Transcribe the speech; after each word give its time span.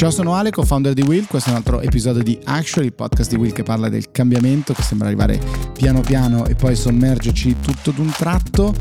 Ciao, 0.00 0.10
sono 0.10 0.32
Ale, 0.32 0.50
co-founder 0.50 0.94
di 0.94 1.02
Will. 1.02 1.26
Questo 1.26 1.50
è 1.50 1.52
un 1.52 1.58
altro 1.58 1.82
episodio 1.82 2.22
di 2.22 2.40
Actually, 2.44 2.86
il 2.86 2.94
podcast 2.94 3.28
di 3.28 3.36
Will 3.36 3.52
che 3.52 3.62
parla 3.62 3.90
del 3.90 4.10
cambiamento 4.10 4.72
che 4.72 4.80
sembra 4.80 5.08
arrivare 5.08 5.38
piano 5.74 6.00
piano 6.00 6.46
e 6.46 6.54
poi 6.54 6.74
sommergerci 6.74 7.56
tutto 7.60 7.90
d'un 7.90 8.10
tratto. 8.10 8.74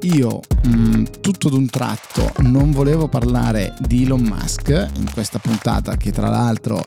Io, 0.00 0.40
mh, 0.64 0.70
mm, 0.74 1.04
tutto 1.20 1.50
d'un 1.50 1.68
tratto, 1.68 2.32
non 2.38 2.70
volevo 2.70 3.06
parlare 3.06 3.74
di 3.80 4.04
Elon 4.04 4.22
Musk 4.22 4.68
in 4.70 5.10
questa 5.12 5.38
puntata 5.38 5.98
che 5.98 6.10
tra 6.10 6.30
l'altro 6.30 6.82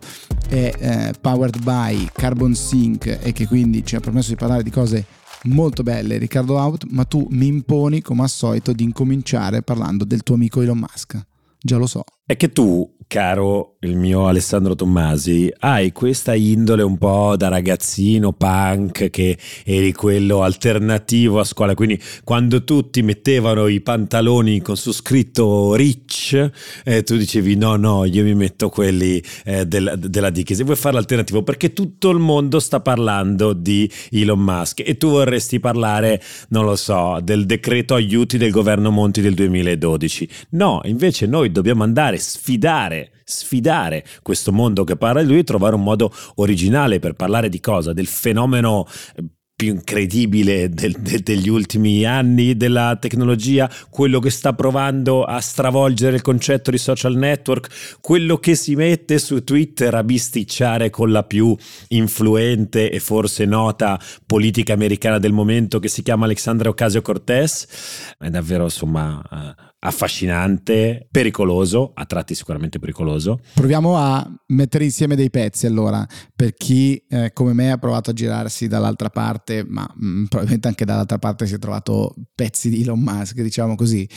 è 0.49 0.73
eh, 0.75 1.13
powered 1.21 1.61
by 1.61 2.09
Carbon 2.11 2.55
Sync 2.55 3.19
e 3.21 3.33
che 3.33 3.45
quindi 3.45 3.85
ci 3.85 3.95
ha 3.95 3.99
permesso 3.99 4.29
di 4.29 4.35
parlare 4.35 4.63
di 4.63 4.71
cose 4.71 5.05
molto 5.43 5.83
belle, 5.83 6.17
Riccardo 6.17 6.57
Out, 6.57 6.85
ma 6.89 7.03
tu 7.03 7.27
mi 7.29 7.45
imponi 7.45 8.01
come 8.01 8.23
al 8.23 8.29
solito 8.29 8.73
di 8.73 8.81
incominciare 8.81 9.61
parlando 9.61 10.05
del 10.05 10.23
tuo 10.23 10.33
amico 10.33 10.61
Elon 10.61 10.79
Musk. 10.79 11.23
Già 11.59 11.77
lo 11.77 11.85
so. 11.85 12.03
È 12.27 12.35
che 12.37 12.51
tu 12.51 12.95
caro 13.07 13.75
il 13.81 13.95
mio 13.95 14.27
Alessandro 14.27 14.75
Tommasi, 14.75 15.51
hai 15.59 15.91
questa 15.91 16.33
indole 16.33 16.81
un 16.81 16.97
po' 16.97 17.35
da 17.37 17.49
ragazzino 17.49 18.33
punk 18.33 19.09
che 19.09 19.37
eri 19.63 19.93
quello 19.93 20.41
alternativo 20.41 21.39
a 21.39 21.43
scuola, 21.43 21.75
quindi 21.75 22.01
quando 22.23 22.63
tutti 22.63 23.03
mettevano 23.03 23.67
i 23.67 23.81
pantaloni 23.81 24.59
con 24.61 24.75
su 24.75 24.91
scritto 24.91 25.75
rich, 25.75 26.51
eh, 26.83 27.03
tu 27.03 27.15
dicevi 27.15 27.55
no, 27.55 27.75
no, 27.75 28.05
io 28.05 28.23
mi 28.23 28.33
metto 28.33 28.69
quelli 28.69 29.21
eh, 29.45 29.65
del, 29.67 29.93
della 29.97 30.31
Dickies. 30.31 30.63
Vuoi 30.63 30.75
fare 30.75 30.95
l'alternativo 30.95 31.43
perché 31.43 31.73
tutto 31.73 32.09
il 32.09 32.19
mondo 32.19 32.59
sta 32.59 32.79
parlando 32.79 33.53
di 33.53 33.89
Elon 34.11 34.39
Musk 34.39 34.81
e 34.83 34.97
tu 34.97 35.09
vorresti 35.09 35.59
parlare, 35.59 36.21
non 36.49 36.65
lo 36.65 36.75
so, 36.75 37.19
del 37.21 37.45
decreto 37.45 37.93
aiuti 37.93 38.37
del 38.37 38.51
governo 38.51 38.89
Monti 38.89 39.21
del 39.21 39.35
2012. 39.35 40.27
No, 40.49 40.81
invece 40.85 41.27
noi 41.27 41.51
dobbiamo 41.51 41.83
andare 41.83 42.14
a 42.15 42.19
sfidare 42.19 43.11
sfidare 43.27 44.05
questo 44.21 44.51
mondo 44.51 44.83
che 44.83 44.95
parla 44.95 45.23
di 45.23 45.27
lui 45.27 45.39
e 45.39 45.43
trovare 45.43 45.73
un 45.73 45.81
modo 45.81 46.13
originale 46.35 46.99
per 46.99 47.13
parlare 47.13 47.49
di 47.49 47.59
cosa? 47.59 47.91
Del 47.91 48.05
fenomeno 48.05 48.85
eh, 49.15 49.23
più 49.55 49.69
incredibile 49.71 50.69
del, 50.69 50.91
del, 50.99 51.21
degli 51.21 51.47
ultimi 51.47 52.03
anni 52.03 52.57
della 52.57 52.97
tecnologia, 52.99 53.69
quello 53.89 54.19
che 54.19 54.29
sta 54.29 54.53
provando 54.53 55.23
a 55.23 55.39
stravolgere 55.39 56.17
il 56.17 56.21
concetto 56.21 56.71
di 56.71 56.77
social 56.77 57.15
network, 57.15 57.97
quello 58.01 58.37
che 58.37 58.55
si 58.55 58.75
mette 58.75 59.17
su 59.17 59.45
Twitter 59.45 59.95
a 59.95 60.03
bisticciare 60.03 60.89
con 60.89 61.09
la 61.09 61.23
più 61.23 61.55
influente 61.89 62.91
e 62.91 62.99
forse 62.99 63.45
nota 63.45 63.97
politica 64.25 64.73
americana 64.73 65.19
del 65.19 65.31
momento 65.31 65.79
che 65.79 65.87
si 65.87 66.03
chiama 66.03 66.25
Alexandra 66.25 66.67
Ocasio 66.67 67.01
Cortez. 67.01 68.15
È 68.19 68.29
davvero 68.29 68.65
insomma 68.65 69.21
eh, 69.31 69.74
affascinante, 69.85 71.07
pericoloso, 71.09 71.91
a 71.93 72.05
tratti 72.05 72.35
sicuramente 72.35 72.79
pericoloso. 72.79 73.39
Proviamo 73.53 73.97
a 73.97 74.27
mettere 74.47 74.83
insieme 74.83 75.15
dei 75.15 75.29
pezzi 75.29 75.67
allora, 75.67 76.05
per 76.35 76.53
chi 76.53 77.03
eh, 77.07 77.31
come 77.33 77.53
me 77.53 77.71
ha 77.71 77.77
provato 77.77 78.09
a 78.09 78.13
girarsi 78.13 78.67
dall'altra 78.67 79.09
parte, 79.09 79.63
ma 79.67 79.87
mh, 79.93 80.07
mm, 80.07 80.23
probabilmente 80.25 80.67
anche 80.67 80.85
dall'altra 80.85 81.19
parte 81.19 81.45
si 81.45 81.53
è 81.53 81.59
trovato 81.59 82.15
pezzi 82.33 82.69
di 82.69 82.81
Elon 82.81 82.99
Musk, 82.99 83.41
diciamo 83.41 83.75
così. 83.75 84.07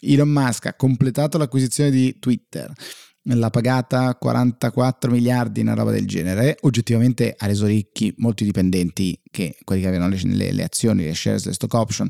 Elon 0.00 0.28
Musk 0.28 0.66
ha 0.66 0.74
completato 0.74 1.38
l'acquisizione 1.38 1.90
di 1.90 2.18
Twitter 2.18 2.72
l'ha 3.34 3.50
pagata 3.50 4.14
44 4.14 5.10
miliardi, 5.10 5.60
una 5.60 5.74
roba 5.74 5.90
del 5.90 6.06
genere. 6.06 6.56
Oggettivamente 6.62 7.34
ha 7.36 7.46
reso 7.46 7.66
ricchi 7.66 8.14
molti 8.18 8.44
dipendenti 8.44 9.20
che 9.30 9.56
quelli 9.64 9.82
che 9.82 9.88
avevano 9.88 10.14
le, 10.14 10.20
le, 10.22 10.52
le 10.52 10.62
azioni, 10.62 11.04
le 11.04 11.14
shares, 11.14 11.44
le 11.44 11.52
stock 11.52 11.74
option 11.74 12.08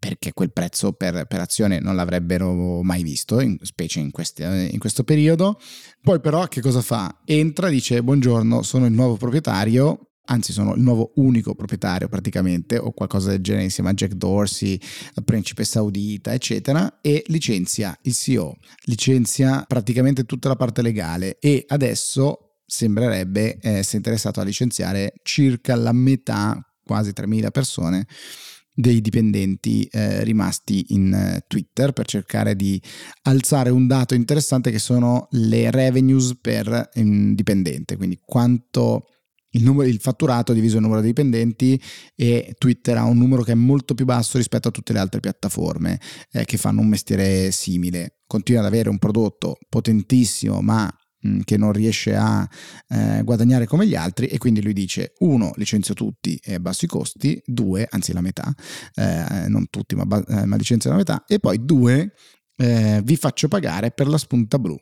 perché 0.00 0.32
quel 0.32 0.50
prezzo 0.50 0.94
per, 0.94 1.26
per 1.26 1.40
azione 1.40 1.78
non 1.78 1.94
l'avrebbero 1.94 2.82
mai 2.82 3.02
visto, 3.02 3.38
in, 3.38 3.58
specie 3.60 4.00
in, 4.00 4.10
queste, 4.10 4.68
in, 4.72 4.78
questo 4.78 5.04
periodo. 5.04 5.60
Poi 6.00 6.20
però 6.20 6.46
che 6.48 6.62
cosa 6.62 6.80
fa? 6.80 7.20
Entra, 7.26 7.68
dice 7.68 8.02
buongiorno, 8.02 8.62
sono 8.62 8.86
il 8.86 8.92
nuovo 8.92 9.16
proprietario, 9.16 10.12
anzi 10.24 10.52
sono 10.54 10.74
il 10.74 10.80
nuovo 10.80 11.12
unico 11.16 11.54
proprietario 11.54 12.08
praticamente, 12.08 12.78
o 12.78 12.92
qualcosa 12.92 13.28
del 13.28 13.42
genere 13.42 13.64
insieme 13.64 13.90
a 13.90 13.92
Jack 13.92 14.14
Dorsey, 14.14 14.80
principe 15.22 15.64
saudita, 15.64 16.32
eccetera, 16.32 17.00
e 17.02 17.22
licenzia 17.26 17.96
il 18.04 18.14
CEO, 18.14 18.56
licenzia 18.84 19.64
praticamente 19.68 20.24
tutta 20.24 20.48
la 20.48 20.56
parte 20.56 20.80
legale 20.80 21.38
e 21.38 21.66
adesso 21.68 22.54
sembrerebbe 22.64 23.58
essere 23.60 23.98
interessato 23.98 24.40
a 24.40 24.44
licenziare 24.44 25.12
circa 25.22 25.74
la 25.74 25.92
metà, 25.92 26.58
quasi 26.82 27.10
3.000 27.10 27.50
persone 27.50 28.06
dei 28.72 29.00
dipendenti 29.00 29.84
eh, 29.90 30.24
rimasti 30.24 30.86
in 30.90 31.12
eh, 31.12 31.44
Twitter 31.46 31.92
per 31.92 32.06
cercare 32.06 32.56
di 32.56 32.80
alzare 33.22 33.70
un 33.70 33.86
dato 33.86 34.14
interessante 34.14 34.70
che 34.70 34.78
sono 34.78 35.28
le 35.32 35.70
revenues 35.70 36.38
per 36.40 36.90
um, 36.94 37.34
dipendente, 37.34 37.96
quindi 37.96 38.18
quanto 38.24 39.06
il, 39.50 39.64
numero, 39.64 39.88
il, 39.88 39.98
fatturato 39.98 40.52
diviso 40.52 40.76
il 40.76 40.82
numero 40.82 41.00
di 41.00 41.08
dipendenti 41.08 41.80
e 42.14 42.54
Twitter 42.58 42.96
ha 42.96 43.04
un 43.04 43.18
numero 43.18 43.42
che 43.42 43.52
è 43.52 43.56
molto 43.56 43.94
più 43.94 44.04
basso 44.04 44.36
rispetto 44.38 44.68
a 44.68 44.70
tutte 44.70 44.92
le 44.92 45.00
altre 45.00 45.20
piattaforme 45.20 46.00
eh, 46.32 46.44
che 46.44 46.56
fanno 46.56 46.80
un 46.80 46.88
mestiere 46.88 47.50
simile. 47.50 48.18
Continua 48.26 48.60
ad 48.60 48.66
avere 48.66 48.88
un 48.88 48.98
prodotto 48.98 49.58
potentissimo 49.68 50.60
ma 50.60 50.88
che 51.44 51.56
non 51.56 51.72
riesce 51.72 52.14
a 52.14 52.48
eh, 52.88 53.22
guadagnare 53.22 53.66
come 53.66 53.86
gli 53.86 53.94
altri 53.94 54.26
e 54.26 54.38
quindi 54.38 54.62
lui 54.62 54.72
dice 54.72 55.12
uno 55.18 55.52
licenzio 55.56 55.94
tutti 55.94 56.40
e 56.42 56.54
abbasso 56.54 56.84
i 56.86 56.88
costi 56.88 57.40
due 57.44 57.86
anzi 57.90 58.12
la 58.12 58.20
metà 58.20 58.52
eh, 58.94 59.46
non 59.48 59.68
tutti 59.68 59.94
ma, 59.94 60.04
eh, 60.26 60.46
ma 60.46 60.56
licenzio 60.56 60.90
la 60.90 60.96
metà 60.96 61.24
e 61.26 61.38
poi 61.38 61.64
due 61.64 62.12
eh, 62.56 63.00
vi 63.04 63.16
faccio 63.16 63.48
pagare 63.48 63.90
per 63.90 64.08
la 64.08 64.18
spunta 64.18 64.58
blu 64.58 64.76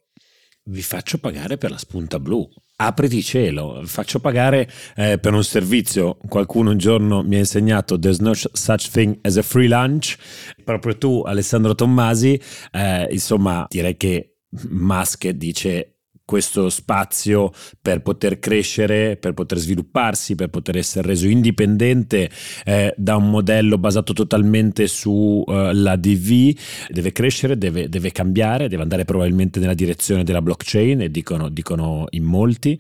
vi 0.66 0.82
faccio 0.82 1.18
pagare 1.18 1.58
per 1.58 1.70
la 1.70 1.78
spunta 1.78 2.20
blu 2.20 2.48
apriti 2.80 3.22
cielo, 3.22 3.82
faccio 3.86 4.20
pagare 4.20 4.70
eh, 4.94 5.18
per 5.18 5.32
un 5.32 5.42
servizio. 5.42 6.16
Qualcuno 6.28 6.70
un 6.70 6.78
giorno 6.78 7.22
mi 7.22 7.36
ha 7.36 7.38
insegnato 7.38 7.98
there's 7.98 8.18
no 8.20 8.32
such 8.34 8.90
thing 8.90 9.18
as 9.22 9.36
a 9.36 9.42
free 9.42 9.68
lunch. 9.68 10.16
Proprio 10.64 10.96
tu, 10.96 11.22
Alessandro 11.26 11.74
Tommasi, 11.74 12.40
eh, 12.70 13.08
insomma, 13.10 13.66
direi 13.68 13.96
che 13.96 14.36
Musk 14.70 15.28
dice 15.30 15.97
questo 16.28 16.68
spazio 16.68 17.50
per 17.80 18.02
poter 18.02 18.38
crescere, 18.38 19.16
per 19.16 19.32
poter 19.32 19.56
svilupparsi, 19.56 20.34
per 20.34 20.50
poter 20.50 20.76
essere 20.76 21.08
reso 21.08 21.26
indipendente 21.26 22.28
eh, 22.66 22.92
da 22.98 23.16
un 23.16 23.30
modello 23.30 23.78
basato 23.78 24.12
totalmente 24.12 24.88
sulla 24.88 25.92
uh, 25.94 25.96
DV, 25.96 26.54
deve 26.90 27.12
crescere, 27.12 27.56
deve, 27.56 27.88
deve, 27.88 28.12
cambiare, 28.12 28.68
deve 28.68 28.82
andare 28.82 29.06
probabilmente 29.06 29.58
nella 29.58 29.72
direzione 29.72 30.22
della 30.22 30.42
blockchain, 30.42 31.00
e 31.00 31.10
dicono, 31.10 31.48
dicono 31.48 32.04
in 32.10 32.24
molti, 32.24 32.78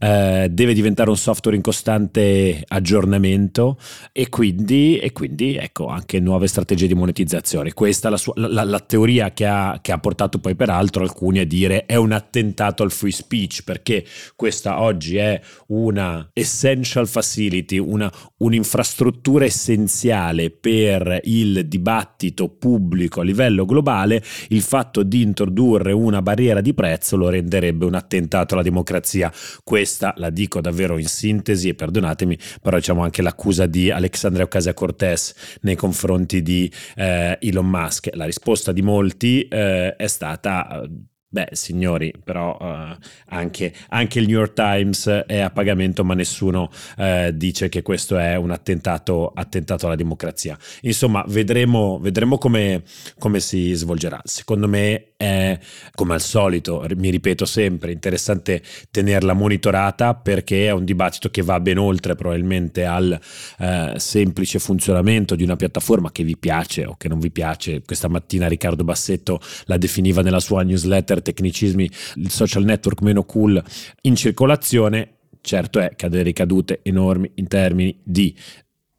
eh, 0.00 0.48
deve 0.50 0.74
diventare 0.74 1.08
un 1.08 1.16
software 1.16 1.56
in 1.56 1.62
costante 1.62 2.64
aggiornamento 2.66 3.78
e 4.10 4.28
quindi, 4.28 4.98
e 4.98 5.12
quindi 5.12 5.54
ecco 5.54 5.86
anche 5.86 6.18
nuove 6.18 6.48
strategie 6.48 6.88
di 6.88 6.94
monetizzazione. 6.94 7.72
Questa 7.74 8.08
è 8.08 8.10
la, 8.10 8.16
sua, 8.16 8.32
la, 8.34 8.64
la 8.64 8.80
teoria 8.80 9.32
che 9.32 9.46
ha, 9.46 9.78
che 9.80 9.92
ha 9.92 9.98
portato 9.98 10.40
poi 10.40 10.56
peraltro 10.56 11.04
alcuni 11.04 11.38
a 11.38 11.46
dire 11.46 11.86
è 11.86 11.94
un 11.94 12.10
attentato 12.10 12.82
al 12.82 12.86
free 12.90 13.12
speech 13.12 13.62
perché 13.64 14.04
questa 14.36 14.80
oggi 14.80 15.16
è 15.16 15.40
una 15.68 16.28
essential 16.32 17.06
facility, 17.06 17.78
una, 17.78 18.12
un'infrastruttura 18.38 19.44
essenziale 19.44 20.50
per 20.50 21.20
il 21.24 21.66
dibattito 21.66 22.48
pubblico 22.48 23.20
a 23.20 23.24
livello 23.24 23.64
globale, 23.64 24.22
il 24.48 24.62
fatto 24.62 25.02
di 25.02 25.22
introdurre 25.22 25.92
una 25.92 26.22
barriera 26.22 26.60
di 26.60 26.74
prezzo 26.74 27.16
lo 27.16 27.28
renderebbe 27.28 27.84
un 27.84 27.94
attentato 27.94 28.54
alla 28.54 28.62
democrazia. 28.62 29.32
Questa 29.62 30.14
la 30.16 30.30
dico 30.30 30.60
davvero 30.60 30.98
in 30.98 31.06
sintesi 31.06 31.68
e 31.68 31.74
perdonatemi, 31.74 32.38
però 32.62 32.76
diciamo 32.76 33.02
anche 33.02 33.22
l'accusa 33.22 33.66
di 33.66 33.90
Alexandria 33.90 34.44
Ocasio-Cortez 34.44 35.58
nei 35.62 35.76
confronti 35.76 36.42
di 36.42 36.70
eh, 36.96 37.38
Elon 37.40 37.68
Musk. 37.68 38.10
La 38.14 38.24
risposta 38.24 38.72
di 38.72 38.82
molti 38.82 39.42
eh, 39.48 39.96
è 39.96 40.06
stata 40.06 40.82
Beh, 41.30 41.48
signori, 41.52 42.10
però 42.24 42.56
uh, 42.58 42.96
anche, 43.26 43.74
anche, 43.90 44.18
il 44.18 44.26
New 44.26 44.38
York 44.38 44.54
Times 44.54 45.06
è 45.08 45.40
a 45.40 45.50
pagamento, 45.50 46.02
ma 46.02 46.14
nessuno 46.14 46.70
uh, 46.96 47.30
dice 47.32 47.68
che 47.68 47.82
questo 47.82 48.16
è 48.16 48.34
un 48.36 48.50
attentato, 48.50 49.32
attentato 49.34 49.84
alla 49.84 49.94
democrazia. 49.94 50.56
Insomma, 50.82 51.22
vedremo, 51.28 51.98
vedremo 52.00 52.38
come, 52.38 52.82
come, 53.18 53.40
si 53.40 53.74
svolgerà. 53.74 54.18
Secondo 54.24 54.68
me 54.68 55.07
è, 55.18 55.58
come 55.96 56.14
al 56.14 56.20
solito, 56.20 56.86
mi 56.96 57.10
ripeto 57.10 57.44
sempre, 57.44 57.90
interessante 57.90 58.62
tenerla 58.88 59.32
monitorata 59.32 60.14
perché 60.14 60.68
è 60.68 60.70
un 60.70 60.84
dibattito 60.84 61.28
che 61.28 61.42
va 61.42 61.58
ben 61.58 61.76
oltre 61.76 62.14
probabilmente 62.14 62.84
al 62.84 63.18
uh, 63.58 63.98
semplice 63.98 64.60
funzionamento 64.60 65.34
di 65.34 65.42
una 65.42 65.56
piattaforma 65.56 66.12
che 66.12 66.22
vi 66.22 66.36
piace 66.36 66.84
o 66.84 66.94
che 66.96 67.08
non 67.08 67.18
vi 67.18 67.32
piace. 67.32 67.82
Questa 67.84 68.06
mattina 68.06 68.46
Riccardo 68.46 68.84
Bassetto 68.84 69.40
la 69.64 69.76
definiva 69.76 70.22
nella 70.22 70.38
sua 70.38 70.62
newsletter 70.62 71.20
tecnicismi 71.20 71.90
il 72.14 72.30
social 72.30 72.62
network 72.62 73.00
meno 73.02 73.24
cool 73.24 73.60
in 74.02 74.14
circolazione, 74.14 75.14
certo 75.40 75.80
è 75.80 75.96
che 75.96 76.06
ha 76.06 76.08
delle 76.08 76.22
ricadute 76.22 76.78
enormi 76.84 77.28
in 77.34 77.48
termini 77.48 77.98
di 78.04 78.32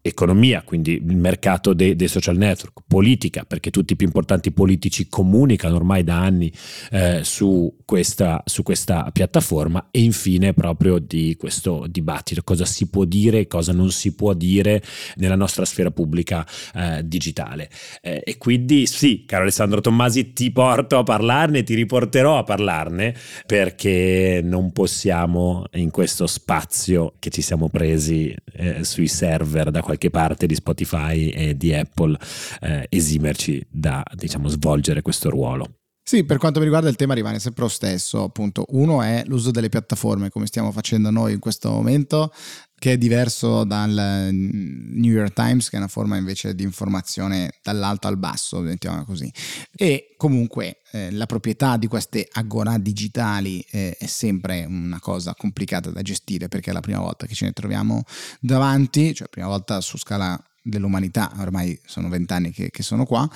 economia, 0.10 0.62
quindi 0.64 0.94
il 0.94 1.18
mercato 1.18 1.74
dei, 1.74 1.96
dei, 1.96 2.08
social 2.08 2.38
network, 2.38 2.82
politica, 2.88 3.44
perché 3.44 3.72
tutti 3.72 3.94
i 3.94 3.96
più 3.96 4.06
importanti 4.06 4.52
politici 4.52 5.08
comunicano 5.08 5.76
ormai 5.76 6.04
da 6.04 6.20
anni 6.20 6.52
eh, 6.92 7.22
su, 7.24 7.78
questa, 7.86 8.44
su, 8.46 8.64
questa, 8.64 9.10
piattaforma 9.12 9.88
e 9.92 10.02
infine 10.02 10.54
proprio 10.54 11.00
di 11.00 11.36
questo 11.38 11.86
dibattito, 11.90 12.42
cosa 12.44 12.66
si 12.66 12.88
può 12.88 13.06
dire 13.06 13.40
e 13.40 13.48
cosa 13.48 13.74
non 13.74 13.92
si 13.92 14.14
può 14.14 14.34
dire 14.34 14.82
nella 15.16 15.36
nostra 15.36 15.66
sfera 15.66 15.92
pubblica 15.92 16.46
eh, 16.76 17.02
digitale. 17.06 17.70
Eh, 18.02 18.22
e 18.24 18.38
quindi 18.38 18.86
sì, 18.86 19.24
caro 19.26 19.44
Alessandro 19.44 19.82
Tommasi, 19.82 20.34
ti 20.34 20.52
porto 20.52 20.98
a 20.98 21.04
parlarne, 21.04 21.64
ti 21.64 21.76
riporterò 21.76 22.38
a 22.38 22.44
parlarne 22.44 23.16
perché 23.46 24.42
non 24.44 24.72
possiamo 24.72 25.66
in 25.74 25.92
questo 25.92 26.28
spazio 26.28 27.14
che 27.20 27.30
ci 27.30 27.42
siamo 27.42 27.70
presi 27.70 28.34
eh, 28.54 28.84
sui 28.84 29.08
server 29.08 29.72
da 29.72 29.82
qualche 29.82 29.99
parte 30.10 30.48
di 30.48 30.56
Spotify 30.56 31.28
e 31.30 31.58
di 31.58 31.74
Apple 31.74 32.18
eh, 32.62 32.86
esimerci 32.88 33.62
da 33.70 34.02
diciamo 34.16 34.48
svolgere 34.48 35.02
questo 35.02 35.30
ruolo. 35.30 35.80
Sì, 36.10 36.24
per 36.24 36.40
quanto 36.40 36.58
mi 36.58 36.66
riguarda 36.66 36.90
il 36.90 36.96
tema 36.96 37.14
rimane 37.14 37.38
sempre 37.38 37.62
lo 37.62 37.70
stesso, 37.70 38.24
appunto. 38.24 38.66
Uno 38.70 39.04
è 39.04 39.22
l'uso 39.28 39.52
delle 39.52 39.70
piattaforme, 39.70 40.30
come 40.30 40.48
stiamo 40.48 40.72
facendo 40.72 41.12
noi 41.12 41.34
in 41.34 41.40
questo 41.40 41.70
momento, 41.70 42.34
che 42.80 42.94
è 42.94 42.98
diverso 42.98 43.66
dal 43.66 44.30
New 44.32 45.12
York 45.12 45.34
Times, 45.34 45.70
che 45.70 45.76
è 45.76 45.80
una 45.80 45.88
forma 45.88 46.18
invece 46.18 46.56
di 46.56 46.64
informazione 46.64 47.52
dall'alto 47.62 48.08
al 48.08 48.18
basso, 48.18 48.60
mettiamola 48.62 49.04
così. 49.04 49.32
E 49.76 50.16
comunque 50.18 50.80
eh, 50.92 51.12
la 51.12 51.26
proprietà 51.26 51.78
di 51.78 51.88
queste 51.88 52.28
agora 52.32 52.78
digitali 52.78 53.64
eh, 53.70 53.96
è 53.98 54.06
sempre 54.06 54.66
una 54.66 55.00
cosa 55.00 55.36
complicata 55.36 55.92
da 55.92 56.02
gestire 56.02 56.48
perché 56.48 56.72
è 56.72 56.74
la 56.74 56.80
prima 56.80 57.00
volta 57.00 57.28
che 57.28 57.36
ce 57.36 57.46
ne 57.46 57.52
troviamo 57.52 58.04
davanti, 58.40 59.14
cioè 59.14 59.28
prima 59.28 59.48
volta 59.48 59.82
su 59.82 59.98
scala 59.98 60.42
dell'umanità, 60.62 61.32
ormai 61.40 61.80
sono 61.86 62.10
vent'anni 62.10 62.52
che, 62.52 62.70
che, 62.70 62.84
sono 62.84 63.06
qua, 63.06 63.28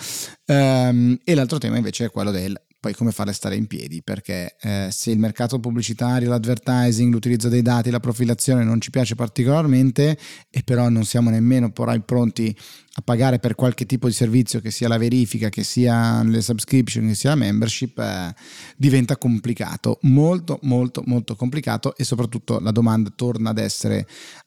um, 0.46 1.18
e 1.24 1.36
l'altro 1.36 1.58
tema 1.58 1.78
invece 1.78 2.06
è 2.06 2.12
quello 2.12 2.32
del 2.32 2.60
poi 2.84 2.94
come 2.94 3.14
farle 3.14 3.32
stare 3.32 3.56
in 3.56 3.66
piedi, 3.66 4.04
perché 4.04 4.58
eh, 4.60 4.90
se 4.92 5.10
il 5.10 5.18
mercato 5.18 5.58
pubblicitario, 5.58 6.28
l'advertising, 6.28 7.14
l'utilizzo 7.14 7.48
dei 7.48 7.62
dati, 7.62 7.90
la 7.90 8.02
profilazione 8.02 8.66
non 8.66 8.82
ci 8.82 8.90
piace 8.90 9.16
particolarmente 9.16 10.18
e 10.50 10.64
però 10.64 10.90
non 10.90 11.06
siamo 11.06 11.30
nemmeno 11.30 11.72
poi 11.72 12.02
pronti 12.02 12.54
a 12.96 13.02
pagare 13.02 13.40
per 13.40 13.56
qualche 13.56 13.86
tipo 13.86 14.08
di 14.08 14.14
servizio, 14.14 14.60
che 14.60 14.70
sia 14.70 14.90
la 14.90 14.98
verifica, 14.98 15.48
che 15.48 15.64
sia 15.64 16.22
le 16.24 16.42
subscription, 16.42 17.08
che 17.08 17.16
sia 17.16 17.30
la 17.30 17.36
membership, 17.38 17.98
eh, 18.00 18.36
diventa 18.76 19.16
complicato, 19.16 20.00
molto 20.02 20.60
molto 20.64 21.04
molto 21.06 21.38
complicato 21.38 21.96
e 21.96 22.04
soprattutto 22.04 22.60
la 22.60 22.72
domanda 22.72 23.14
torna 23.16 23.52
ad 23.52 23.60
essere 23.60 24.06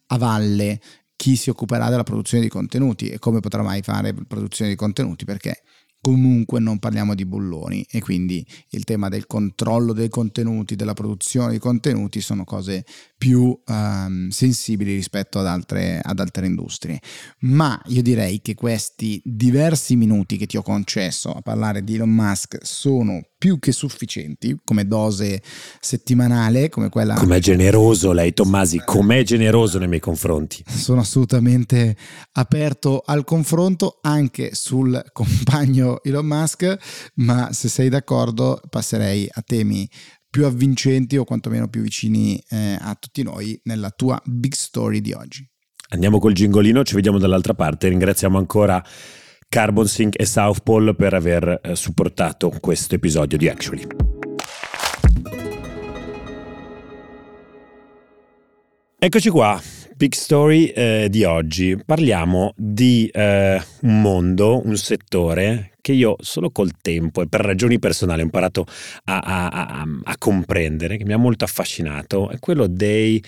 a 0.09 0.19
valle 0.19 0.79
chi 1.17 1.37
si 1.37 1.49
occuperà 1.49 1.88
della 1.88 2.03
produzione 2.03 2.43
di 2.43 2.50
contenuti 2.50 3.09
e 3.09 3.19
come 3.19 3.41
potrà 3.41 3.62
mai 3.62 3.81
fare 3.81 4.12
produzione 4.12 4.71
di 4.71 4.77
contenuti 4.77 5.25
perché 5.25 5.62
comunque 6.01 6.61
non 6.61 6.79
parliamo 6.79 7.15
di 7.15 7.25
bulloni 7.25 7.85
e 7.91 8.01
quindi 8.01 8.47
il 8.71 8.85
tema 8.85 9.09
del 9.09 9.27
controllo 9.27 9.93
dei 9.93 10.09
contenuti, 10.09 10.77
della 10.77 10.95
produzione 10.95 11.53
di 11.53 11.59
contenuti 11.59 12.21
sono 12.21 12.45
cose 12.45 12.85
più 13.19 13.59
um, 13.67 14.29
sensibili 14.29 14.95
rispetto 14.95 15.39
ad 15.39 15.47
altre, 15.47 16.01
ad 16.03 16.21
altre 16.21 16.47
industrie. 16.47 17.01
Ma 17.41 17.81
io 17.87 18.03
direi 18.03 18.41
che 18.41 18.55
questi 18.55 19.21
diversi 19.25 19.97
minuti 19.97 20.37
che 20.37 20.47
ti 20.47 20.57
ho 20.57 20.63
concesso 20.63 21.33
a 21.33 21.41
parlare 21.41 21.83
di 21.83 21.95
Elon 21.95 22.11
Musk 22.11 22.59
sono 22.63 23.21
più 23.47 23.61
che 23.61 23.71
sufficienti 23.71 24.59
come 24.65 24.89
dose 24.89 25.41
settimanale, 25.79 26.69
come 26.69 26.89
quella... 26.89 27.15
Com'è 27.15 27.39
generoso 27.39 28.11
lei, 28.11 28.33
Tommasi, 28.33 28.83
com'è 28.85 29.23
generoso 29.23 29.79
nei 29.79 29.87
miei 29.87 30.01
confronti. 30.01 30.65
Sono 30.67 31.03
assolutamente 31.03 31.97
aperto 32.33 33.05
al 33.07 33.23
confronto 33.23 34.01
anche 34.03 34.57
sul 34.57 35.01
compagno 35.13 36.03
Elon 36.03 36.27
Musk, 36.27 36.77
ma 37.17 37.53
se 37.53 37.69
sei 37.69 37.89
d'accordo 37.89 38.61
passerei 38.69 39.29
a 39.31 39.43
temi 39.43 39.89
più 40.29 40.45
avvincenti 40.45 41.17
o 41.17 41.23
quantomeno 41.23 41.69
più 41.69 41.83
vicini 41.83 42.43
eh, 42.49 42.77
a 42.81 42.97
tutti 42.99 43.23
noi 43.23 43.57
nella 43.63 43.91
tua 43.91 44.21
big 44.25 44.55
story 44.55 45.01
di 45.01 45.13
oggi. 45.13 45.49
Andiamo 45.91 46.19
col 46.19 46.33
gingolino, 46.33 46.83
ci 46.83 46.97
vediamo 46.97 47.19
dall'altra 47.19 47.55
parte. 47.55 47.87
Ringraziamo 47.91 48.39
ancora 48.39 48.85
Carbon 49.49 49.87
Sync 49.87 50.19
e 50.19 50.27
South 50.27 50.61
Pole 50.63 50.95
per 50.95 51.15
aver 51.15 51.61
eh, 51.63 51.75
supportato 51.75 52.51
questo 52.61 52.95
episodio 52.95 53.39
di 53.39 53.49
Actually. 53.49 53.87
Eccoci 58.99 59.31
qua, 59.31 59.61
Big 59.95 60.13
Story 60.15 60.67
eh, 60.67 61.07
di 61.09 61.25
oggi. 61.25 61.79
Parliamo 61.85 62.53
di 62.57 63.09
eh, 63.13 63.63
un 63.83 64.01
mondo, 64.01 64.61
un 64.67 64.77
settore 64.77 65.73
che 65.81 65.93
io 65.93 66.17
solo 66.19 66.51
col 66.51 66.73
tempo 66.83 67.23
e 67.23 67.29
per 67.29 67.41
ragioni 67.41 67.79
personali 67.79 68.21
ho 68.21 68.25
imparato 68.25 68.67
a, 69.05 69.19
a, 69.19 69.49
a, 69.49 69.85
a 70.03 70.19
comprendere, 70.19 70.97
che 70.97 71.05
mi 71.05 71.13
ha 71.13 71.17
molto 71.17 71.45
affascinato, 71.45 72.29
è 72.29 72.41
quello 72.41 72.67
dei 72.67 73.23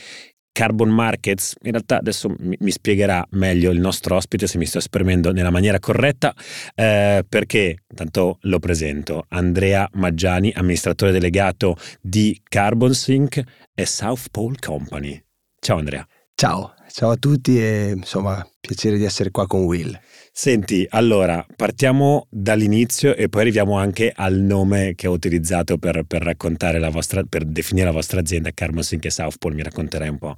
carbon 0.59 0.89
markets, 0.89 1.55
in 1.63 1.71
realtà 1.71 1.99
adesso 1.99 2.35
mi, 2.37 2.71
spiegherà 2.73 3.25
meglio 3.31 3.71
il 3.71 3.79
nostro 3.79 4.17
ospite 4.17 4.49
se 4.49 4.59
mi 4.59 4.67
sto 4.67 4.79
esprimendo 4.79 5.31
nella 5.31 5.51
maniera 5.51 5.79
corretta, 5.79 6.35
eh, 6.75 7.25
perché 7.29 7.85
tanto 7.95 8.39
lo 8.41 8.59
presento, 8.59 9.25
Andrea 9.29 9.89
Maggiani, 9.93 10.53
amministratore 10.53 11.13
delegato 11.13 11.77
di 12.01 12.41
Carbon 12.43 12.93
Sync 12.93 13.41
e 13.73 13.87
South 13.87 14.31
Pole 14.33 14.57
Company. 14.59 15.23
Ciao 15.61 15.79
Andrea. 15.79 16.05
Ciao, 16.35 16.75
ciao 16.91 17.11
a 17.11 17.17
tutti 17.17 17.63
e 17.63 17.93
insomma 17.95 18.45
piacere 18.61 18.99
di 18.99 19.05
essere 19.05 19.31
qua 19.31 19.47
con 19.47 19.63
Will. 19.63 19.97
Senti, 20.41 20.87
allora 20.91 21.45
partiamo 21.57 22.29
dall'inizio 22.31 23.17
e 23.17 23.29
poi 23.29 23.41
arriviamo 23.41 23.77
anche 23.77 24.13
al 24.15 24.37
nome 24.37 24.93
che 24.95 25.09
ho 25.09 25.11
utilizzato 25.11 25.79
per, 25.79 26.05
per 26.07 26.23
raccontare 26.23 26.79
la 26.79 26.91
vostra, 26.91 27.25
per 27.25 27.45
definire 27.45 27.87
la 27.87 27.93
vostra 27.93 28.21
azienda, 28.21 28.53
Carmosync 28.55 29.05
e 29.05 29.11
Southpole. 29.11 29.57
Mi 29.57 29.65
racconterai 29.65 30.09
un 30.09 30.19
po' 30.19 30.37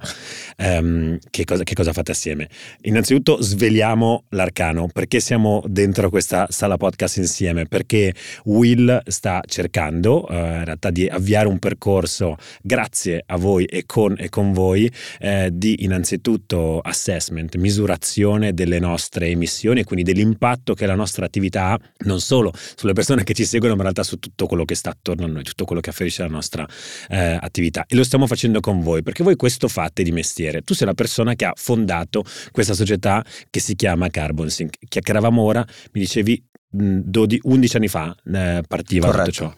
um, 0.57 1.19
che, 1.29 1.45
cosa, 1.45 1.61
che, 1.61 1.75
cosa, 1.75 1.93
fate 1.93 2.13
assieme. 2.13 2.49
Innanzitutto 2.81 3.43
sveliamo 3.43 4.23
l'arcano, 4.29 4.89
perché 4.91 5.19
siamo 5.19 5.61
dentro 5.67 6.09
questa 6.09 6.47
sala 6.49 6.77
podcast 6.77 7.17
insieme? 7.17 7.67
Perché 7.67 8.15
Will 8.45 9.03
sta 9.05 9.43
cercando 9.45 10.25
uh, 10.27 10.33
in 10.33 10.65
realtà 10.65 10.89
di 10.89 11.05
avviare 11.05 11.47
un 11.47 11.59
percorso 11.59 12.37
grazie 12.63 13.21
a 13.23 13.37
voi 13.37 13.65
e 13.65 13.85
con, 13.85 14.15
e 14.17 14.29
con 14.29 14.51
voi 14.51 14.91
eh, 15.19 15.51
di 15.53 15.83
innanzitutto 15.83 16.79
assessment, 16.79 17.55
misurazione 17.57 18.55
delle 18.55 18.79
nostre 18.79 19.27
emissioni 19.27 19.89
quindi 19.91 20.09
dell'impatto 20.09 20.73
che 20.73 20.85
la 20.85 20.95
nostra 20.95 21.25
attività 21.25 21.71
ha 21.71 21.79
non 22.05 22.21
solo 22.21 22.53
sulle 22.75 22.93
persone 22.93 23.25
che 23.25 23.33
ci 23.33 23.43
seguono, 23.43 23.73
ma 23.73 23.79
in 23.79 23.91
realtà 23.91 24.03
su 24.03 24.19
tutto 24.19 24.45
quello 24.45 24.63
che 24.63 24.73
sta 24.73 24.91
attorno 24.91 25.25
a 25.25 25.27
noi, 25.27 25.43
tutto 25.43 25.65
quello 25.65 25.81
che 25.81 25.89
afferisce 25.89 26.21
alla 26.21 26.31
nostra 26.31 26.65
eh, 27.09 27.37
attività. 27.37 27.83
E 27.85 27.97
lo 27.97 28.05
stiamo 28.05 28.25
facendo 28.25 28.61
con 28.61 28.79
voi, 28.79 29.03
perché 29.03 29.21
voi 29.21 29.35
questo 29.35 29.67
fate 29.67 30.01
di 30.03 30.13
mestiere. 30.13 30.61
Tu 30.61 30.73
sei 30.73 30.87
la 30.87 30.93
persona 30.93 31.35
che 31.35 31.43
ha 31.43 31.51
fondato 31.57 32.23
questa 32.51 32.73
società 32.73 33.21
che 33.49 33.59
si 33.59 33.75
chiama 33.75 34.07
Carbon 34.07 34.49
Sync. 34.49 34.77
Chiacchieravamo 34.87 35.41
ora, 35.41 35.59
mi 35.91 35.99
dicevi 35.99 36.41
12, 36.69 37.41
11 37.43 37.75
anni 37.75 37.87
fa 37.89 38.15
eh, 38.33 38.63
partiva 38.65 39.07
Corretto. 39.07 39.29
tutto 39.29 39.35
ciò. 39.35 39.53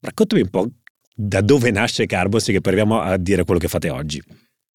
Raccontami 0.00 0.42
un 0.42 0.50
po' 0.50 0.68
da 1.14 1.40
dove 1.42 1.70
nasce 1.70 2.06
Carbon 2.06 2.40
Sync 2.40 2.56
e 2.56 2.60
poi 2.60 2.72
arriviamo 2.72 3.00
a 3.00 3.16
dire 3.18 3.44
quello 3.44 3.60
che 3.60 3.68
fate 3.68 3.88
oggi. 3.88 4.20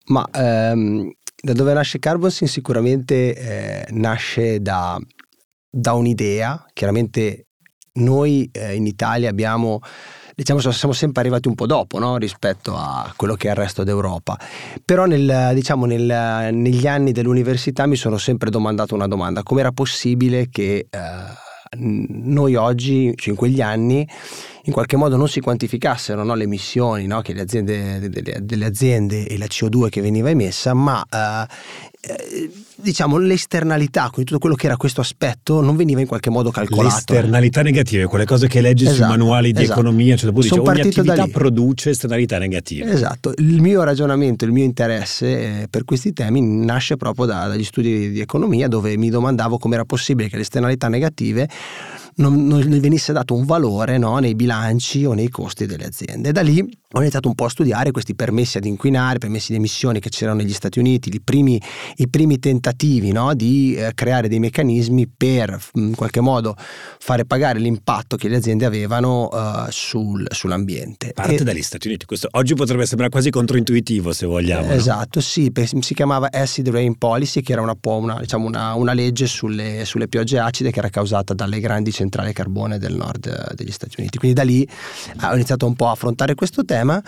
Ma 0.05 0.25
ehm, 0.33 1.11
da 1.41 1.53
dove 1.53 1.73
nasce 1.73 1.99
Carbonsin 1.99 2.47
sicuramente 2.47 3.35
eh, 3.35 3.85
nasce 3.91 4.61
da, 4.61 4.99
da, 5.69 5.93
un'idea, 5.93 6.65
chiaramente 6.73 7.47
noi 7.93 8.49
eh, 8.51 8.75
in 8.75 8.85
Italia 8.85 9.29
abbiamo 9.29 9.79
diciamo 10.33 10.59
siamo 10.59 10.93
sempre 10.93 11.21
arrivati 11.21 11.49
un 11.49 11.55
po' 11.55 11.65
dopo 11.65 11.99
no? 11.99 12.17
rispetto 12.17 12.75
a 12.75 13.11
quello 13.15 13.35
che 13.35 13.47
è 13.47 13.51
il 13.51 13.57
resto 13.57 13.83
d'Europa 13.83 14.39
però 14.85 15.05
nel, 15.05 15.51
diciamo, 15.53 15.85
nel, 15.85 16.53
negli 16.53 16.87
anni 16.87 17.11
dell'università 17.11 17.85
mi 17.85 17.97
sono 17.97 18.17
sempre 18.17 18.49
domandato 18.49 18.95
una 18.95 19.07
domanda 19.07 19.43
com'era 19.43 19.73
possibile 19.73 20.47
che 20.49 20.87
eh, 20.89 20.99
noi 21.77 22.55
oggi, 22.55 23.13
cioè 23.15 23.29
in 23.29 23.35
quegli 23.35 23.61
anni, 23.61 24.07
in 24.65 24.73
qualche 24.73 24.95
modo 24.95 25.17
non 25.17 25.27
si 25.27 25.39
quantificassero 25.39 26.23
no, 26.23 26.35
le 26.35 26.43
emissioni 26.43 27.07
no, 27.07 27.21
che 27.21 27.33
le 27.33 27.41
aziende, 27.41 28.09
delle, 28.09 28.39
delle, 28.41 28.65
aziende 28.65 29.25
e 29.25 29.37
la 29.37 29.45
CO2 29.45 29.89
che 29.89 30.01
veniva 30.01 30.29
emessa, 30.29 30.73
ma 30.73 31.03
eh, 31.09 32.49
diciamo 32.75 33.17
le 33.17 33.33
esternalità, 33.33 34.09
quindi 34.09 34.25
tutto 34.25 34.39
quello 34.39 34.55
che 34.55 34.67
era 34.67 34.77
questo 34.77 35.01
aspetto 35.01 35.61
non 35.61 35.75
veniva 35.75 35.99
in 35.99 36.07
qualche 36.07 36.29
modo 36.29 36.51
calcolato. 36.51 36.87
Le 36.87 36.95
esternalità 36.95 37.61
negative, 37.61 38.05
quelle 38.05 38.25
cose 38.25 38.47
che 38.47 38.61
leggi 38.61 38.83
esatto, 38.83 38.97
sui 38.97 39.07
manuali 39.07 39.51
di 39.51 39.61
esatto. 39.63 39.79
economia, 39.79 40.15
cioè 40.15 40.31
dice, 40.31 40.59
ogni 40.59 40.81
attività 40.81 41.27
produce 41.27 41.91
esternalità 41.91 42.37
negative. 42.37 42.91
Esatto, 42.91 43.33
il 43.37 43.61
mio 43.61 43.83
ragionamento, 43.83 44.45
il 44.45 44.51
mio 44.51 44.63
interesse 44.63 45.61
eh, 45.61 45.67
per 45.69 45.85
questi 45.85 46.13
temi 46.13 46.41
nasce 46.41 46.97
proprio 46.97 47.25
da, 47.25 47.47
dagli 47.47 47.63
studi 47.63 48.11
di 48.11 48.19
economia 48.19 48.67
dove 48.67 48.95
mi 48.97 49.09
domandavo 49.09 49.57
come 49.57 49.75
era 49.75 49.85
possibile 49.85 50.29
che 50.29 50.35
le 50.35 50.43
esternalità 50.43 50.87
negative 50.87 51.49
non, 52.15 52.47
non 52.47 52.79
venisse 52.79 53.13
dato 53.13 53.33
un 53.33 53.45
valore 53.45 53.97
no, 53.97 54.17
nei 54.19 54.35
bilanci 54.35 55.05
o 55.05 55.13
nei 55.13 55.29
costi 55.29 55.65
delle 55.65 55.85
aziende. 55.85 56.31
Da 56.31 56.41
lì 56.41 56.67
ho 56.93 56.99
iniziato 56.99 57.27
un 57.27 57.35
po' 57.35 57.45
a 57.45 57.49
studiare 57.49 57.91
questi 57.91 58.15
permessi 58.15 58.57
ad 58.57 58.65
inquinare, 58.65 59.17
permessi 59.17 59.51
di 59.51 59.57
emissioni 59.57 59.99
che 59.99 60.09
c'erano 60.09 60.39
negli 60.39 60.53
Stati 60.53 60.79
Uniti, 60.79 61.13
i 61.13 61.21
primi, 61.21 61.61
i 61.97 62.09
primi 62.09 62.37
tentativi 62.39 63.11
no, 63.11 63.33
di 63.33 63.75
eh, 63.75 63.91
creare 63.93 64.27
dei 64.27 64.39
meccanismi 64.39 65.07
per 65.07 65.57
in 65.75 65.95
qualche 65.95 66.19
modo 66.19 66.55
fare 66.57 67.25
pagare 67.25 67.59
l'impatto 67.59 68.17
che 68.17 68.27
le 68.27 68.35
aziende 68.37 68.65
avevano 68.65 69.29
uh, 69.31 69.69
sul, 69.69 70.25
sull'ambiente. 70.29 71.13
Parte 71.13 71.35
e, 71.35 71.43
dagli 71.43 71.61
Stati 71.61 71.87
Uniti, 71.87 72.05
questo 72.05 72.27
oggi 72.31 72.55
potrebbe 72.55 72.85
sembrare 72.85 73.11
quasi 73.11 73.29
controintuitivo 73.29 74.11
se 74.11 74.25
vogliamo. 74.25 74.71
Eh, 74.71 74.75
esatto, 74.75 75.19
no? 75.19 75.21
sì, 75.21 75.51
si 75.79 75.93
chiamava 75.93 76.29
Acid 76.29 76.67
Rain 76.69 76.97
Policy, 76.97 77.41
che 77.41 77.53
era 77.53 77.61
una, 77.61 77.77
una, 77.81 78.19
diciamo 78.19 78.47
una, 78.47 78.73
una 78.73 78.93
legge 78.93 79.27
sulle, 79.27 79.85
sulle, 79.85 80.09
piogge 80.09 80.39
acide 80.39 80.71
che 80.71 80.79
era 80.79 80.89
causata 80.89 81.33
dalle 81.33 81.61
grandi 81.61 81.93
centrali 81.93 82.33
carbone 82.33 82.77
del 82.77 82.95
nord 82.95 83.27
eh, 83.27 83.55
degli 83.55 83.71
Stati 83.71 83.95
Uniti. 83.99 84.17
Quindi 84.17 84.35
da 84.35 84.43
lì 84.43 84.67
ho 85.23 85.33
iniziato 85.33 85.65
un 85.65 85.75
po' 85.75 85.87
a 85.87 85.91
affrontare 85.91 86.35
questo 86.35 86.65
tema 86.65 86.80
tema, 86.81 87.01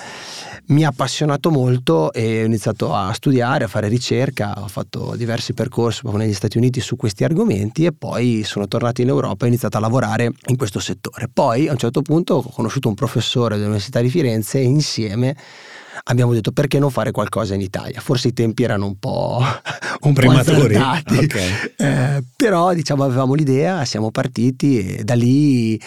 mi 0.68 0.86
ha 0.86 0.90
appassionato 0.90 1.50
molto 1.50 2.14
e 2.14 2.44
ho 2.44 2.46
iniziato 2.46 2.94
a 2.94 3.12
studiare, 3.14 3.66
a 3.66 3.68
fare 3.68 3.88
ricerca, 3.88 4.54
ho 4.58 4.68
fatto 4.68 5.16
diversi 5.16 5.54
percorsi 5.54 6.02
proprio 6.02 6.24
negli 6.24 6.34
Stati 6.34 6.58
Uniti 6.58 6.80
su 6.80 6.96
questi 6.96 7.24
argomenti 7.24 7.86
e 7.86 7.92
poi 7.92 8.44
sono 8.44 8.68
tornato 8.68 9.02
in 9.02 9.08
Europa 9.10 9.44
e 9.44 9.48
ho 9.48 9.50
iniziato 9.50 9.78
a 9.78 9.80
lavorare 9.80 10.32
in 10.48 10.56
questo 10.56 10.80
settore. 10.80 11.28
Poi 11.32 11.68
a 11.68 11.72
un 11.72 11.78
certo 11.78 12.02
punto 12.02 12.36
ho 12.36 12.50
conosciuto 12.50 12.88
un 12.88 12.96
professore 12.96 13.56
dell'Università 13.56 14.00
di 14.00 14.10
Firenze 14.10 14.60
e 14.60 14.64
insieme 14.64 15.36
abbiamo 16.04 16.34
detto 16.34 16.52
perché 16.52 16.80
non 16.80 16.92
fare 16.92 17.12
qualcosa 17.12 17.54
in 17.54 17.62
Italia. 17.62 18.00
Forse 18.00 18.30
i 18.30 18.34
tempi 18.34 18.64
erano 18.64 18.86
un 18.86 18.98
po', 18.98 19.42
un 20.02 20.14
prematuri, 20.14 20.74
po 20.74 21.14
okay. 21.16 21.74
eh, 21.78 22.24
però 22.36 22.74
diciamo 22.74 23.04
avevamo 23.04 23.34
l'idea, 23.34 23.86
siamo 23.86 24.12
partiti 24.12 24.98
e 24.98 25.04
da 25.04 25.16
lì 25.16 25.80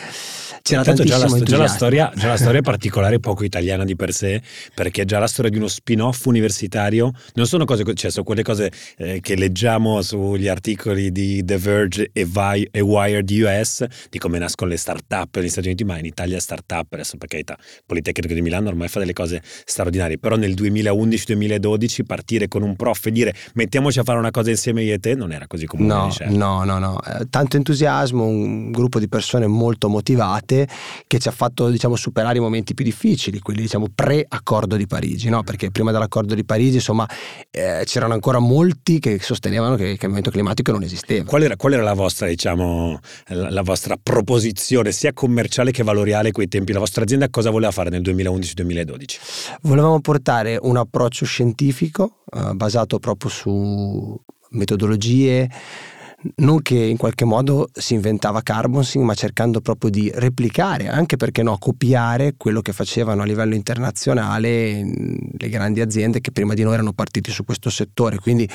c'era 0.67 0.81
Intanto 0.81 1.05
già 1.05 1.17
la, 1.17 1.27
già, 1.43 1.57
la 1.59 1.69
storia, 1.69 2.13
già 2.17 2.27
la 2.27 2.37
storia 2.37 2.61
particolare 2.61 3.21
poco 3.21 3.45
italiana 3.45 3.85
di 3.85 3.95
per 3.95 4.13
sé, 4.13 4.43
perché 4.75 5.03
è 5.03 5.05
già 5.05 5.21
la 5.21 5.29
storia 5.29 5.49
di 5.49 5.59
uno 5.59 5.69
spin-off 5.69 6.25
universitario, 6.25 7.13
non 7.35 7.47
sono 7.47 7.65
cose, 7.65 7.85
cioè 7.95 8.11
sono 8.11 8.25
quelle 8.25 8.43
cose 8.43 8.73
eh, 8.97 9.21
che 9.21 9.37
leggiamo 9.37 10.03
sugli 10.03 10.49
articoli 10.49 11.13
di 11.13 11.45
The 11.45 11.57
Verge 11.57 12.11
e, 12.13 12.25
Vi, 12.25 12.69
e 12.73 12.81
Wired 12.81 13.31
US, 13.31 13.87
di 14.11 14.19
come 14.19 14.39
nascono 14.39 14.71
le 14.71 14.77
start-up 14.77 15.37
negli 15.37 15.49
Stati 15.49 15.69
Uniti, 15.69 15.85
ma 15.85 15.99
in 15.99 16.05
Italia 16.05 16.41
start-up, 16.41 16.93
adesso 16.95 17.17
per 17.17 17.29
carità, 17.29 17.57
Politecnico 17.87 18.35
di 18.35 18.43
Milano 18.43 18.69
ormai 18.69 18.89
fa 18.89 18.99
delle 18.99 19.13
cose 19.13 19.41
straordinarie, 19.45 19.96
però 20.19 20.37
nel 20.37 20.53
2011-2012 20.53 22.05
partire 22.05 22.49
con 22.49 22.63
un 22.63 22.77
prof 22.77 23.07
e 23.07 23.13
dire 23.13 23.35
mettiamoci 23.55 23.99
a 23.99 24.03
fare 24.03 24.19
una 24.19 24.31
cosa 24.31 24.51
insieme 24.51 24.83
io 24.83 24.95
e 24.95 24.99
te 24.99 25.15
non 25.15 25.33
era 25.33 25.47
così 25.47 25.67
comune. 25.67 25.89
No, 25.89 26.11
no, 26.29 26.65
no, 26.65 26.79
no, 26.79 27.01
eh, 27.03 27.27
tanto 27.31 27.57
entusiasmo, 27.57 28.25
un 28.25 28.71
gruppo 28.71 28.99
di 28.99 29.09
persone 29.09 29.47
molto 29.47 29.89
motivate 29.89 30.69
che 31.07 31.19
ci 31.19 31.29
ha 31.29 31.33
fatto 31.33 31.69
diciamo, 31.69 31.97
superare 31.97 32.39
i 32.39 32.41
momenti 32.41 32.75
più 32.75 32.85
difficili, 32.85 33.41
quelli 33.41 33.63
diciamo, 33.63 33.87
pre-accordo 33.95 34.77
di 34.77 34.87
Parigi, 34.87 35.29
no? 35.29 35.43
perché 35.43 35.71
prima 35.71 35.93
dell'accordo 35.93 36.35
di 36.35 36.45
Parigi 36.45 36.77
insomma, 36.77 37.09
eh, 37.51 37.83
c'erano 37.85 38.15
ancora 38.15 38.39
molti 38.39 38.99
che 38.99 39.19
sostenevano 39.21 39.77
che 39.77 39.85
il 39.85 39.99
cambiamento 39.99 40.31
climatico 40.31 40.73
non 40.73 40.83
esisteva. 40.83 41.25
Qual 41.25 41.43
era, 41.43 41.57
qual 41.57 41.73
era 41.73 41.83
la, 41.83 41.95
vostra, 41.95 42.27
diciamo, 42.27 42.99
la, 43.29 43.51
la, 43.51 43.63
vostra 43.63 43.97
proposizione 44.01 44.93
sia 44.93 45.13
commerciale 45.13 45.71
che 45.71 45.83
valoriale 45.83 46.29
a 46.29 46.33
quei 46.33 46.49
tempi? 46.49 46.73
La 46.73 46.79
vostra 46.79 47.03
azienda 47.03 47.29
cosa 47.29 47.51
voleva 47.51 47.73
fare 47.73 47.91
nel 47.91 48.03
2011-2012? 48.03 49.05
Volevamo 49.87 50.01
portare 50.01 50.59
un 50.61 50.77
approccio 50.77 51.25
scientifico 51.25 52.23
eh, 52.33 52.55
basato 52.55 52.99
proprio 52.99 53.31
su 53.31 54.21
metodologie 54.51 55.49
non 56.37 56.61
che 56.61 56.75
in 56.75 56.97
qualche 56.97 57.25
modo 57.25 57.69
si 57.73 57.95
inventava 57.95 58.43
Carbonsync, 58.43 59.05
ma 59.05 59.15
cercando 59.15 59.61
proprio 59.61 59.91
di 59.91 60.11
replicare, 60.13 60.89
anche 60.89 61.17
perché 61.17 61.45
no, 61.45 61.57
copiare 61.59 62.35
quello 62.37 62.63
che 62.63 62.73
facevano 62.73 63.23
a 63.23 63.25
livello 63.25 63.55
internazionale 63.55 64.83
le 64.83 65.49
grandi 65.49 65.81
aziende 65.81 66.21
che 66.21 66.33
prima 66.33 66.55
di 66.55 66.65
noi 66.65 66.75
erano 66.75 66.93
partiti 66.93 67.31
su 67.31 67.45
questo 67.45 67.71
settore. 67.71 68.19
Quindi 68.19 68.49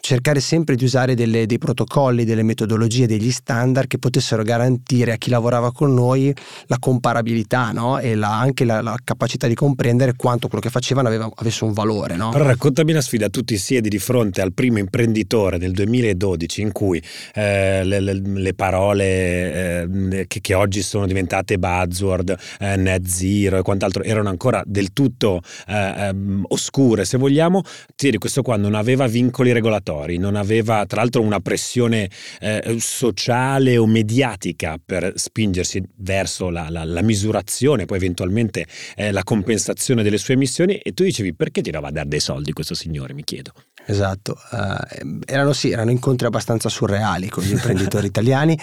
cercare 0.00 0.40
sempre 0.40 0.74
di 0.74 0.84
usare 0.84 1.14
delle, 1.14 1.46
dei 1.46 1.58
protocolli, 1.58 2.24
delle 2.24 2.42
metodologie, 2.42 3.06
degli 3.06 3.30
standard 3.30 3.86
che 3.86 3.98
potessero 3.98 4.42
garantire 4.42 5.12
a 5.12 5.16
chi 5.16 5.30
lavorava 5.30 5.72
con 5.72 5.92
noi 5.94 6.34
la 6.66 6.78
comparabilità 6.78 7.70
no? 7.72 7.98
e 7.98 8.14
la, 8.14 8.38
anche 8.38 8.64
la, 8.64 8.80
la, 8.80 8.96
capacità 9.02 9.46
di 9.46 9.54
comprendere 9.54 10.14
quanto 10.16 10.48
quello 10.48 10.62
che 10.62 10.70
facevano 10.70 11.08
aveva, 11.08 11.28
avesse 11.34 11.64
un 11.64 11.72
valore. 11.72 12.16
No? 12.16 12.30
Però 12.30 12.44
raccontami 12.44 12.92
la 12.92 13.00
sfida, 13.00 13.28
tu 13.28 13.42
ti 13.42 13.58
siedi 13.58 13.88
di 13.88 13.98
fronte 13.98 14.40
al 14.40 14.52
primo 14.52 14.78
imprenditore 14.78 15.58
nel 15.58 15.72
2012 15.72 16.60
in 16.60 16.72
cui 16.72 17.02
eh, 17.34 17.84
le, 17.84 18.00
le, 18.00 18.14
le, 18.14 18.54
parole 18.54 19.82
eh, 19.82 20.26
che, 20.26 20.40
che, 20.40 20.54
oggi 20.54 20.82
sono 20.82 21.06
diventate 21.06 21.58
buzzword, 21.58 22.36
eh, 22.58 22.76
net 22.76 23.06
zero 23.06 23.58
e 23.58 23.62
quant'altro 23.62 24.02
erano 24.02 24.28
ancora 24.28 24.62
del 24.66 24.92
tutto 24.92 25.40
eh, 25.66 25.94
ehm, 25.96 26.44
oscure, 26.48 27.04
se 27.04 27.18
vogliamo, 27.18 27.62
ti 27.94 28.08
questo 28.18 28.42
qua 28.42 28.56
non 28.56 28.74
aveva 28.74 29.06
vincoli 29.06 29.52
regolatori 29.52 29.89
territori, 29.90 30.18
non 30.18 30.36
aveva 30.36 30.86
tra 30.86 31.00
l'altro 31.00 31.22
una 31.22 31.40
pressione 31.40 32.08
eh, 32.40 32.76
sociale 32.78 33.76
o 33.76 33.86
mediatica 33.86 34.78
per 34.84 35.12
spingersi 35.16 35.82
verso 35.96 36.50
la, 36.50 36.68
la, 36.70 36.84
la 36.84 37.02
misurazione, 37.02 37.86
poi 37.86 37.98
eventualmente 37.98 38.66
eh, 38.94 39.12
la 39.12 39.24
compensazione 39.24 40.02
delle 40.02 40.18
sue 40.18 40.34
emissioni 40.34 40.76
e 40.76 40.92
tu 40.92 41.02
dicevi 41.02 41.34
perché 41.34 41.60
ti 41.60 41.70
dava 41.70 41.88
a 41.88 41.90
dare 41.90 42.08
dei 42.08 42.20
soldi 42.20 42.52
questo 42.52 42.74
signore, 42.74 43.14
mi 43.14 43.24
chiedo. 43.24 43.52
Esatto, 43.86 44.36
uh, 44.52 45.18
erano 45.26 45.52
sì, 45.52 45.70
erano 45.70 45.90
incontri 45.90 46.26
abbastanza 46.26 46.68
surreali 46.68 47.28
con 47.28 47.42
gli 47.42 47.50
imprenditori 47.50 48.06
italiani 48.08 48.58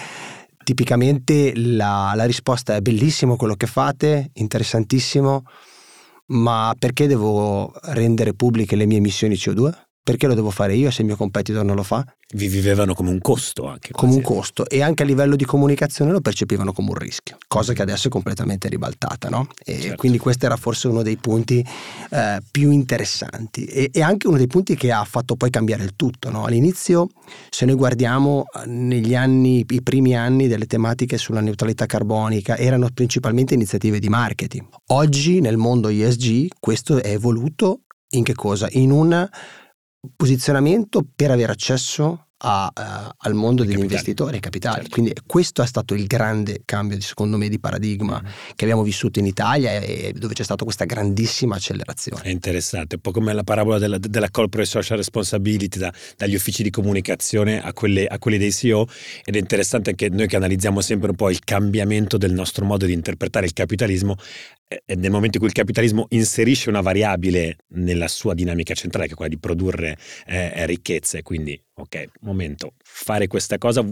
tipicamente 0.62 1.54
la, 1.56 2.12
la, 2.14 2.24
risposta 2.26 2.76
è 2.76 2.82
bellissimo 2.82 3.36
quello 3.36 3.54
che 3.54 3.66
fate, 3.66 4.32
interessantissimo, 4.34 5.44
ma 6.26 6.74
perché 6.78 7.06
devo 7.06 7.72
rendere 7.84 8.34
pubbliche 8.34 8.76
le 8.76 8.84
mie 8.84 8.98
emissioni 8.98 9.34
CO2? 9.34 9.87
Perché 10.08 10.26
lo 10.26 10.32
devo 10.32 10.48
fare 10.48 10.74
io 10.74 10.90
se 10.90 11.02
il 11.02 11.06
mio 11.06 11.16
competitor 11.16 11.62
non 11.62 11.76
lo 11.76 11.82
fa? 11.82 12.02
Vi 12.32 12.48
vivevano 12.48 12.94
come 12.94 13.10
un 13.10 13.20
costo 13.20 13.66
anche. 13.66 13.90
Come 13.92 14.14
un 14.14 14.22
costo 14.22 14.66
e 14.66 14.80
anche 14.80 15.02
a 15.02 15.06
livello 15.06 15.36
di 15.36 15.44
comunicazione 15.44 16.12
lo 16.12 16.22
percepivano 16.22 16.72
come 16.72 16.88
un 16.88 16.94
rischio, 16.94 17.36
cosa 17.46 17.74
che 17.74 17.82
adesso 17.82 18.08
è 18.08 18.10
completamente 18.10 18.68
ribaltata, 18.70 19.28
no? 19.28 19.48
E 19.62 19.78
certo. 19.78 19.96
quindi 19.96 20.16
questo 20.16 20.46
era 20.46 20.56
forse 20.56 20.88
uno 20.88 21.02
dei 21.02 21.18
punti 21.18 21.62
eh, 22.08 22.40
più 22.50 22.70
interessanti 22.70 23.66
e, 23.66 23.90
e, 23.92 24.00
anche 24.00 24.28
uno 24.28 24.38
dei 24.38 24.46
punti 24.46 24.76
che 24.76 24.92
ha 24.92 25.04
fatto 25.04 25.36
poi 25.36 25.50
cambiare 25.50 25.82
il 25.82 25.94
tutto, 25.94 26.30
no? 26.30 26.44
All'inizio, 26.46 27.08
se 27.50 27.66
noi 27.66 27.74
guardiamo 27.74 28.46
eh, 28.46 28.66
negli 28.66 29.14
anni, 29.14 29.66
i 29.68 29.82
primi 29.82 30.16
anni 30.16 30.48
delle 30.48 30.64
tematiche 30.64 31.18
sulla 31.18 31.42
neutralità 31.42 31.84
carbonica, 31.84 32.56
erano 32.56 32.88
principalmente 32.94 33.52
iniziative 33.52 33.98
di 33.98 34.08
marketing. 34.08 34.64
Oggi 34.86 35.40
nel 35.40 35.58
mondo 35.58 35.88
ESG 35.88 36.46
questo 36.58 36.96
è 36.96 37.10
evoluto 37.10 37.80
in 38.12 38.22
che 38.22 38.32
cosa? 38.32 38.68
In 38.70 38.90
un 38.90 39.28
posizionamento 40.16 41.04
per 41.14 41.30
avere 41.30 41.52
accesso 41.52 42.28
a, 42.38 42.72
uh, 42.72 43.14
al 43.16 43.34
mondo 43.34 43.62
degli 43.62 43.72
capitali. 43.72 43.94
investitori 43.94 44.36
e 44.36 44.40
capitali. 44.40 44.76
Certo. 44.76 44.90
Quindi 44.90 45.12
questo 45.26 45.62
è 45.62 45.66
stato 45.66 45.94
il 45.94 46.06
grande 46.06 46.62
cambio, 46.64 47.00
secondo 47.00 47.36
me, 47.36 47.48
di 47.48 47.58
paradigma 47.58 48.20
mm-hmm. 48.22 48.32
che 48.54 48.64
abbiamo 48.64 48.82
vissuto 48.82 49.18
in 49.18 49.26
Italia 49.26 49.72
e 49.80 50.12
dove 50.16 50.34
c'è 50.34 50.44
stata 50.44 50.64
questa 50.64 50.84
grandissima 50.84 51.56
accelerazione. 51.56 52.22
È 52.22 52.28
interessante, 52.28 52.96
un 52.96 53.00
po' 53.00 53.10
come 53.10 53.32
la 53.32 53.42
parabola 53.42 53.78
della, 53.78 53.98
della 53.98 54.30
corporate 54.30 54.68
social 54.68 54.98
responsibility 54.98 55.78
da, 55.78 55.92
dagli 56.16 56.34
uffici 56.34 56.62
di 56.62 56.70
comunicazione 56.70 57.62
a, 57.62 57.72
quelle, 57.72 58.06
a 58.06 58.18
quelli 58.18 58.38
dei 58.38 58.52
CEO 58.52 58.86
ed 59.24 59.34
è 59.34 59.38
interessante 59.38 59.90
anche 59.90 60.08
noi 60.08 60.28
che 60.28 60.36
analizziamo 60.36 60.80
sempre 60.80 61.10
un 61.10 61.16
po' 61.16 61.30
il 61.30 61.40
cambiamento 61.40 62.16
del 62.16 62.32
nostro 62.32 62.64
modo 62.64 62.86
di 62.86 62.92
interpretare 62.92 63.46
il 63.46 63.52
capitalismo 63.52 64.16
e 64.68 64.94
nel 64.96 65.10
momento 65.10 65.36
in 65.36 65.42
cui 65.42 65.48
il 65.48 65.54
capitalismo 65.54 66.06
inserisce 66.10 66.68
una 66.68 66.82
variabile 66.82 67.56
nella 67.68 68.08
sua 68.08 68.34
dinamica 68.34 68.74
centrale, 68.74 69.06
che 69.06 69.14
è 69.14 69.16
quella 69.16 69.30
di 69.30 69.38
produrre 69.38 69.96
eh, 70.26 70.66
ricchezze, 70.66 71.22
quindi, 71.22 71.60
ok, 71.74 72.04
momento, 72.20 72.74
fare 72.82 73.26
questa 73.26 73.56
cosa 73.56 73.88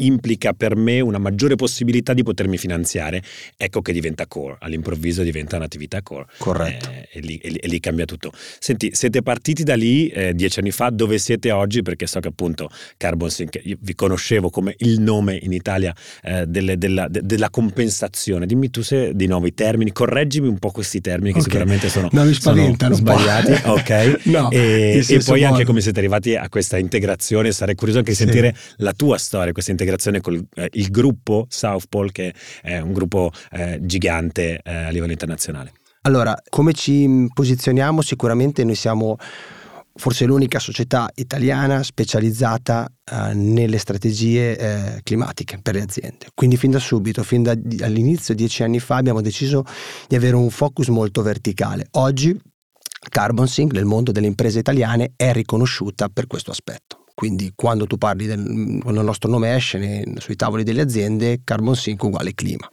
implica 0.00 0.52
per 0.52 0.76
me 0.76 1.00
una 1.00 1.18
maggiore 1.18 1.56
possibilità 1.56 2.14
di 2.14 2.22
potermi 2.22 2.58
finanziare, 2.58 3.22
ecco 3.56 3.82
che 3.82 3.92
diventa 3.92 4.26
core, 4.26 4.56
all'improvviso 4.60 5.22
diventa 5.22 5.56
un'attività 5.56 6.02
core. 6.02 6.26
Corretto. 6.38 6.90
Eh, 6.90 7.08
e, 7.12 7.20
lì, 7.20 7.36
e, 7.36 7.58
e, 7.60 7.68
lì, 7.68 7.80
cambia 7.80 8.04
tutto. 8.04 8.32
Senti, 8.58 8.90
siete 8.94 9.22
partiti 9.22 9.62
da 9.62 9.74
lì 9.74 10.08
eh, 10.08 10.34
dieci 10.34 10.58
anni 10.58 10.70
fa, 10.70 10.90
dove 10.90 11.18
siete 11.18 11.50
oggi? 11.50 11.82
Perché 11.82 12.06
so 12.06 12.20
che 12.20 12.28
appunto 12.28 12.70
Carbon 12.96 13.30
Sync, 13.30 13.60
vi 13.62 13.94
conoscevo 13.94 14.50
come 14.50 14.74
il 14.78 15.00
nome 15.00 15.38
in 15.40 15.52
Italia 15.52 15.94
eh, 16.22 16.46
delle, 16.46 16.78
della, 16.78 17.08
de, 17.08 17.20
della, 17.22 17.50
compensazione. 17.50 18.46
Dimmi 18.46 18.70
tu 18.70 18.82
se 18.82 19.14
di 19.14 19.26
nuovo 19.26 19.46
i 19.46 19.54
termini, 19.54 19.92
correggimi 19.92 20.48
un 20.48 20.58
po' 20.58 20.70
questi 20.70 21.00
termini 21.00 21.32
che 21.32 21.40
okay. 21.40 21.50
sicuramente 21.50 21.88
sono, 21.88 22.08
no, 22.12 22.24
mi 22.24 22.34
sono 22.34 22.94
sbagliati. 22.94 23.52
ok. 23.68 24.20
no, 24.24 24.50
e, 24.50 25.04
e 25.06 25.20
poi 25.24 25.44
anche 25.44 25.64
come 25.64 25.80
siete 25.80 25.98
arrivati 25.98 26.36
a 26.36 26.48
questa 26.48 26.78
integrazione, 26.78 27.52
sarei 27.52 27.74
curioso 27.74 27.98
anche 27.98 28.10
di 28.12 28.16
sì. 28.16 28.24
sentire 28.24 28.54
la 28.76 28.92
tua 28.92 29.18
storia, 29.18 29.52
questa 29.52 29.70
integrazione 29.70 29.89
integrazione 29.90 30.20
con 30.20 30.48
eh, 30.54 30.68
il 30.72 30.90
gruppo 30.90 31.46
South 31.48 31.86
Pole, 31.88 32.12
che 32.12 32.34
è 32.62 32.78
un 32.78 32.92
gruppo 32.92 33.30
eh, 33.50 33.78
gigante 33.82 34.60
eh, 34.62 34.74
a 34.74 34.90
livello 34.90 35.12
internazionale? 35.12 35.72
Allora, 36.02 36.34
come 36.48 36.72
ci 36.72 37.28
posizioniamo? 37.32 38.00
Sicuramente 38.00 38.64
noi 38.64 38.74
siamo 38.74 39.18
forse 39.92 40.24
l'unica 40.24 40.58
società 40.58 41.10
italiana 41.16 41.82
specializzata 41.82 42.90
uh, 43.10 43.34
nelle 43.34 43.76
strategie 43.76 44.56
eh, 44.56 45.00
climatiche 45.02 45.58
per 45.60 45.74
le 45.74 45.82
aziende. 45.82 46.28
Quindi 46.32 46.56
fin 46.56 46.70
da 46.70 46.78
subito, 46.78 47.22
fin 47.22 47.42
dall'inizio, 47.42 48.34
dieci 48.34 48.62
anni 48.62 48.80
fa, 48.80 48.96
abbiamo 48.96 49.20
deciso 49.20 49.64
di 50.08 50.16
avere 50.16 50.36
un 50.36 50.48
focus 50.48 50.88
molto 50.88 51.20
verticale. 51.20 51.88
Oggi 51.92 52.34
Carbon 53.10 53.46
Sync 53.46 53.72
nel 53.72 53.84
mondo 53.84 54.10
delle 54.10 54.26
imprese 54.26 54.60
italiane 54.60 55.12
è 55.16 55.32
riconosciuta 55.32 56.08
per 56.08 56.26
questo 56.26 56.50
aspetto. 56.50 56.99
Quindi 57.20 57.52
quando 57.54 57.86
tu 57.86 57.98
parli 57.98 58.24
del 58.24 58.78
quando 58.80 59.00
il 59.00 59.04
nostro 59.04 59.28
nome 59.28 59.54
esce 59.54 59.76
nei, 59.76 60.14
sui 60.16 60.36
tavoli 60.36 60.62
delle 60.62 60.80
aziende, 60.80 61.42
Carbon 61.44 61.76
Sync 61.76 62.02
uguale 62.02 62.32
clima. 62.32 62.66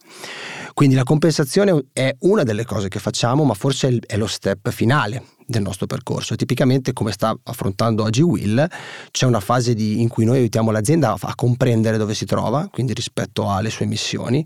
Quindi 0.74 0.96
la 0.96 1.04
compensazione 1.04 1.88
è 1.92 2.16
una 2.20 2.44
delle 2.44 2.63
cose 2.63 2.88
che 2.88 3.00
facciamo, 3.00 3.44
ma 3.44 3.54
forse 3.54 4.00
è 4.06 4.16
lo 4.16 4.25
step 4.25 4.70
finale 4.70 5.36
del 5.48 5.62
nostro 5.62 5.88
percorso. 5.88 6.36
Tipicamente, 6.36 6.92
come 6.92 7.12
sta 7.12 7.36
affrontando 7.44 8.04
oggi 8.04 8.22
Will, 8.22 8.68
c'è 9.12 9.25
una 9.25 9.39
fase 9.39 9.74
di, 9.74 10.01
in 10.01 10.10
cui 10.10 10.25
noi 10.25 10.38
aiutiamo 10.38 10.72
l'azienda 10.72 11.13
a, 11.13 11.18
a, 11.20 11.36
comprendere 11.36 11.98
dove 11.98 12.13
si 12.13 12.25
trova, 12.25 12.68
quindi 12.72 12.94
rispetto 12.94 13.50
alle 13.50 13.70
sue 13.70 13.86
missioni. 13.86 14.46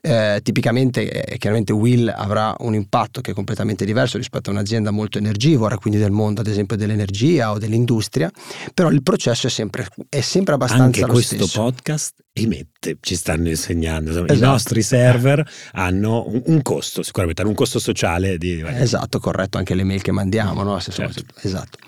Eh, 0.00 0.40
tipicamente, 0.42 1.10
eh, 1.10 1.36
chiaramente, 1.36 1.72
Will 1.72 2.12
avrà 2.14 2.54
un 2.60 2.74
impatto 2.74 3.20
che 3.20 3.32
è 3.32 3.34
completamente 3.34 3.84
diverso 3.84 4.16
rispetto 4.16 4.48
a 4.48 4.54
un'azienda 4.54 4.90
molto 4.90 5.18
energivora, 5.18 5.76
quindi 5.76 6.00
del 6.00 6.10
mondo, 6.10 6.40
ad 6.40 6.46
esempio, 6.46 6.76
dell'energia 6.76 7.52
o 7.52 7.58
dell'industria, 7.58 8.30
però 8.72 8.90
il 8.90 9.02
processo 9.02 9.48
è 9.48 9.50
sempre, 9.50 9.86
è 10.08 10.20
sempre 10.20 10.54
abbastanza 10.54 10.84
Anche 10.84 11.00
lo 11.02 11.12
questo 11.12 11.34
stesso. 11.36 11.60
podcast 11.60 12.14
emette, 12.42 12.96
ci 13.00 13.16
stanno 13.16 13.48
insegnando. 13.48 14.10
Esatto. 14.10 14.32
I 14.32 14.38
nostri 14.38 14.82
server 14.82 15.46
hanno 15.72 16.24
un, 16.26 16.42
un, 16.46 16.62
costo, 16.62 17.02
sicuramente 17.02 17.42
hanno 17.42 17.50
un 17.50 17.56
costo 17.56 17.78
sociale. 17.78 18.38
Di... 18.38 18.62
Esatto, 18.64 19.18
corretto, 19.18 19.58
anche 19.58 19.74
le 19.74 19.84
mail 19.84 20.02
che 20.02 20.12
mandiamo, 20.12 20.37
no? 20.44 20.80
Certo. 20.80 21.22
Esatto. 21.42 21.78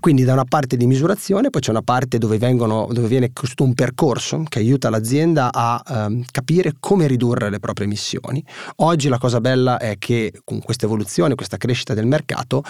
Quindi 0.00 0.24
da 0.24 0.32
una 0.34 0.44
parte 0.44 0.76
di 0.76 0.86
misurazione, 0.86 1.50
poi 1.50 1.60
c'è 1.60 1.70
una 1.70 1.82
parte 1.82 2.18
dove, 2.18 2.36
vengono, 2.36 2.88
dove 2.90 3.06
viene 3.08 3.32
costruito 3.32 3.64
un 3.64 3.74
percorso 3.74 4.42
che 4.48 4.58
aiuta 4.58 4.90
l'azienda 4.90 5.50
a 5.52 5.82
um, 5.86 6.22
capire 6.30 6.74
come 6.78 7.06
ridurre 7.06 7.48
le 7.48 7.58
proprie 7.58 7.86
emissioni. 7.86 8.44
Oggi 8.76 9.08
la 9.08 9.18
cosa 9.18 9.40
bella 9.40 9.78
è 9.78 9.96
che 9.98 10.32
con 10.44 10.60
questa 10.60 10.86
evoluzione, 10.86 11.34
questa 11.34 11.56
crescita 11.56 11.94
del 11.94 12.06
mercato, 12.06 12.62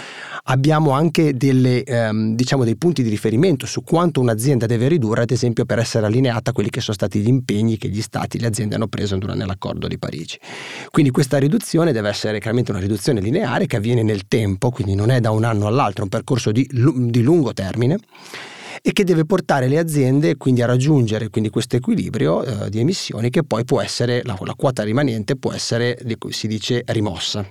abbiamo 0.45 0.91
anche 0.91 1.37
delle, 1.37 1.83
um, 1.87 2.35
diciamo 2.35 2.65
dei 2.65 2.77
punti 2.77 3.03
di 3.03 3.09
riferimento 3.09 3.67
su 3.67 3.83
quanto 3.83 4.21
un'azienda 4.21 4.67
deve 4.67 4.89
ridurre, 4.89 5.23
ad 5.23 5.31
esempio 5.31 5.65
per 5.65 5.79
essere 5.79 6.07
allineata 6.07 6.51
a 6.51 6.53
quelli 6.53 6.71
che 6.71 6.81
sono 6.81 6.95
stati 6.95 7.21
gli 7.21 7.29
impegni 7.29 7.77
che 7.79 7.89
gli 7.89 8.03
stati, 8.03 8.39
le 8.39 8.47
aziende 8.47 8.77
hanno 8.77 8.87
preso 8.87 9.17
nell'accordo 9.17 9.89
di 9.89 9.99
Parigi. 9.99 10.39
Quindi 10.91 11.11
questa 11.11 11.39
riduzione 11.39 11.93
deve 11.93 12.09
essere 12.11 12.39
chiaramente 12.39 12.71
una 12.71 12.81
riduzione 12.81 13.21
lineare 13.21 13.67
che 13.67 13.77
avviene 13.77 14.03
nel 14.03 14.29
tempo, 14.29 14.71
quindi 14.71 14.95
non 14.95 15.11
è 15.11 15.14
da 15.21 15.31
un 15.31 15.45
anno 15.45 15.67
all'altro, 15.67 16.01
è 16.01 16.05
un 16.05 16.09
percorso 16.09 16.53
di, 16.53 16.69
di 16.71 17.23
lungo 17.23 17.53
termine 17.53 17.99
e 18.83 18.93
che 18.93 19.05
deve 19.05 19.25
portare 19.25 19.67
le 19.67 19.79
aziende 19.79 20.37
quindi 20.37 20.61
a 20.61 20.67
raggiungere 20.67 21.31
quindi 21.31 21.49
questo 21.49 21.77
equilibrio 21.77 22.43
eh, 22.45 22.71
di 22.71 22.81
emissioni 22.81 23.31
che 23.31 23.43
poi 23.43 23.65
può 23.65 23.81
essere, 23.81 24.23
la, 24.25 24.37
la 24.43 24.55
quota 24.55 24.83
rimanente 24.83 25.37
può 25.37 25.53
essere, 25.53 25.99
si 26.29 26.47
dice, 26.47 26.83
rimossa. 26.87 27.47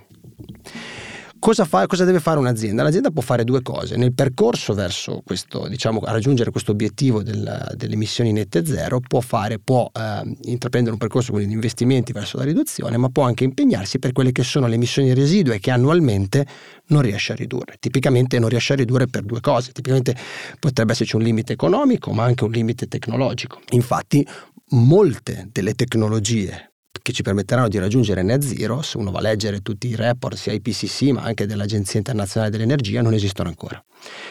Cosa, 1.44 1.66
fa, 1.66 1.86
cosa, 1.86 2.04
deve 2.04 2.20
fare 2.20 2.38
un'azienda? 2.38 2.82
L'azienda 2.82 3.10
può 3.10 3.20
fare 3.20 3.44
due 3.44 3.60
cose. 3.60 3.98
Nel 3.98 4.14
percorso 4.14 4.72
verso 4.72 5.20
questo, 5.22 5.68
diciamo, 5.68 6.00
a 6.00 6.10
raggiungere 6.10 6.50
questo 6.50 6.70
obiettivo 6.70 7.22
del, 7.22 7.74
delle 7.76 7.92
emissioni 7.92 8.32
nette 8.32 8.64
zero, 8.64 8.98
può, 8.98 9.20
fare, 9.20 9.58
può 9.58 9.90
eh, 9.92 10.22
intraprendere 10.44 10.94
un 10.94 10.98
percorso 10.98 11.32
quindi, 11.32 11.50
di 11.50 11.54
investimenti 11.54 12.12
verso 12.12 12.38
la 12.38 12.44
riduzione, 12.44 12.96
ma 12.96 13.10
può 13.10 13.24
anche 13.24 13.44
impegnarsi 13.44 13.98
per 13.98 14.12
quelle 14.12 14.32
che 14.32 14.42
sono 14.42 14.68
le 14.68 14.76
emissioni 14.76 15.12
residue 15.12 15.58
che 15.58 15.70
annualmente 15.70 16.46
non 16.86 17.02
riesce 17.02 17.32
a 17.32 17.36
ridurre. 17.36 17.76
Tipicamente 17.78 18.38
non 18.38 18.48
riesce 18.48 18.72
a 18.72 18.76
ridurre 18.76 19.06
per 19.06 19.24
due 19.24 19.40
cose. 19.40 19.72
Tipicamente 19.72 20.16
potrebbe 20.58 20.92
esserci 20.92 21.14
un 21.14 21.20
limite 21.20 21.52
economico, 21.52 22.10
ma 22.12 22.24
anche 22.24 22.44
un 22.44 22.52
limite 22.52 22.88
tecnologico. 22.88 23.60
Infatti, 23.72 24.26
molte 24.70 25.50
delle 25.52 25.74
tecnologie 25.74 26.70
che 27.02 27.12
ci 27.12 27.22
permetteranno 27.22 27.68
di 27.68 27.78
raggiungere 27.78 28.22
net 28.22 28.42
zero, 28.42 28.82
se 28.82 28.96
uno 28.96 29.10
va 29.10 29.18
a 29.18 29.22
leggere 29.22 29.60
tutti 29.60 29.88
i 29.88 29.96
report 29.96 30.36
sia 30.36 30.52
IPCC 30.52 31.02
ma 31.12 31.22
anche 31.22 31.46
dell'Agenzia 31.46 31.98
Internazionale 31.98 32.50
dell'Energia, 32.50 33.02
non 33.02 33.14
esistono 33.14 33.48
ancora. 33.48 33.82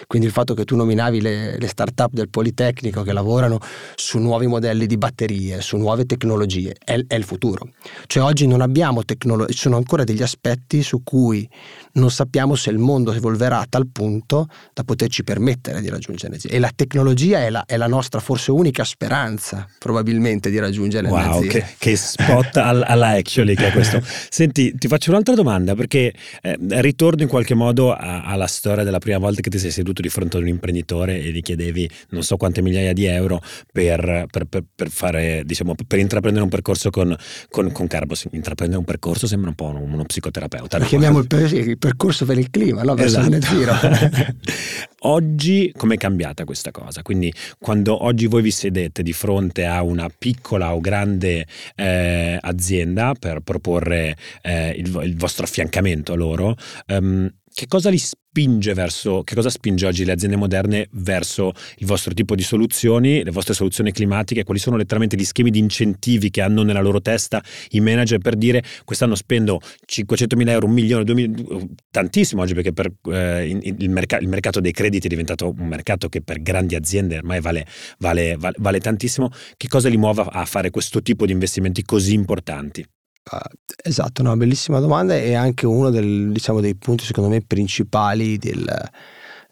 Quindi 0.08 0.28
il 0.28 0.34
fatto 0.34 0.54
che 0.54 0.66
tu 0.66 0.76
nominavi 0.76 1.22
le, 1.22 1.58
le 1.58 1.68
start-up 1.68 2.12
del 2.14 2.30
Politecnico 2.30 3.02
che 3.02 3.14
lavorano 3.14 3.60
su 3.96 4.20
nuovi 4.20 4.48
modelli 4.48 4.86
di 4.86 4.98
batterie, 4.98 5.62
su 5.62 5.78
nuove 5.78 6.06
tecnologie, 6.06 6.76
è, 6.84 7.00
è 7.08 7.16
il 7.16 7.24
futuro. 7.24 7.70
Cioè 8.06 8.24
oggi 8.24 8.48
non 8.48 8.62
abbiamo 8.62 9.04
tecnologie, 9.04 9.54
ci 9.54 9.60
sono 9.60 9.78
ancora 9.78 10.04
degli 10.04 10.22
aspetti 10.22 10.84
su 10.84 11.04
cui 11.04 11.50
non 11.94 12.12
sappiamo 12.12 12.56
se 12.56 12.70
il 12.70 12.78
mondo 12.78 13.14
evolverà 13.14 13.60
a 13.60 13.66
tal 13.68 13.88
punto 13.88 14.48
da 14.74 14.84
poterci 14.84 15.24
permettere 15.24 15.82
di 15.82 15.90
raggiungere 15.90 16.28
energia. 16.28 16.50
E 16.50 16.60
la 16.60 16.72
tecnologia 16.74 17.40
è 17.40 17.50
la, 17.50 17.64
è 17.66 17.78
la 17.78 17.88
nostra 17.88 18.20
forse 18.20 18.52
unica 18.52 18.84
speranza 18.84 19.68
probabilmente 19.80 20.50
di 20.50 20.60
raggiungere 20.60 21.08
wow, 21.08 21.20
energia. 21.20 21.60
Che, 21.60 21.76
che 21.78 21.96
spot 21.96 22.53
all, 22.62 22.84
alla 22.86 23.10
actually 23.10 23.56
che 23.56 23.68
è 23.68 23.72
questo. 23.72 24.02
Senti, 24.30 24.74
ti 24.76 24.88
faccio 24.88 25.12
un'altra 25.12 25.36
domanda 25.36 25.76
perché 25.76 26.14
eh, 26.42 26.58
ritorno 26.82 27.24
in 27.24 27.28
qualche 27.28 27.54
modo 27.54 27.94
a, 27.94 28.24
alla 28.24 28.48
storia 28.48 28.84
della 28.84 29.00
prima 29.00 29.18
volta 29.18 29.42
che 29.42 29.50
ti 29.50 29.60
sei 29.60 29.72
seduto 29.72 30.02
di 30.02 30.10
fronte 30.10 30.38
ad 30.38 30.44
un 30.44 30.50
imprenditore 30.50 31.20
e 31.20 31.32
gli 31.32 31.42
chiedevi 31.42 31.90
non 32.10 32.24
so 32.24 32.38
quante 32.38 32.62
migliaia 32.62 32.94
di 32.94 33.06
euro 33.06 33.42
per, 33.72 34.26
per, 34.30 34.46
per, 34.46 34.64
per 34.76 34.90
fare, 34.90 35.44
diciamo, 35.46 35.76
per 35.88 36.00
intraprendere 36.00 36.44
un 36.44 36.50
percorso 36.50 36.90
con, 36.90 37.16
con, 37.50 37.72
con 37.72 37.88
Carbos. 37.88 38.28
Intraprendere 38.32 38.80
un 38.80 38.86
percorso 38.86 39.28
sembra 39.28 39.50
un 39.50 39.56
po' 39.56 39.66
uno, 39.66 39.80
uno 39.80 40.04
psicoterapeuta. 40.04 40.78
Lo 40.78 40.86
chiamiamo 40.86 41.20
il, 41.20 41.28
per, 41.28 41.52
il, 41.54 41.78
percorso 41.78 42.26
per 42.26 42.38
il 42.38 42.50
clima, 42.50 42.84
no? 42.84 42.96
Verso 42.96 43.20
esatto. 43.20 43.56
il 43.56 44.36
oggi 45.06 45.74
com'è 45.76 45.98
cambiata 45.98 46.44
questa 46.44 46.72
cosa? 46.72 47.02
Quindi 47.02 47.34
quando 47.60 48.04
oggi 48.04 48.28
voi 48.28 48.42
vi 48.42 48.52
sedete 48.52 49.04
di 49.04 49.14
fronte 49.14 49.66
a 49.66 49.82
una 49.84 50.10
piccola 50.16 50.74
o 50.74 50.80
grande 50.80 51.46
eh, 51.76 52.38
azienda 52.44 53.14
per 53.18 53.40
proporre 53.42 54.16
eh, 54.42 54.70
il, 54.70 55.00
il, 55.04 55.16
vostro 55.18 55.44
affiancamento 55.44 56.14
a 56.14 56.16
loro, 56.16 56.56
um, 56.88 57.30
che 57.54 57.68
cosa 57.68 57.90
li 57.90 57.98
spinge 57.98 58.74
verso, 58.74 59.22
che 59.24 59.36
cosa 59.36 59.50
spinge 59.50 59.86
oggi 59.86 60.04
le 60.06 60.12
aziende 60.12 60.36
moderne 60.36 60.88
verso 60.94 61.54
il 61.78 61.86
vostro 61.86 62.14
tipo 62.14 62.36
di 62.36 62.42
soluzioni, 62.42 63.24
le 63.24 63.32
vostre 63.32 63.54
soluzioni 63.54 63.92
climatiche, 63.92 64.44
quali 64.44 64.60
sono 64.60 64.76
letteralmente 64.76 65.16
gli 65.16 65.24
schemi 65.24 65.52
di 65.52 65.60
incentivi 65.60 66.32
che 66.32 66.42
hanno 66.42 66.64
nella 66.64 66.82
loro 66.82 67.00
testa 67.00 67.44
i 67.70 67.80
manager 67.80 68.18
per 68.18 68.36
dire 68.36 68.64
quest'anno 68.84 69.14
spendo 69.14 69.62
500 69.86 70.36
mila 70.36 70.52
euro, 70.52 70.66
un 70.66 70.74
milione, 70.74 71.04
due 71.04 71.14
milioni, 71.16 71.76
tantissimo 71.92 72.42
oggi 72.42 72.56
perché 72.56 72.74
per, 72.74 72.92
eh, 73.12 73.48
il, 73.48 73.90
merc- 73.90 74.20
il, 74.20 74.28
mercato 74.28 74.60
dei 74.60 74.72
crediti 74.72 75.06
è 75.06 75.10
diventato 75.10 75.54
un 75.56 75.68
mercato 75.68 76.10
che 76.10 76.22
per 76.22 76.42
grandi 76.42 76.74
aziende 76.74 77.18
ormai 77.18 77.40
vale, 77.40 77.68
vale, 78.00 78.36
vale, 78.38 78.56
vale 78.58 78.80
tantissimo, 78.80 79.30
che 79.56 79.68
cosa 79.68 79.90
li 79.90 79.98
muove 79.98 80.26
a 80.28 80.46
fare 80.46 80.72
questo 80.72 81.04
tipo 81.04 81.28
di 81.28 81.32
investimenti 81.32 81.84
così 81.84 82.16
importanti? 82.16 82.84
Uh, 83.32 83.38
esatto, 83.82 84.22
una 84.22 84.36
bellissima 84.36 84.80
domanda 84.80 85.16
e 85.16 85.34
anche 85.34 85.66
uno 85.66 85.90
del, 85.90 86.32
diciamo, 86.32 86.60
dei 86.60 86.76
punti 86.76 87.06
secondo 87.06 87.30
me 87.30 87.42
principali 87.42 88.38
del, 88.38 88.66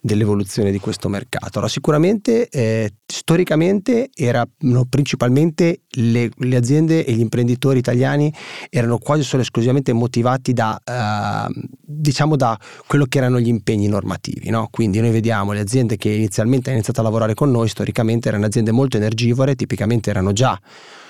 dell'evoluzione 0.01 0.71
di 0.71 0.79
questo 0.79 1.07
mercato. 1.07 1.51
Allora, 1.53 1.67
sicuramente 1.67 2.49
eh, 2.49 2.91
storicamente 3.05 4.09
erano 4.13 4.85
principalmente 4.89 5.83
le, 5.91 6.29
le, 6.35 6.55
aziende 6.55 7.05
e 7.05 7.13
gli 7.13 7.19
imprenditori 7.19 7.77
italiani 7.77 8.33
erano 8.69 8.97
quasi 8.97 9.23
solo 9.23 9.43
esclusivamente 9.43 9.93
motivati 9.93 10.53
da, 10.53 10.81
uh, 10.83 11.53
diciamo 11.81 12.35
da 12.35 12.59
quello 12.87 13.05
che 13.05 13.19
erano 13.19 13.39
gli 13.39 13.47
impegni 13.47 13.87
normativi. 13.87 14.49
No? 14.49 14.67
Quindi 14.71 14.99
noi 14.99 15.11
vediamo 15.11 15.53
le 15.53 15.59
aziende 15.59 15.97
che 15.97 16.09
inizialmente 16.09 16.69
hanno 16.69 16.77
iniziato 16.77 17.01
a 17.01 17.03
lavorare 17.03 17.35
con 17.35 17.51
noi, 17.51 17.69
storicamente 17.69 18.27
erano 18.27 18.47
aziende 18.47 18.71
molto 18.71 18.97
energivore, 18.97 19.55
tipicamente 19.55 20.09
erano 20.09 20.33
già 20.33 20.59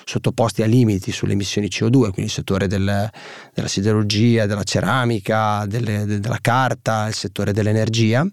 sottoposti 0.05 0.61
a 0.61 0.65
limiti 0.65 1.11
sulle 1.11 1.33
emissioni 1.33 1.67
CO2, 1.67 1.89
quindi 1.89 2.23
il 2.23 2.31
settore 2.31 2.67
del, 2.67 3.09
della 3.53 3.67
siderurgia, 3.67 4.45
della 4.45 4.63
ceramica, 4.63 5.65
delle, 5.67 6.05
della 6.05 6.39
carta, 6.41 7.07
il 7.07 7.13
settore 7.13 7.53
dell'energia. 7.53 8.25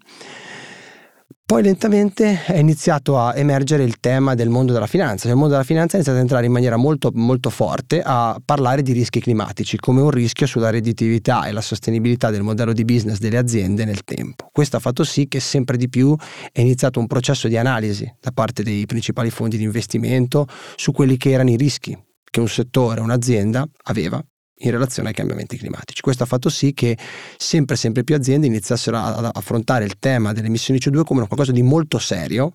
Poi 1.49 1.63
lentamente 1.63 2.45
è 2.45 2.59
iniziato 2.59 3.19
a 3.19 3.35
emergere 3.35 3.83
il 3.83 4.01
tema 4.01 4.35
del 4.35 4.51
mondo 4.51 4.75
della 4.75 4.87
finanza, 4.87 5.23
cioè 5.23 5.31
il 5.31 5.39
mondo 5.39 5.53
della 5.53 5.65
finanza 5.65 5.93
ha 5.93 5.95
iniziato 5.95 6.19
ad 6.19 6.25
entrare 6.25 6.45
in 6.45 6.53
maniera 6.53 6.77
molto, 6.77 7.11
molto 7.15 7.49
forte 7.49 8.03
a 8.05 8.39
parlare 8.45 8.83
di 8.83 8.93
rischi 8.93 9.19
climatici 9.19 9.79
come 9.79 10.03
un 10.03 10.11
rischio 10.11 10.47
sulla 10.47 10.69
redditività 10.69 11.47
e 11.47 11.53
la 11.53 11.63
sostenibilità 11.63 12.29
del 12.29 12.43
modello 12.43 12.75
di 12.75 12.85
business 12.85 13.17
delle 13.17 13.39
aziende 13.39 13.87
nel 13.87 14.05
tempo. 14.05 14.51
Questo 14.53 14.77
ha 14.77 14.81
fatto 14.81 15.05
sì 15.05 15.27
che 15.27 15.41
sempre 15.41 15.79
di 15.79 15.89
più 15.89 16.15
è 16.53 16.61
iniziato 16.61 17.01
un 17.01 17.07
processo 17.07 17.49
di 17.49 17.57
analisi 17.57 18.15
da 18.21 18.31
parte 18.31 18.63
dei 18.63 18.85
principali 18.85 19.31
fondi 19.31 19.57
di 19.57 19.65
investimento 19.65 20.47
su 20.77 20.93
quelli 20.93 21.17
che 21.17 21.31
erano 21.31 21.49
i 21.49 21.57
rischi 21.57 21.97
che 22.31 22.41
un 22.41 22.49
settore, 22.49 23.01
un'azienda 23.01 23.67
aveva 23.85 24.23
in 24.59 24.71
relazione 24.71 25.09
ai 25.09 25.15
cambiamenti 25.15 25.57
climatici. 25.57 26.01
Questo 26.01 26.23
ha 26.23 26.27
fatto 26.27 26.49
sì 26.49 26.73
che 26.73 26.97
sempre 27.37 27.77
sempre 27.77 28.05
più 28.05 28.15
aziende 28.15 28.47
iniziassero 28.47 28.97
ad 28.97 29.31
affrontare 29.33 29.85
il 29.85 29.99
tema 29.99 30.33
delle 30.33 30.47
emissioni 30.47 30.81
CO2 30.83 31.05
come 31.05 31.27
qualcosa 31.27 31.53
di 31.53 31.63
molto 31.63 31.99
serio, 31.99 32.55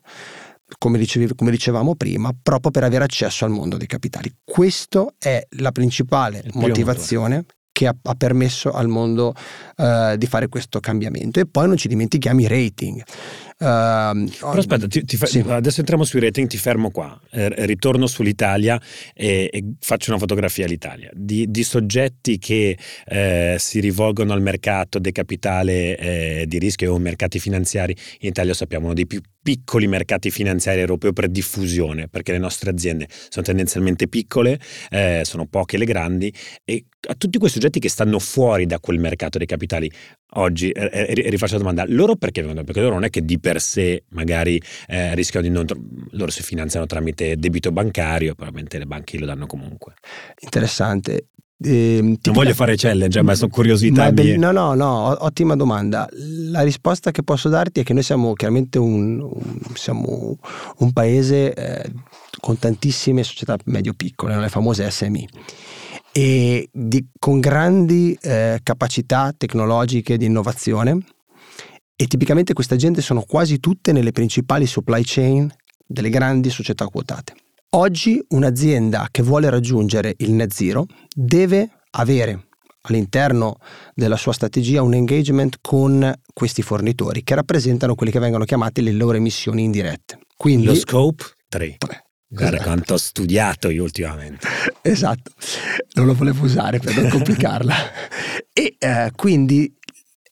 come, 0.77 0.97
dicevi, 0.97 1.33
come 1.35 1.51
dicevamo 1.51 1.95
prima, 1.95 2.31
proprio 2.41 2.71
per 2.71 2.83
avere 2.83 3.03
accesso 3.03 3.45
al 3.45 3.51
mondo 3.51 3.77
dei 3.77 3.87
capitali. 3.87 4.33
Questa 4.43 5.13
è 5.17 5.45
la 5.57 5.71
principale 5.71 6.43
motivazione 6.53 7.35
motore. 7.35 7.55
che 7.71 7.87
ha, 7.87 7.95
ha, 8.01 8.15
permesso 8.15 8.71
al 8.71 8.87
mondo 8.87 9.33
uh, 9.77 10.15
di 10.15 10.25
fare 10.25 10.47
questo 10.47 10.79
cambiamento. 10.79 11.39
E 11.39 11.45
poi 11.45 11.67
non 11.67 11.77
ci 11.77 11.87
dimentichiamo 11.87 12.41
i 12.41 12.47
rating. 12.47 13.03
Uh, 13.63 14.29
Però 14.39 14.57
aspetta, 14.57 14.87
ti, 14.87 15.05
ti, 15.05 15.17
sì. 15.23 15.39
adesso 15.39 15.79
entriamo 15.79 16.03
sui 16.03 16.19
rating, 16.19 16.49
ti 16.49 16.57
fermo 16.57 16.91
qua, 16.91 17.17
eh, 17.31 17.65
ritorno 17.65 18.07
sull'Italia 18.07 18.77
e, 19.13 19.49
e, 19.49 19.63
faccio 19.79 20.09
una 20.09 20.19
fotografia 20.19 20.65
all'Italia 20.65 21.09
di, 21.13 21.49
di 21.49 21.63
soggetti 21.63 22.39
che 22.39 22.77
eh, 23.05 23.55
si 23.57 23.79
rivolgono 23.79 24.33
al 24.33 24.41
mercato 24.41 24.99
del 24.99 25.13
capitale 25.13 25.97
eh, 25.97 26.45
di 26.45 26.59
rischio 26.59 26.93
o 26.93 26.97
mercati 26.97 27.39
finanziari. 27.39 27.95
In 28.19 28.29
Italia 28.29 28.53
sappiamo 28.53 28.85
uno 28.85 28.93
dei 28.93 29.07
più 29.07 29.21
piccoli 29.41 29.87
mercati 29.87 30.29
finanziari 30.29 30.81
europei 30.81 31.13
per 31.13 31.29
diffusione, 31.29 32.09
perché 32.09 32.33
le 32.33 32.39
nostre 32.39 32.69
aziende 32.69 33.07
sono 33.29 33.45
tendenzialmente 33.45 34.09
piccole, 34.09 34.59
eh, 34.89 35.21
sono 35.23 35.45
poche 35.45 35.77
le 35.77 35.85
grandi 35.85 36.33
e 36.65 36.85
a 37.05 37.15
tutti 37.15 37.37
quei 37.37 37.49
soggetti 37.49 37.79
che 37.79 37.89
stanno 37.89 38.19
fuori 38.19 38.65
da 38.65 38.79
quel 38.79 38.99
mercato 38.99 39.37
dei 39.37 39.47
capitali 39.47 39.91
oggi, 40.35 40.69
eh, 40.71 40.89
eh 40.91 41.29
rifaccio 41.29 41.53
la 41.53 41.59
domanda, 41.59 41.85
loro 41.87 42.15
perché 42.15 42.41
vengono? 42.41 42.63
Perché 42.63 42.81
loro 42.81 42.93
non 42.93 43.03
è 43.03 43.09
che 43.09 43.23
di 43.23 43.39
per 43.39 43.61
sé 43.61 44.03
magari 44.09 44.61
eh, 44.87 45.13
rischiano 45.15 45.45
di 45.45 45.51
non... 45.51 45.65
loro 46.11 46.31
si 46.31 46.43
finanziano 46.43 46.85
tramite 46.85 47.35
debito 47.37 47.71
bancario, 47.71 48.35
probabilmente 48.35 48.77
le 48.77 48.85
banche 48.85 49.17
lo 49.17 49.25
danno 49.25 49.45
comunque. 49.45 49.93
Interessante. 50.39 51.27
Eh, 51.65 51.99
non 52.01 52.33
voglio 52.33 52.53
fare 52.53 52.75
challenge, 52.75 53.21
ma 53.21 53.35
sono 53.35 53.49
curiosità. 53.49 54.11
Ma 54.11 54.23
no, 54.35 54.51
no, 54.51 54.73
no, 54.73 55.23
ottima 55.23 55.55
domanda. 55.55 56.09
La 56.11 56.61
risposta 56.61 57.11
che 57.11 57.23
posso 57.23 57.47
darti 57.47 57.79
è 57.79 57.83
che 57.83 57.93
noi 57.93 58.03
siamo 58.03 58.33
chiaramente 58.33 58.79
un, 58.79 59.21
un, 59.21 59.59
siamo 59.73 60.37
un 60.77 60.91
paese 60.91 61.53
eh, 61.53 61.91
con 62.41 62.59
tantissime 62.59 63.23
società 63.23 63.57
medio-piccole, 63.65 64.37
le 64.37 64.49
famose 64.49 64.89
SMI 64.89 65.27
e 66.15 66.69
di, 66.71 67.07
con 67.17 67.39
grandi 67.39 68.15
eh, 68.21 68.59
capacità 68.61 69.33
tecnologiche 69.35 70.15
di 70.15 70.25
innovazione 70.25 70.99
e 71.95 72.05
tipicamente 72.05 72.53
queste 72.53 72.75
aziende 72.75 73.01
sono 73.01 73.23
quasi 73.27 73.59
tutte 73.59 73.91
nelle 73.91 74.11
principali 74.11 74.67
supply 74.67 75.01
chain 75.03 75.51
delle 75.85 76.09
grandi 76.09 76.49
società 76.49 76.85
quotate. 76.85 77.33
Oggi 77.71 78.23
un'azienda 78.29 79.07
che 79.09 79.23
vuole 79.23 79.49
raggiungere 79.49 80.13
il 80.17 80.33
net 80.33 80.53
zero 80.53 80.85
deve 81.11 81.79
avere 81.91 82.47
all'interno 82.81 83.57
della 83.95 84.17
sua 84.17 84.33
strategia 84.33 84.83
un 84.83 84.93
engagement 84.93 85.57
con 85.61 86.13
questi 86.31 86.61
fornitori 86.61 87.23
che 87.23 87.33
rappresentano 87.33 87.95
quelli 87.95 88.11
che 88.11 88.19
vengono 88.19 88.45
chiamati 88.45 88.83
le 88.83 88.91
loro 88.91 89.17
emissioni 89.17 89.63
indirette. 89.63 90.19
Quindi, 90.37 90.67
Lo 90.67 90.75
scope 90.75 91.23
3. 91.49 91.77
3. 92.33 92.47
Guarda 92.47 92.63
quanto 92.63 92.93
ho 92.93 92.97
studiato 92.97 93.69
io 93.69 93.83
ultimamente. 93.83 94.47
Esatto, 94.81 95.31
non 95.93 96.05
lo 96.05 96.13
volevo 96.13 96.45
usare 96.45 96.79
per 96.79 96.95
non 96.95 97.09
complicarla. 97.09 97.75
e 98.51 98.75
eh, 98.77 99.11
quindi 99.15 99.73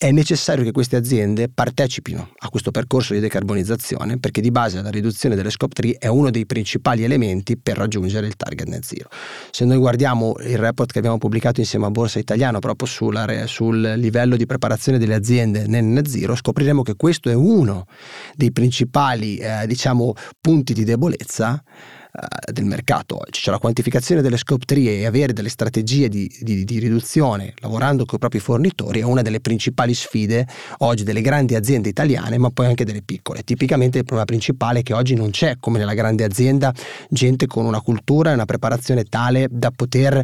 è 0.02 0.10
necessario 0.10 0.64
che 0.64 0.72
queste 0.72 0.96
aziende 0.96 1.48
partecipino 1.48 2.32
a 2.36 2.50
questo 2.50 2.72
percorso 2.72 3.14
di 3.14 3.20
decarbonizzazione 3.20 4.18
perché 4.18 4.42
di 4.42 4.50
base 4.50 4.82
la 4.82 4.90
riduzione 4.90 5.36
delle 5.36 5.52
scope 5.52 5.76
3 5.76 5.98
è 6.00 6.08
uno 6.08 6.32
dei 6.32 6.48
principali 6.48 7.04
elementi 7.04 7.56
per 7.56 7.78
raggiungere 7.78 8.26
il 8.26 8.36
target 8.36 8.68
net 8.68 8.84
zero. 8.84 9.10
Se 9.52 9.64
noi 9.64 9.78
guardiamo 9.78 10.34
il 10.40 10.58
report 10.58 10.92
che 10.92 10.98
abbiamo 10.98 11.20
pubblicato 11.20 11.60
insieme 11.60 11.86
a 11.86 11.92
Borsa 11.92 12.18
Italiano 12.18 12.58
proprio 12.58 12.88
sulla, 12.88 13.46
sul 13.46 13.80
livello 13.80 14.38
di 14.38 14.48
preparazione 14.48 14.98
delle 14.98 15.14
aziende 15.14 15.68
nel 15.68 15.84
net 15.84 16.08
zero, 16.08 16.34
scopriremo 16.34 16.82
che 16.82 16.96
questo 16.96 17.30
è 17.30 17.36
uno 17.36 17.86
dei 18.34 18.52
principali 18.52 19.38
eh, 19.38 19.68
diciamo, 19.68 20.16
punti 20.42 20.74
di 20.74 20.84
debolezza 20.84 21.64
eh, 22.14 22.52
del 22.52 22.66
mercato 22.66 23.16
oggi, 23.16 23.40
cioè 23.40 23.54
la 23.54 23.60
quantificazione 23.60 24.22
delle 24.22 24.36
scope 24.36 24.66
3 24.66 24.82
e 24.82 25.06
avere 25.06 25.32
delle 25.32 25.48
strategie 25.48 26.10
di, 26.10 26.30
di, 26.42 26.66
di 26.66 26.80
riduzione 26.80 27.54
lavorando 27.62 28.04
con 28.04 28.16
i 28.16 28.20
propri 28.20 28.40
fornitori 28.40 29.00
è 29.00 29.04
una 29.04 29.22
delle 29.22 29.40
principali 29.40 29.94
sfide 29.94 30.46
oggi 30.80 31.04
delle 31.06 31.22
grandi 31.22 31.56
aziende 31.56 31.88
italiane, 31.88 32.38
ma 32.38 32.50
poi 32.50 32.66
anche 32.66 32.84
delle 32.84 33.02
piccole. 33.02 33.44
Tipicamente 33.44 34.00
il 34.00 34.04
problema 34.04 34.26
principale 34.26 34.80
è 34.80 34.84
che 34.84 34.94
oggi 34.94 35.16
non 35.16 35.30
c'è, 35.30 35.56
come 35.58 35.80
nella 35.80 35.94
grande 35.94 36.26
azienda, 36.26 36.74
gente 37.10 37.48
con 37.48 37.64
una 37.64 37.80
cultura 37.80 38.32
e 38.32 38.34
una 38.34 38.44
preparazione 38.44 39.06
tale 39.06 39.48
da 39.50 39.72
poter 39.72 40.22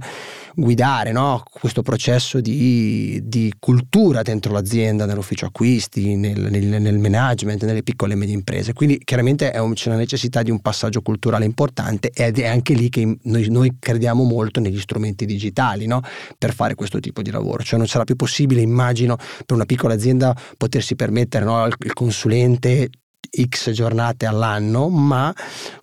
guidare 0.56 1.14
no? 1.14 1.42
questo 1.50 1.84
processo 1.84 2.42
di, 2.42 3.22
di, 3.24 3.54
cultura 3.60 4.24
dentro 4.24 4.52
l'azienda, 4.52 5.06
nell'ufficio 5.06 5.46
acquisti, 5.46 6.16
nel, 6.16 6.38
nel, 6.52 6.82
nel, 6.82 6.98
management, 6.98 7.64
nelle 7.64 7.84
piccole 7.84 8.12
e 8.12 8.16
medie 8.18 8.36
imprese. 8.36 8.74
Quindi 8.74 9.00
chiaramente 9.06 9.54
un, 9.56 9.74
c'è 9.74 9.90
la 9.90 9.96
necessità 9.96 10.42
di 10.42 10.52
un 10.52 10.60
passaggio 10.60 11.02
culturale 11.02 11.46
importante 11.46 11.76
ed 12.14 12.40
è 12.40 12.48
anche 12.48 12.74
lì 12.74 12.90
che 12.90 13.18
noi, 13.24 13.50
noi 13.50 13.76
crediamo 13.80 14.24
molto 14.24 14.60
negli 14.60 14.80
strumenti 14.80 15.26
digitali 15.26 15.86
no? 15.86 16.02
per 16.38 16.54
fare 16.54 16.76
questo 16.76 17.00
tipo 17.00 17.22
di 17.22 17.32
lavoro. 17.32 17.64
Cioè 17.64 17.78
non 17.78 17.88
sarà 17.88 18.04
più 18.04 18.16
possibile, 18.16 18.62
immagino, 18.62 19.16
per 19.16 19.56
una 19.56 19.66
piccola 19.66 19.94
azienda 19.94 20.36
potersi 20.58 20.96
permettere 20.96 21.46
no? 21.46 21.66
il 21.66 21.94
consulente 21.94 22.90
X 23.30 23.72
giornate 23.72 24.26
all'anno, 24.26 24.90
ma 24.90 25.34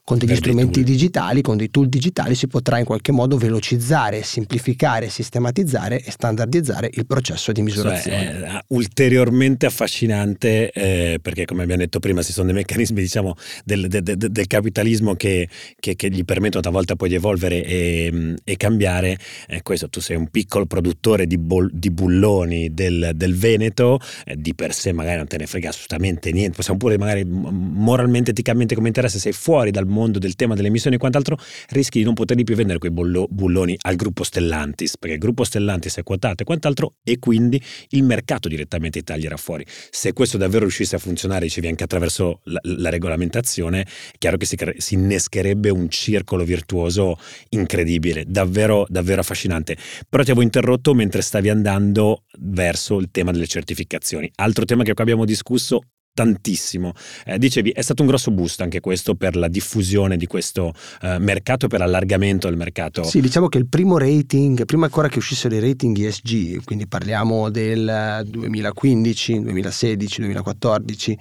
con 0.05 0.19
degli 0.19 0.29
per 0.29 0.37
strumenti 0.37 0.85
digitali, 0.85 1.41
con 1.41 1.57
dei 1.57 1.71
tool 1.71 1.89
digitali 1.89 2.35
si 2.35 2.47
potrà 2.47 2.79
in 2.79 2.85
qualche 2.85 3.11
modo 3.11 3.39
velocizzare, 3.39 4.23
semplificare, 4.23 5.09
sistematizzare 5.09 6.03
e 6.03 6.11
standardizzare 6.11 6.91
il 6.93 7.07
processo 7.07 7.53
di 7.53 7.63
misurazione. 7.63 8.39
Cioè, 8.39 8.65
ulteriormente 8.69 9.65
affascinante 9.65 10.71
eh, 10.73 11.19
perché 11.23 11.47
come 11.47 11.63
abbiamo 11.63 11.81
detto 11.81 12.01
prima 12.01 12.23
ci 12.23 12.33
sono 12.33 12.47
dei 12.47 12.55
meccanismi 12.55 13.01
diciamo, 13.01 13.35
del, 13.65 13.89
del, 13.89 14.03
del, 14.03 14.17
del 14.19 14.47
capitalismo 14.47 15.15
che, 15.15 15.49
che, 15.81 15.97
che, 15.97 16.11
gli 16.11 16.23
permettono 16.23 16.61
talvolta 16.61 16.97
poi 16.97 17.09
di 17.09 17.15
evolvere 17.15 17.65
e, 17.65 18.35
e 18.45 18.57
cambiare. 18.59 19.17
Eh, 19.49 19.63
questo 19.63 19.89
tu 19.89 20.01
sei 20.01 20.17
un 20.17 20.29
piccolo 20.29 20.67
produttore 20.67 21.27
di, 21.27 21.39
bol, 21.39 21.71
di 21.73 21.91
bulloni 21.91 22.75
del, 22.75 23.15
Veneto, 23.37 23.99
eh, 24.27 24.37
di 24.37 24.55
per 24.55 24.75
sé 24.75 24.93
magari 24.93 25.17
non 25.17 25.29
te 25.29 25.39
ne 25.39 25.47
frega 25.47 25.71
assolutamente 25.71 26.31
niente, 26.31 26.57
possiamo 26.57 26.79
pure 26.79 26.99
magari 26.99 27.25
moralmente, 27.25 28.33
eticamente 28.33 28.75
come 28.75 28.89
interesse, 28.89 29.19
sei 29.19 29.33
fuori 29.33 29.71
dal 29.71 29.87
mondo 29.87 29.93
del 30.03 30.35
tema 30.35 30.55
delle 30.55 30.69
emissioni 30.69 30.97
e 30.97 30.99
quant'altro, 30.99 31.39
rischi 31.71 31.99
di 31.99 32.05
non 32.05 32.15
poterli 32.15 32.45
più 32.45 32.55
vendere 32.55 32.79
quei 32.79 32.91
bollo, 32.91 33.27
bulloni 33.31 33.77
al 33.83 33.97
gruppo 33.97 34.25
Stellantis, 34.25 34.97
perché 34.99 35.15
il 35.15 35.21
gruppo 35.21 35.45
Stellantis 35.45 35.97
è 35.97 36.03
quotato 36.03 36.43
e 36.43 36.45
quant'altro, 36.47 36.95
e 37.03 37.19
quindi 37.19 37.61
il 37.91 38.03
mercato 38.03 38.49
direttamente 38.49 38.99
ti 38.99 39.05
taglierà 39.05 39.37
fuori. 39.37 39.65
Se 39.91 40.13
questo 40.13 40.37
davvero 40.37 40.61
riuscisse 40.61 40.97
a 40.97 40.99
funzionare, 40.99 41.45
dicevi 41.45 41.69
anche 41.69 41.85
attraverso 41.85 42.41
la, 42.45 42.61
la 42.63 42.91
regolamentazione, 42.91 43.83
è 43.83 43.87
chiaro 44.19 44.37
che 44.37 44.47
si, 44.47 44.57
si, 44.79 44.95
innescherebbe 44.95 45.71
un 45.71 45.89
circolo 45.89 46.45
virtuoso 46.45 47.19
incredibile, 47.51 48.25
davvero, 48.27 48.87
davvero 48.89 49.21
affascinante. 49.21 49.77
Però 50.09 50.23
ti 50.23 50.31
avevo 50.31 50.45
interrotto 50.45 50.95
mentre 50.95 51.23
stavi 51.23 51.49
andando 51.49 52.25
verso 52.39 52.99
il 52.99 53.11
tema 53.11 53.33
delle 53.33 53.47
certificazioni. 53.47 54.31
Altro 54.37 54.65
tema 54.65 54.83
che 54.83 54.93
abbiamo 54.95 55.25
discusso 55.25 55.81
tantissimo. 56.15 56.93
Eh, 57.27 57.39
dicevi, 57.39 57.71
è 57.71 57.83
stato 57.83 58.03
un 58.03 58.09
grosso 58.09 58.31
boost 58.31 58.61
anche 58.61 58.81
questo 58.81 59.17
per 59.17 59.37
la 59.37 59.49
diffusione 59.49 60.17
di 60.17 60.27
questo 60.27 60.73
eh, 61.03 61.19
mercato, 61.19 61.67
per 61.67 61.81
l'allargamento 61.81 62.49
del 62.49 62.57
mercato. 62.57 63.03
Sì, 63.03 63.21
diciamo 63.21 63.49
che 63.49 63.59
il 63.59 63.67
primo 63.67 63.99
rating, 63.99 64.65
prima 64.65 64.85
ancora 64.87 65.09
che 65.09 65.19
uscissero 65.19 65.55
i 65.57 65.61
rating 65.61 65.99
ESG, 65.99 66.63
quindi 66.65 66.87
parliamo 66.87 67.51
del 67.51 68.23
2015, 68.25 69.41
2016, 69.41 70.21
2014, 70.21 71.13
eh, 71.13 71.19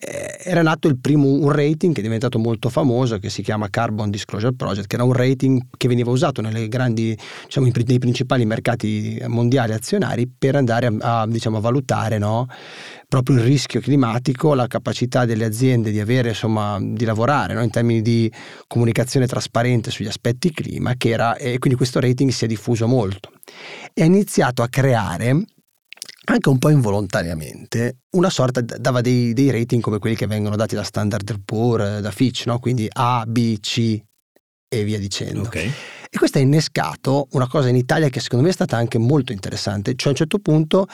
era 0.00 0.62
nato 0.62 0.86
il 0.86 0.96
primo 0.98 1.26
un 1.26 1.50
rating 1.50 1.92
che 1.92 2.00
è 2.00 2.02
diventato 2.02 2.38
molto 2.38 2.68
famoso 2.68 3.18
che 3.18 3.30
si 3.30 3.42
chiama 3.42 3.68
Carbon 3.68 4.10
Disclosure 4.10 4.54
Project 4.54 4.86
che 4.86 4.94
era 4.94 5.04
un 5.04 5.12
rating 5.12 5.60
che 5.76 5.88
veniva 5.88 6.10
usato 6.10 6.40
grandi 6.68 7.18
diciamo 7.44 7.68
nei 7.74 7.98
principali 7.98 8.46
mercati 8.46 9.20
mondiali 9.26 9.72
azionari 9.72 10.28
per 10.28 10.54
andare 10.54 10.86
a, 10.86 11.20
a, 11.20 11.26
diciamo, 11.26 11.56
a 11.56 11.60
valutare 11.60 12.18
no? 12.18 12.46
proprio 13.08 13.38
il 13.38 13.42
rischio 13.42 13.80
climatico 13.80 14.54
la 14.54 14.68
capacità 14.68 15.24
delle 15.24 15.44
aziende 15.44 15.90
di 15.90 15.98
avere 15.98 16.28
insomma 16.28 16.78
di 16.80 17.04
lavorare 17.04 17.54
no? 17.54 17.62
in 17.62 17.70
termini 17.70 18.00
di 18.00 18.32
comunicazione 18.68 19.26
trasparente 19.26 19.90
sugli 19.90 20.06
aspetti 20.06 20.52
clima 20.52 20.94
era, 20.98 21.36
e 21.36 21.58
quindi 21.58 21.76
questo 21.76 21.98
rating 21.98 22.30
si 22.30 22.44
è 22.44 22.48
diffuso 22.48 22.86
molto 22.86 23.32
e 23.92 24.02
ha 24.02 24.04
iniziato 24.04 24.62
a 24.62 24.68
creare 24.68 25.44
anche 26.32 26.48
un 26.48 26.58
po' 26.58 26.70
involontariamente, 26.70 27.98
una 28.16 28.30
sorta 28.30 28.60
dava 28.60 29.00
dei, 29.00 29.32
dei, 29.32 29.50
rating 29.50 29.82
come 29.82 29.98
quelli 29.98 30.16
che 30.16 30.26
vengono 30.26 30.56
dati 30.56 30.74
da 30.74 30.82
Standard 30.82 31.42
Poor's, 31.44 32.00
da 32.00 32.10
Fitch, 32.10 32.46
no? 32.46 32.58
quindi 32.58 32.88
A, 32.90 33.24
B, 33.26 33.58
C 33.60 34.00
e 34.68 34.84
via 34.84 34.98
dicendo. 34.98 35.42
Okay. 35.42 35.72
E 36.10 36.16
questo 36.16 36.38
ha 36.38 36.40
innescato 36.40 37.28
una 37.32 37.46
cosa 37.46 37.68
in 37.68 37.76
Italia 37.76 38.08
che 38.08 38.20
secondo 38.20 38.44
me 38.44 38.50
è 38.50 38.54
stata 38.54 38.78
anche 38.78 38.96
molto 38.96 39.32
interessante, 39.32 39.94
cioè 39.94 40.08
a 40.08 40.10
un 40.10 40.16
certo 40.16 40.38
punto 40.38 40.86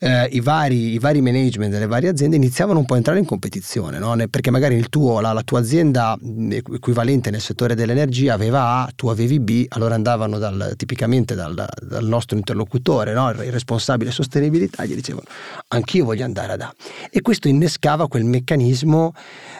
eh, 0.00 0.24
i, 0.32 0.40
vari, 0.40 0.92
i, 0.92 0.98
vari, 0.98 1.20
management 1.20 1.70
delle 1.70 1.86
varie 1.86 2.08
aziende 2.08 2.34
iniziavano 2.34 2.80
un 2.80 2.84
po' 2.84 2.94
a 2.94 2.96
entrare 2.96 3.20
in 3.20 3.26
competizione, 3.26 3.98
no? 3.98 4.16
perché 4.28 4.50
magari 4.50 4.74
il 4.74 4.88
tuo, 4.88 5.20
la, 5.20 5.32
la, 5.32 5.42
tua 5.42 5.60
azienda 5.60 6.18
equivalente 6.50 7.30
nel 7.30 7.40
settore 7.40 7.76
dell'energia 7.76 8.34
aveva 8.34 8.82
A, 8.82 8.90
tu 8.96 9.06
avevi 9.06 9.38
B, 9.38 9.66
allora 9.68 9.94
andavano 9.94 10.38
dal, 10.38 10.74
tipicamente 10.76 11.36
dal, 11.36 11.54
dal, 11.54 12.04
nostro 12.04 12.36
interlocutore, 12.36 13.12
no? 13.12 13.30
il 13.30 13.52
responsabile 13.52 14.10
sostenibilità, 14.10 14.84
gli 14.84 14.96
dicevano 14.96 15.26
anch'io 15.68 16.04
voglio 16.04 16.24
andare 16.24 16.54
ad 16.54 16.60
A. 16.62 16.74
E 17.08 17.20
questo 17.20 17.46
innescava 17.46 18.08
quel 18.08 18.24
meccanismo 18.24 19.12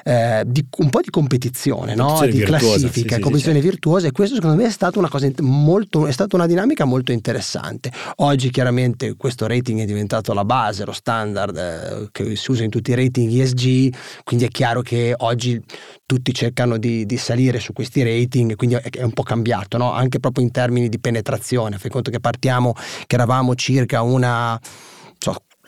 eh, 0.03 0.42
di 0.47 0.66
un 0.79 0.90
po' 0.90 1.01
di 1.01 1.11
competizione, 1.11 1.95
no? 1.95 2.19
di 2.23 2.38
virtuosa, 2.38 2.59
classifica, 2.59 2.90
sì, 2.90 3.14
sì, 3.14 3.21
competizione 3.21 3.59
sì, 3.59 3.62
certo. 3.62 3.69
virtuosa 3.71 4.07
e 4.09 4.12
questo 4.12 4.35
secondo 4.35 4.57
me 4.57 4.66
è 4.66 4.71
stato 4.71 4.96
stata 4.97 4.99
una 4.99 5.09
cosa 5.09 5.31
molto, 5.43 6.07
è 6.07 6.13
stata 6.13 6.37
una 6.37 6.47
dinamica 6.47 6.85
molto 6.85 7.13
interessante. 7.13 7.93
Oggi 8.17 8.51
chiaramente 8.51 9.17
questo 9.17 9.47
rating 9.47 9.81
è 9.81 9.85
diventato 9.85 10.33
la 10.33 10.45
base, 10.45 10.85
lo 10.85 10.93
standard 10.93 11.57
eh, 11.57 12.09
che 12.13 12.37
si 12.37 12.51
usa 12.51 12.65
in 12.65 12.71
tutti 12.71 12.93
i 12.93 12.95
rating 12.95 13.31
ESG, 13.33 13.95
quindi 14.25 14.47
è 14.47 14.49
chiaro 14.49 14.81
che 14.81 15.15
oggi 15.17 15.63
tutti 16.07 16.33
cercano 16.33 16.79
di, 16.79 17.05
di 17.05 17.17
salire 17.17 17.59
su 17.59 17.73
questi 17.73 18.03
rating, 18.03 18.57
quindi 18.57 18.77
è, 18.77 18.91
è 18.91 19.03
un 19.03 19.13
po' 19.13 19.23
cambiato, 19.23 19.77
no? 19.77 19.93
anche 19.93 20.19
proprio 20.21 20.45
in 20.45 20.51
termini 20.51 20.89
di 20.89 20.99
penetrazione. 20.99 21.79
Fai 21.79 21.91
conto 21.91 22.11
che 22.11 22.21
partiamo, 22.21 22.75
che 23.07 23.15
eravamo 23.15 23.55
circa 23.55 24.03
una 24.03 24.59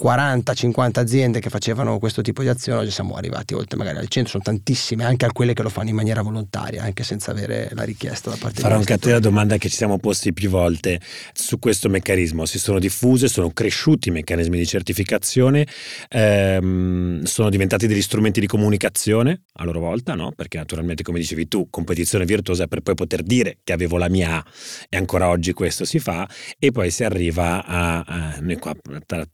40-50 0.01 0.99
aziende 1.01 1.41
che 1.41 1.51
facevano 1.51 1.99
questo 1.99 2.23
tipo 2.23 2.43
di 2.43 2.49
azione, 2.49 2.83
oggi 2.83 2.91
siamo 2.91 3.15
arrivati 3.17 3.55
oltre 3.55 3.77
magari 3.77 3.99
al 3.99 4.09
100, 4.09 4.29
sono 4.29 4.43
tantissime, 4.45 5.05
anche 5.05 5.27
a 5.27 5.33
quelle 5.33 5.55
che 5.55 5.63
lo 5.63 5.69
fanno 5.69 5.89
in 5.89 5.97
maniera 5.97 6.23
volontaria, 6.23 6.83
anche 6.85 7.03
senza 7.03 7.33
avere 7.33 7.71
la 7.73 7.83
richiesta 7.83 8.31
da 8.31 8.37
parte 8.39 8.61
Farò 8.61 8.77
anche 8.77 8.93
a 8.93 8.99
te 8.99 9.11
la 9.11 9.19
domanda 9.19 9.57
che 9.57 9.69
ci 9.69 9.77
siamo 9.77 9.99
posti 9.99 10.33
più 10.33 10.51
volte 10.51 11.01
su 11.33 11.59
questo 11.59 11.89
meccanismo. 11.89 12.47
Si 12.47 12.59
sono 12.59 12.79
diffuse, 12.79 13.29
sono 13.29 13.51
cresciuti 13.51 14.09
i 14.09 14.13
meccanismi 14.13 14.57
di 14.57 14.67
certificazione, 14.67 15.67
ehm, 16.09 17.25
sono 17.25 17.51
diventati 17.51 17.87
degli 17.89 18.03
strumenti 18.03 18.39
di 18.39 18.47
comunicazione 18.47 19.43
a 19.55 19.65
loro 19.65 19.81
volta, 19.81 20.15
no? 20.15 20.33
perché 20.35 20.59
naturalmente 20.59 21.03
come 21.03 21.19
dicevi 21.19 21.49
tu, 21.49 21.69
competizione 21.71 22.25
virtuosa 22.25 22.67
per 22.69 22.83
poi 22.83 22.95
poter 22.95 23.23
dire 23.23 23.59
che 23.65 23.73
avevo 23.73 23.97
la 23.97 24.09
mia 24.09 24.37
A 24.37 24.45
e 24.89 24.97
ancora 24.97 25.29
oggi 25.29 25.53
questo 25.53 25.85
si 25.85 25.99
fa 25.99 26.29
e 26.59 26.71
poi 26.71 26.91
si 26.91 27.03
arriva 27.03 27.65
a, 27.65 28.01
a 28.01 28.37
noi 28.41 28.59
qua 28.59 28.75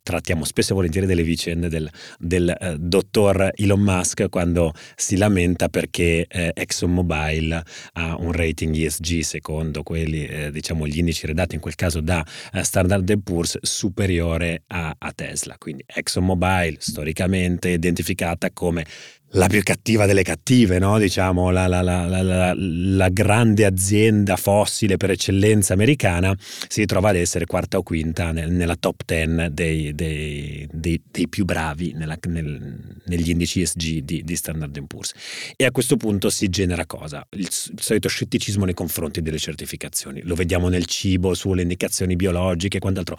trattiamo 0.02 0.44
spesso 0.54 0.70
e 0.70 0.74
volentieri 0.76 1.06
delle 1.08 1.24
vicende 1.24 1.68
del, 1.68 1.90
del 2.16 2.48
eh, 2.48 2.76
dottor 2.78 3.50
Elon 3.56 3.80
Musk 3.80 4.28
quando 4.28 4.72
si 4.94 5.16
lamenta 5.16 5.68
perché 5.68 6.26
eh, 6.28 6.52
ExxonMobil 6.54 7.62
ha 7.94 8.16
un 8.16 8.30
rating 8.30 8.76
ESG 8.76 9.20
secondo 9.22 9.82
quelli, 9.82 10.24
eh, 10.24 10.52
diciamo, 10.52 10.86
gli 10.86 10.98
indici 10.98 11.26
redatti 11.26 11.56
in 11.56 11.60
quel 11.60 11.74
caso 11.74 12.00
da 12.00 12.24
eh, 12.52 12.62
Standard 12.62 13.20
Poor's 13.22 13.58
superiore 13.62 14.62
a, 14.68 14.94
a 14.96 15.12
Tesla. 15.12 15.56
Quindi 15.58 15.82
ExxonMobil 15.84 16.76
storicamente 16.78 17.70
identificata 17.70 18.52
come 18.52 18.86
la 19.34 19.48
più 19.48 19.62
cattiva 19.62 20.06
delle 20.06 20.22
cattive, 20.22 20.78
no? 20.78 20.98
diciamo, 20.98 21.50
la, 21.50 21.66
la, 21.66 21.82
la, 21.82 22.54
la, 22.56 23.08
grande 23.08 23.64
azienda 23.64 24.36
fossile 24.36 24.96
per 24.96 25.10
eccellenza 25.10 25.72
americana, 25.72 26.36
si 26.68 26.80
ritrova 26.80 27.10
ad 27.10 27.16
essere 27.16 27.46
quarta 27.46 27.78
o 27.78 27.82
quinta 27.82 28.32
nel, 28.32 28.50
nella 28.52 28.76
top 28.76 29.04
ten 29.04 29.48
dei, 29.52 29.94
dei, 29.94 30.68
dei, 30.70 31.02
dei 31.10 31.28
più 31.28 31.44
bravi 31.44 31.92
nella, 31.94 32.16
nel, 32.28 33.00
negli 33.06 33.30
indici 33.30 33.60
ESG 33.62 33.98
di, 33.98 34.22
di, 34.22 34.36
Standard 34.36 34.80
Poor's. 34.86 35.12
E 35.56 35.64
a 35.64 35.70
questo 35.70 35.96
punto 35.96 36.30
si 36.30 36.48
genera 36.48 36.86
cosa? 36.86 37.26
Il, 37.30 37.48
solito 37.50 38.08
scetticismo 38.08 38.64
nei 38.64 38.74
confronti 38.74 39.20
delle 39.20 39.38
certificazioni. 39.38 40.22
Lo 40.22 40.34
vediamo 40.34 40.68
nel 40.68 40.86
cibo, 40.86 41.34
sulle 41.34 41.62
indicazioni 41.62 42.14
biologiche 42.14 42.76
e 42.76 42.80
quant'altro. 42.80 43.16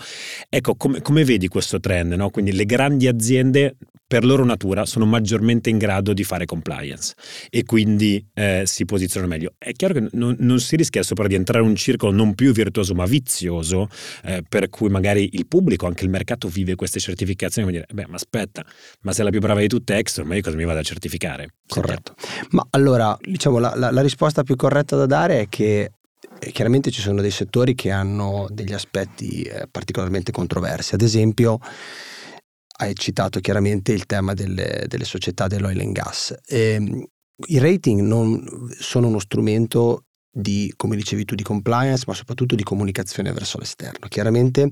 Ecco, 0.50 0.76
come, 0.76 1.02
come 1.02 1.26
vedi 1.26 1.48
questo 1.48 1.80
trend? 1.80 2.14
No? 2.14 2.30
Quindi 2.30 2.54
le 2.54 2.66
grandi 2.66 3.08
aziende 3.08 3.76
per 4.08 4.24
loro 4.24 4.46
natura 4.46 4.86
sono 4.86 5.06
maggiormente 5.06 5.72
in 5.72 5.80
grado 5.80 6.05
di 6.14 6.24
fare 6.24 6.46
compliance 6.46 7.14
e 7.50 7.64
quindi 7.64 8.26
eh, 8.34 8.64
si 8.66 8.86
posizionano 8.86 9.32
meglio. 9.32 9.54
È 9.58 9.72
chiaro 9.74 9.94
che 9.94 10.08
non, 10.12 10.36
non, 10.40 10.60
si 10.60 10.76
rischia 10.76 11.04
sopra 11.04 11.28
di 11.28 11.36
entrare 11.36 11.64
in 11.64 11.70
un 11.70 11.76
circolo 11.76 12.12
non 12.12 12.36
più 12.36 12.52
virtuoso 12.52 12.94
ma 12.94 13.06
vizioso, 13.06 13.90
eh, 14.24 14.44
per 14.48 14.70
cui 14.70 14.90
magari 14.90 15.30
il 15.34 15.48
pubblico, 15.48 15.86
anche 15.86 16.04
il 16.04 16.10
mercato 16.10 16.48
vive 16.48 16.76
queste 16.76 17.00
certificazioni 17.00 17.68
e 17.68 17.72
dire, 17.72 17.86
beh 17.92 18.08
ma 18.08 18.16
aspetta, 18.16 18.66
ma 19.02 19.14
sei 19.14 19.26
la 19.26 19.32
più 19.32 19.40
brava 19.40 19.60
di 19.60 19.68
tutte 19.68 19.96
Exxon, 19.96 20.28
ma 20.28 20.36
io 20.36 20.42
cosa 20.42 20.56
mi 20.56 20.66
vado 20.66 20.80
a 20.80 20.84
certificare? 20.84 21.56
Corretto. 21.68 22.16
Ma 22.52 22.66
allora, 22.72 23.18
diciamo, 23.22 23.60
la, 23.60 23.74
la, 23.76 23.92
la 23.92 24.02
risposta 24.02 24.44
più 24.44 24.56
corretta 24.56 24.96
da 24.96 25.06
dare 25.06 25.42
è 25.42 25.50
che 25.50 25.92
eh, 26.40 26.52
chiaramente 26.52 26.92
ci 26.92 27.02
sono 27.02 27.22
dei 27.22 27.32
settori 27.32 27.76
che 27.76 27.92
hanno 27.92 28.48
degli 28.50 28.74
aspetti 28.74 29.44
eh, 29.44 29.68
particolarmente 29.70 30.32
controversi. 30.32 30.94
Ad 30.94 31.02
esempio, 31.02 31.60
hai 32.78 32.94
citato 32.96 33.40
chiaramente 33.40 33.92
il 33.92 34.06
tema 34.06 34.34
delle, 34.34 34.86
delle 34.88 35.06
società 35.06 35.48
dell'oil 35.48 35.80
and 35.80 35.94
gas. 35.94 36.36
E, 36.46 36.60
ehm, 36.72 37.06
I 37.48 37.58
rating 37.58 38.72
sono 38.80 39.08
uno 39.08 39.20
strumento 39.20 40.06
di, 40.32 40.72
come 40.76 40.96
dicevi 40.96 41.26
tu, 41.26 41.36
di 41.36 41.44
compliance, 41.44 42.04
ma 42.08 42.14
soprattutto 42.14 42.56
di 42.56 42.64
comunicazione 42.64 43.32
verso 43.32 43.58
l'esterno. 43.58 44.08
Chiaramente 44.08 44.72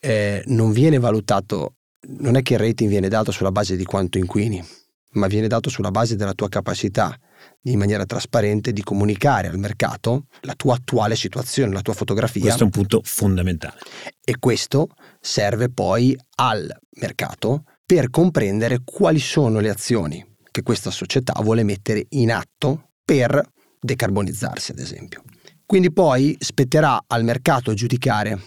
eh, 0.00 0.42
non 0.46 0.72
viene 0.72 0.98
valutato, 0.98 1.76
non 2.18 2.36
è 2.36 2.42
che 2.42 2.54
il 2.54 2.60
rating 2.60 2.88
viene 2.88 3.08
dato 3.08 3.30
sulla 3.30 3.52
base 3.52 3.76
di 3.76 3.84
quanto 3.84 4.18
inquini, 4.18 4.64
ma 5.12 5.26
viene 5.26 5.48
dato 5.48 5.68
sulla 5.70 5.90
base 5.90 6.16
della 6.16 6.34
tua 6.34 6.48
capacità 6.48 7.16
in 7.64 7.78
maniera 7.78 8.06
trasparente 8.06 8.72
di 8.72 8.82
comunicare 8.82 9.48
al 9.48 9.58
mercato 9.58 10.26
la 10.42 10.54
tua 10.54 10.74
attuale 10.74 11.16
situazione, 11.16 11.72
la 11.72 11.82
tua 11.82 11.94
fotografia. 11.94 12.40
Questo 12.42 12.60
è 12.60 12.64
un 12.64 12.70
punto 12.70 13.00
fondamentale. 13.04 13.78
E 14.24 14.38
questo 14.38 14.88
serve 15.20 15.70
poi 15.70 16.16
al 16.36 16.70
mercato 17.00 17.64
per 17.84 18.08
comprendere 18.10 18.80
quali 18.84 19.18
sono 19.18 19.60
le 19.60 19.68
azioni 19.68 20.24
che 20.50 20.62
questa 20.62 20.90
società 20.90 21.34
vuole 21.42 21.62
mettere 21.62 22.06
in 22.10 22.32
atto 22.32 22.90
per 23.04 23.42
decarbonizzarsi, 23.80 24.72
ad 24.72 24.78
esempio. 24.78 25.22
Quindi 25.66 25.92
poi 25.92 26.36
spetterà 26.40 27.04
al 27.06 27.24
mercato 27.24 27.74
giudicare 27.74 28.40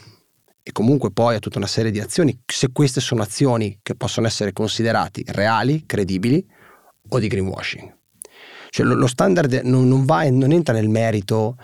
e 0.62 0.71
comunque 0.71 1.12
poi 1.12 1.36
a 1.36 1.39
tutta 1.39 1.58
una 1.58 1.67
serie 1.67 1.91
di 1.91 1.99
azioni 1.99 2.38
se 2.45 2.69
queste 2.71 3.02
sono 3.02 3.21
azioni 3.21 3.80
che 3.82 3.95
possono 3.95 4.28
essere 4.28 4.54
considerate 4.54 5.23
reali, 5.28 5.86
credibili 5.86 6.45
o 7.10 7.19
di 7.19 7.28
greenwashing. 7.28 8.02
Cioè 8.73 8.88
lo, 8.88 8.95
lo 8.95 9.05
standard 9.05 9.62
non, 9.65 9.88
non, 9.88 10.03
va, 10.03 10.27
non 10.31 10.51
entra 10.51 10.73
nel 10.73 10.89
merito 10.89 11.57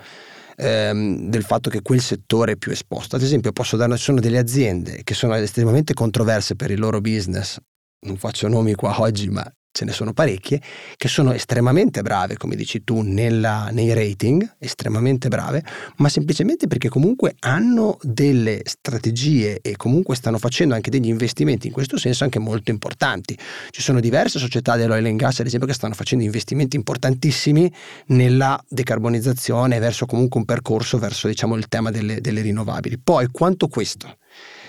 ehm, 0.54 1.28
del 1.28 1.42
fatto 1.42 1.68
che 1.68 1.82
quel 1.82 2.00
settore 2.00 2.52
è 2.52 2.56
più 2.56 2.70
esposto. 2.70 3.16
Ad 3.16 3.22
esempio, 3.22 3.50
posso 3.50 3.76
dare, 3.76 3.96
ci 3.96 4.04
sono 4.04 4.20
delle 4.20 4.38
aziende 4.38 5.00
che 5.02 5.14
sono 5.14 5.34
estremamente 5.34 5.92
controverse 5.92 6.54
per 6.54 6.70
il 6.70 6.78
loro 6.78 7.00
business, 7.00 7.58
non 8.06 8.16
faccio 8.16 8.46
nomi 8.46 8.76
qua 8.76 8.94
oggi, 9.02 9.28
ma 9.28 9.44
ce 9.72 9.84
ne 9.84 9.92
sono 9.92 10.12
parecchie, 10.12 10.60
che 10.96 11.08
sono 11.08 11.32
estremamente 11.32 12.02
brave, 12.02 12.36
come 12.36 12.56
dici 12.56 12.82
tu, 12.82 13.02
nella, 13.02 13.68
nei 13.70 13.92
rating, 13.92 14.56
estremamente 14.58 15.28
brave, 15.28 15.64
ma 15.96 16.08
semplicemente 16.08 16.66
perché 16.66 16.88
comunque 16.88 17.36
hanno 17.40 17.98
delle 18.02 18.62
strategie 18.64 19.60
e 19.60 19.76
comunque 19.76 20.16
stanno 20.16 20.38
facendo 20.38 20.74
anche 20.74 20.90
degli 20.90 21.08
investimenti 21.08 21.68
in 21.68 21.72
questo 21.72 21.98
senso 21.98 22.24
anche 22.24 22.38
molto 22.38 22.70
importanti. 22.70 23.38
Ci 23.70 23.82
sono 23.82 24.00
diverse 24.00 24.38
società 24.38 24.76
dell'oil 24.76 25.06
and 25.06 25.18
gas, 25.18 25.40
ad 25.40 25.46
esempio, 25.46 25.68
che 25.68 25.74
stanno 25.74 25.94
facendo 25.94 26.24
investimenti 26.24 26.76
importantissimi 26.76 27.72
nella 28.06 28.62
decarbonizzazione 28.68 29.78
verso 29.78 30.06
comunque 30.06 30.40
un 30.40 30.46
percorso 30.46 30.98
verso 30.98 31.28
diciamo, 31.28 31.56
il 31.56 31.68
tema 31.68 31.90
delle, 31.90 32.20
delle 32.20 32.40
rinnovabili. 32.40 32.98
Poi 32.98 33.28
quanto 33.30 33.68
questo 33.68 34.16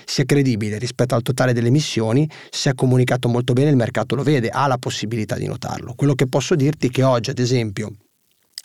sia 0.04 0.24
credibile 0.24 0.78
rispetto 0.78 1.14
al 1.14 1.22
totale 1.22 1.52
delle 1.52 1.68
emissioni, 1.68 2.28
se 2.50 2.70
è 2.70 2.74
comunicato 2.74 3.28
molto 3.28 3.52
bene 3.52 3.70
il 3.70 3.76
mercato 3.76 4.14
lo 4.14 4.22
vede, 4.22 4.48
ha 4.48 4.66
la 4.66 4.78
possibilità 4.78 5.36
di 5.36 5.46
notarlo. 5.46 5.94
Quello 5.94 6.14
che 6.14 6.26
posso 6.26 6.54
dirti 6.54 6.88
è 6.88 6.90
che 6.90 7.02
oggi, 7.02 7.30
ad 7.30 7.38
esempio, 7.38 7.92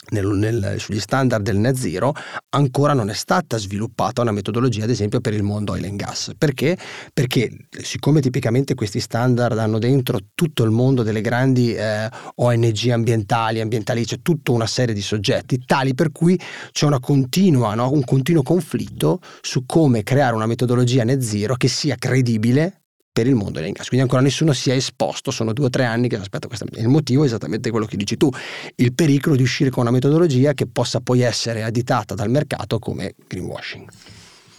nel, 0.10 0.28
nel, 0.28 0.76
sugli 0.80 1.00
standard 1.00 1.44
del 1.44 1.58
net 1.58 1.76
zero 1.76 2.14
ancora 2.50 2.94
non 2.94 3.10
è 3.10 3.14
stata 3.14 3.58
sviluppata 3.58 4.22
una 4.22 4.32
metodologia 4.32 4.84
ad 4.84 4.90
esempio 4.90 5.22
per 5.22 5.34
il 5.34 5.44
mondo 5.44 5.74
oil 5.74 5.86
and 5.86 5.98
gas 5.98 6.32
perché? 6.38 6.78
perché 7.14 7.50
siccome 7.82 8.22
tipicamente 8.22 8.74
questi 8.74 9.00
standard 9.00 9.58
hanno 9.58 9.80
dentro 9.80 10.20
tutto 10.34 10.64
il 10.64 10.72
mondo 10.72 11.04
delle 11.04 11.22
grandi 11.22 11.74
eh, 11.74 12.10
ONG 12.36 12.90
ambientali 12.90 13.60
ambientali 13.60 14.06
c'è 14.06 14.22
tutta 14.22 14.52
una 14.52 14.68
serie 14.68 14.94
di 14.94 15.02
soggetti 15.02 15.64
tali 15.66 15.94
per 15.94 16.12
cui 16.12 16.40
c'è 16.72 16.86
continua, 17.00 17.74
no? 17.76 17.92
un 17.92 18.04
continuo 18.04 18.44
conflitto 18.44 19.20
su 19.42 19.66
come 19.66 20.04
creare 20.04 20.36
una 20.36 20.46
metodologia 20.46 21.04
net 21.04 21.22
zero 21.22 21.56
che 21.56 21.68
sia 21.68 21.96
credibile 21.96 22.87
per 23.18 23.26
il 23.26 23.34
mondo 23.34 23.58
dell'incasso. 23.60 23.88
Quindi 23.88 24.06
ancora 24.06 24.22
nessuno 24.22 24.54
si 24.54 24.70
è 24.70 24.76
esposto, 24.76 25.32
sono 25.32 25.52
due 25.52 25.66
o 25.66 25.70
tre 25.72 25.86
anni 25.86 26.08
che 26.08 26.18
aspetta 26.18 26.46
questa. 26.46 26.66
Il 26.76 26.88
motivo 26.88 27.24
è 27.24 27.26
esattamente 27.26 27.72
quello 27.72 27.88
che 27.88 27.98
dici 27.98 28.16
tu, 28.16 28.30
il 28.76 28.94
pericolo 28.94 29.36
di 29.36 29.42
uscire 29.42 29.72
con 29.72 29.82
una 29.82 29.92
metodologia 29.92 30.54
che 30.54 30.68
possa 30.68 31.00
poi 31.00 31.22
essere 31.22 31.64
additata 31.64 32.14
dal 32.14 32.30
mercato 32.30 32.78
come 32.78 33.16
greenwashing. 33.28 33.88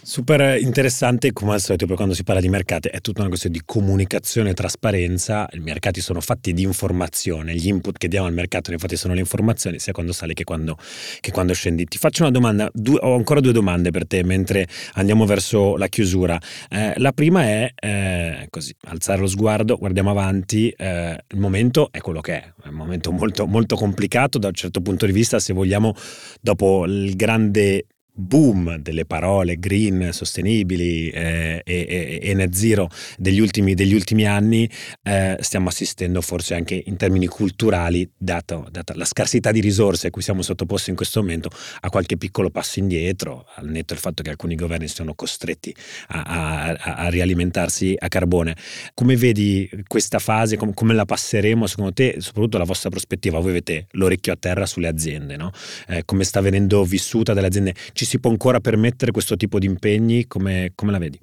Super 0.09 0.59
interessante, 0.59 1.31
come 1.33 1.53
al 1.53 1.61
solito, 1.61 1.85
poi 1.85 1.95
quando 1.95 2.15
si 2.15 2.23
parla 2.23 2.41
di 2.41 2.49
mercati 2.49 2.87
è 2.87 2.99
tutta 2.99 3.19
una 3.19 3.29
questione 3.29 3.55
di 3.55 3.61
comunicazione 3.63 4.49
e 4.49 4.53
trasparenza. 4.55 5.47
I 5.51 5.59
mercati 5.59 6.01
sono 6.01 6.19
fatti 6.19 6.51
di 6.51 6.63
informazione, 6.63 7.53
gli 7.53 7.67
input 7.67 7.95
che 7.95 8.07
diamo 8.07 8.25
al 8.25 8.33
mercato, 8.33 8.71
infatti, 8.71 8.95
sono 8.95 9.13
le 9.13 9.19
informazioni, 9.19 9.77
sia 9.77 9.93
quando 9.93 10.11
sali 10.11 10.33
che 10.33 10.43
quando, 10.45 10.79
che 11.19 11.31
quando 11.31 11.53
scendi. 11.53 11.85
Ti 11.85 11.99
faccio 11.99 12.23
una 12.23 12.31
domanda, 12.31 12.71
due, 12.73 12.97
ho 13.03 13.13
ancora 13.13 13.39
due 13.39 13.51
domande 13.51 13.91
per 13.91 14.07
te 14.07 14.23
mentre 14.23 14.67
andiamo 14.93 15.27
verso 15.27 15.77
la 15.77 15.85
chiusura. 15.85 16.39
Eh, 16.71 16.93
la 16.97 17.11
prima 17.11 17.43
è 17.43 17.71
eh, 17.75 18.47
così, 18.49 18.75
alzare 18.85 19.19
lo 19.19 19.27
sguardo, 19.27 19.77
guardiamo 19.77 20.09
avanti. 20.09 20.73
Eh, 20.75 21.23
il 21.27 21.39
momento 21.39 21.89
è 21.91 21.99
quello 21.99 22.21
che 22.21 22.33
è, 22.33 22.53
è 22.63 22.67
un 22.69 22.73
momento 22.73 23.11
molto, 23.11 23.45
molto 23.45 23.75
complicato 23.75 24.39
da 24.39 24.47
un 24.47 24.55
certo 24.55 24.81
punto 24.81 25.05
di 25.05 25.11
vista, 25.11 25.37
se 25.37 25.53
vogliamo, 25.53 25.93
dopo 26.41 26.85
il 26.85 27.15
grande 27.15 27.85
boom 28.19 28.77
delle 28.77 29.05
parole 29.05 29.57
green, 29.57 30.09
sostenibili 30.11 31.09
eh, 31.09 31.61
e, 31.63 32.19
e, 32.21 32.33
net 32.33 32.53
zero 32.53 32.89
degli 33.17 33.39
ultimi, 33.39 33.73
degli 33.73 33.93
ultimi 33.93 34.25
anni, 34.25 34.69
eh, 35.03 35.37
stiamo 35.39 35.69
assistendo 35.69 36.21
forse 36.21 36.53
anche 36.53 36.81
in 36.85 36.97
termini 36.97 37.27
culturali, 37.27 38.09
dato, 38.17 38.67
data 38.69 38.93
la 38.95 39.05
scarsità 39.05 39.51
di 39.51 39.61
risorse 39.61 40.07
a 40.07 40.09
cui 40.09 40.21
siamo 40.21 40.41
sottoposti 40.41 40.89
in 40.89 40.95
questo 40.95 41.21
momento, 41.21 41.49
a 41.81 41.89
qualche 41.89 42.17
piccolo 42.17 42.49
passo 42.49 42.79
indietro, 42.79 43.45
al 43.55 43.67
netto 43.67 43.93
del 43.93 43.97
fatto 43.97 44.21
che 44.21 44.29
alcuni 44.29 44.55
governi 44.55 44.87
siano 44.87 45.13
costretti 45.13 45.73
a, 46.09 46.23
a, 46.23 47.05
a 47.05 47.09
rialimentarsi 47.09 47.95
a 47.97 48.07
carbone. 48.07 48.55
Come 48.93 49.15
vedi 49.15 49.69
questa 49.87 50.19
fase, 50.19 50.57
com, 50.57 50.73
come 50.73 50.93
la 50.93 51.05
passeremo 51.05 51.67
secondo 51.67 51.93
te, 51.93 52.15
soprattutto 52.19 52.57
la 52.57 52.65
vostra 52.65 52.89
prospettiva? 52.89 53.39
Voi 53.39 53.51
avete 53.51 53.87
l'orecchio 53.91 54.33
a 54.33 54.35
terra 54.35 54.65
sulle 54.65 54.87
aziende, 54.87 55.37
no? 55.37 55.51
eh, 55.87 56.03
come 56.05 56.23
sta 56.23 56.41
venendo 56.41 56.83
vissuta 56.83 57.33
dalle 57.33 57.47
aziende? 57.47 57.73
Ci 57.93 58.05
si 58.09 58.19
può 58.19 58.31
ancora 58.31 58.59
permettere 58.59 59.11
questo 59.11 59.35
tipo 59.35 59.59
di 59.59 59.67
impegni? 59.67 60.25
Come, 60.25 60.71
come 60.73 60.91
la 60.91 60.97
vedi? 60.97 61.19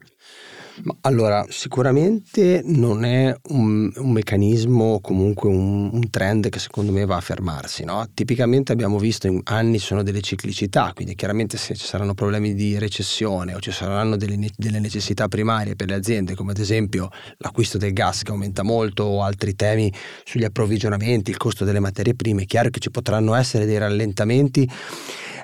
allora, 1.02 1.44
sicuramente 1.48 2.62
non 2.64 3.04
è 3.04 3.34
un, 3.48 3.90
un 3.94 4.10
meccanismo 4.10 5.00
comunque 5.00 5.48
un, 5.48 5.90
un, 5.92 6.10
trend 6.10 6.48
che 6.48 6.58
secondo 6.58 6.92
me 6.92 7.04
va 7.04 7.16
a 7.16 7.20
fermarsi. 7.20 7.84
No? 7.84 8.06
Tipicamente 8.12 8.72
abbiamo 8.72 8.98
visto 8.98 9.26
in 9.26 9.40
anni 9.44 9.78
sono 9.78 10.02
delle 10.02 10.20
ciclicità, 10.20 10.92
quindi 10.94 11.14
chiaramente 11.14 11.56
se 11.56 11.74
ci 11.74 11.86
saranno 11.86 12.14
problemi 12.14 12.54
di 12.54 12.78
recessione 12.78 13.54
o 13.54 13.60
ci 13.60 13.70
saranno 13.70 14.16
delle, 14.16 14.50
delle 14.56 14.78
necessità 14.78 15.28
primarie 15.28 15.76
per 15.76 15.88
le 15.88 15.94
aziende, 15.94 16.34
come 16.34 16.52
ad 16.52 16.58
esempio 16.58 17.08
l'acquisto 17.38 17.78
del 17.78 17.92
gas 17.92 18.22
che 18.22 18.30
aumenta 18.30 18.62
molto 18.62 19.04
o 19.04 19.22
altri 19.22 19.54
temi 19.54 19.92
sugli 20.24 20.44
approvvigionamenti, 20.44 21.30
il 21.30 21.36
costo 21.36 21.64
delle 21.64 21.80
materie 21.80 22.14
prime, 22.14 22.42
è 22.42 22.46
chiaro 22.46 22.70
che 22.70 22.80
ci 22.80 22.90
potranno 22.90 23.34
essere 23.34 23.64
dei 23.64 23.78
rallentamenti 23.78 24.68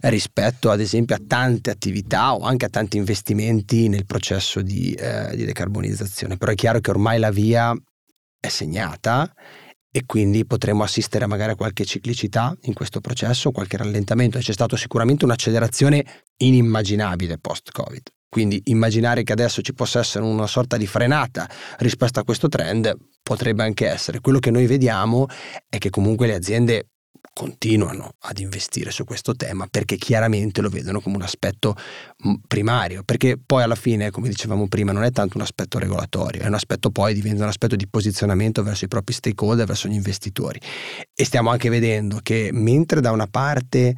rispetto 0.09 0.71
ad 0.71 0.81
esempio 0.81 1.15
a 1.15 1.21
tante 1.27 1.71
attività 1.71 2.35
o 2.35 2.41
anche 2.41 2.65
a 2.65 2.69
tanti 2.69 2.97
investimenti 2.97 3.89
nel 3.89 4.07
processo 4.07 4.61
di, 4.63 4.93
eh, 4.93 5.35
di 5.37 5.45
decarbonizzazione. 5.45 6.37
Però 6.37 6.51
è 6.51 6.55
chiaro 6.55 6.81
che 6.81 6.91
ormai 6.91 7.19
la 7.19 7.31
via 7.31 7.75
è 8.41 8.49
segnata 8.49 9.33
e 9.95 10.05
quindi 10.07 10.47
potremo 10.47 10.83
assistere 10.83 11.27
magari 11.27 11.53
a 11.53 11.55
qualche 11.55 11.85
ciclicità 11.85 12.57
in 12.63 12.73
questo 12.73 13.01
processo, 13.01 13.51
qualche 13.51 13.77
rallentamento. 13.77 14.39
C'è 14.39 14.53
stata 14.53 14.77
sicuramente 14.77 15.25
un'accelerazione 15.25 16.05
inimmaginabile 16.39 17.39
post-Covid. 17.39 18.03
Quindi 18.29 18.63
immaginare 18.65 19.25
che 19.25 19.33
adesso 19.33 19.61
ci 19.61 19.75
possa 19.75 19.99
essere 20.01 20.25
una 20.25 20.47
sorta 20.47 20.79
di 20.79 20.87
frenata 20.87 21.47
rispetto 21.81 22.19
a 22.19 22.25
questo 22.25 22.49
trend 22.49 22.97
potrebbe 23.23 23.63
anche 23.63 23.87
essere. 23.87 24.21
Quello 24.21 24.39
che 24.39 24.51
noi 24.51 24.65
vediamo 24.65 25.27
è 25.69 25.77
che 25.77 25.91
comunque 25.91 26.27
le 26.27 26.35
aziende 26.35 26.92
continuano 27.33 28.15
ad 28.21 28.39
investire 28.39 28.91
su 28.91 29.05
questo 29.05 29.35
tema 29.35 29.67
perché 29.71 29.97
chiaramente 29.97 30.61
lo 30.61 30.69
vedono 30.69 31.01
come 31.01 31.17
un 31.17 31.23
aspetto 31.23 31.75
primario, 32.47 33.03
perché 33.05 33.39
poi 33.45 33.63
alla 33.63 33.75
fine, 33.75 34.11
come 34.11 34.29
dicevamo 34.29 34.69
prima, 34.69 34.93
non 34.93 35.05
è 35.05 35.11
tanto 35.11 35.37
un 35.37 35.43
aspetto 35.43 35.79
regolatorio, 35.79 36.43
è 36.43 36.47
un 36.47 36.55
aspetto 36.55 36.91
poi 36.91 37.15
diventa 37.15 37.43
un 37.43 37.49
aspetto 37.49 37.77
di 37.77 37.89
posizionamento 37.89 38.63
verso 38.63 38.85
i 38.85 38.89
propri 38.89 39.15
stakeholder, 39.15 39.67
verso 39.67 39.89
gli 39.89 39.95
investitori. 39.95 40.61
E 41.15 41.25
stiamo 41.25 41.51
anche 41.51 41.69
vedendo 41.69 42.21
che 42.23 42.51
mentre 42.53 43.01
da 43.01 43.11
una 43.11 43.27
parte 43.27 43.97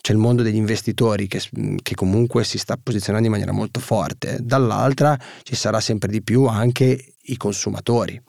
c'è 0.00 0.12
il 0.12 0.18
mondo 0.18 0.42
degli 0.42 0.56
investitori 0.56 1.28
che, 1.28 1.40
che, 1.80 1.94
comunque 1.94 2.42
si 2.42 2.58
sta 2.58 2.76
posizionando 2.76 3.26
in 3.26 3.32
maniera 3.32 3.52
molto 3.52 3.78
forte, 3.78 4.38
dall'altra 4.40 5.16
ci 5.44 5.54
sarà 5.54 5.78
sempre 5.78 6.10
di 6.10 6.22
più 6.22 6.46
anche 6.46 7.14
i 7.22 7.36
consumatori 7.36 8.20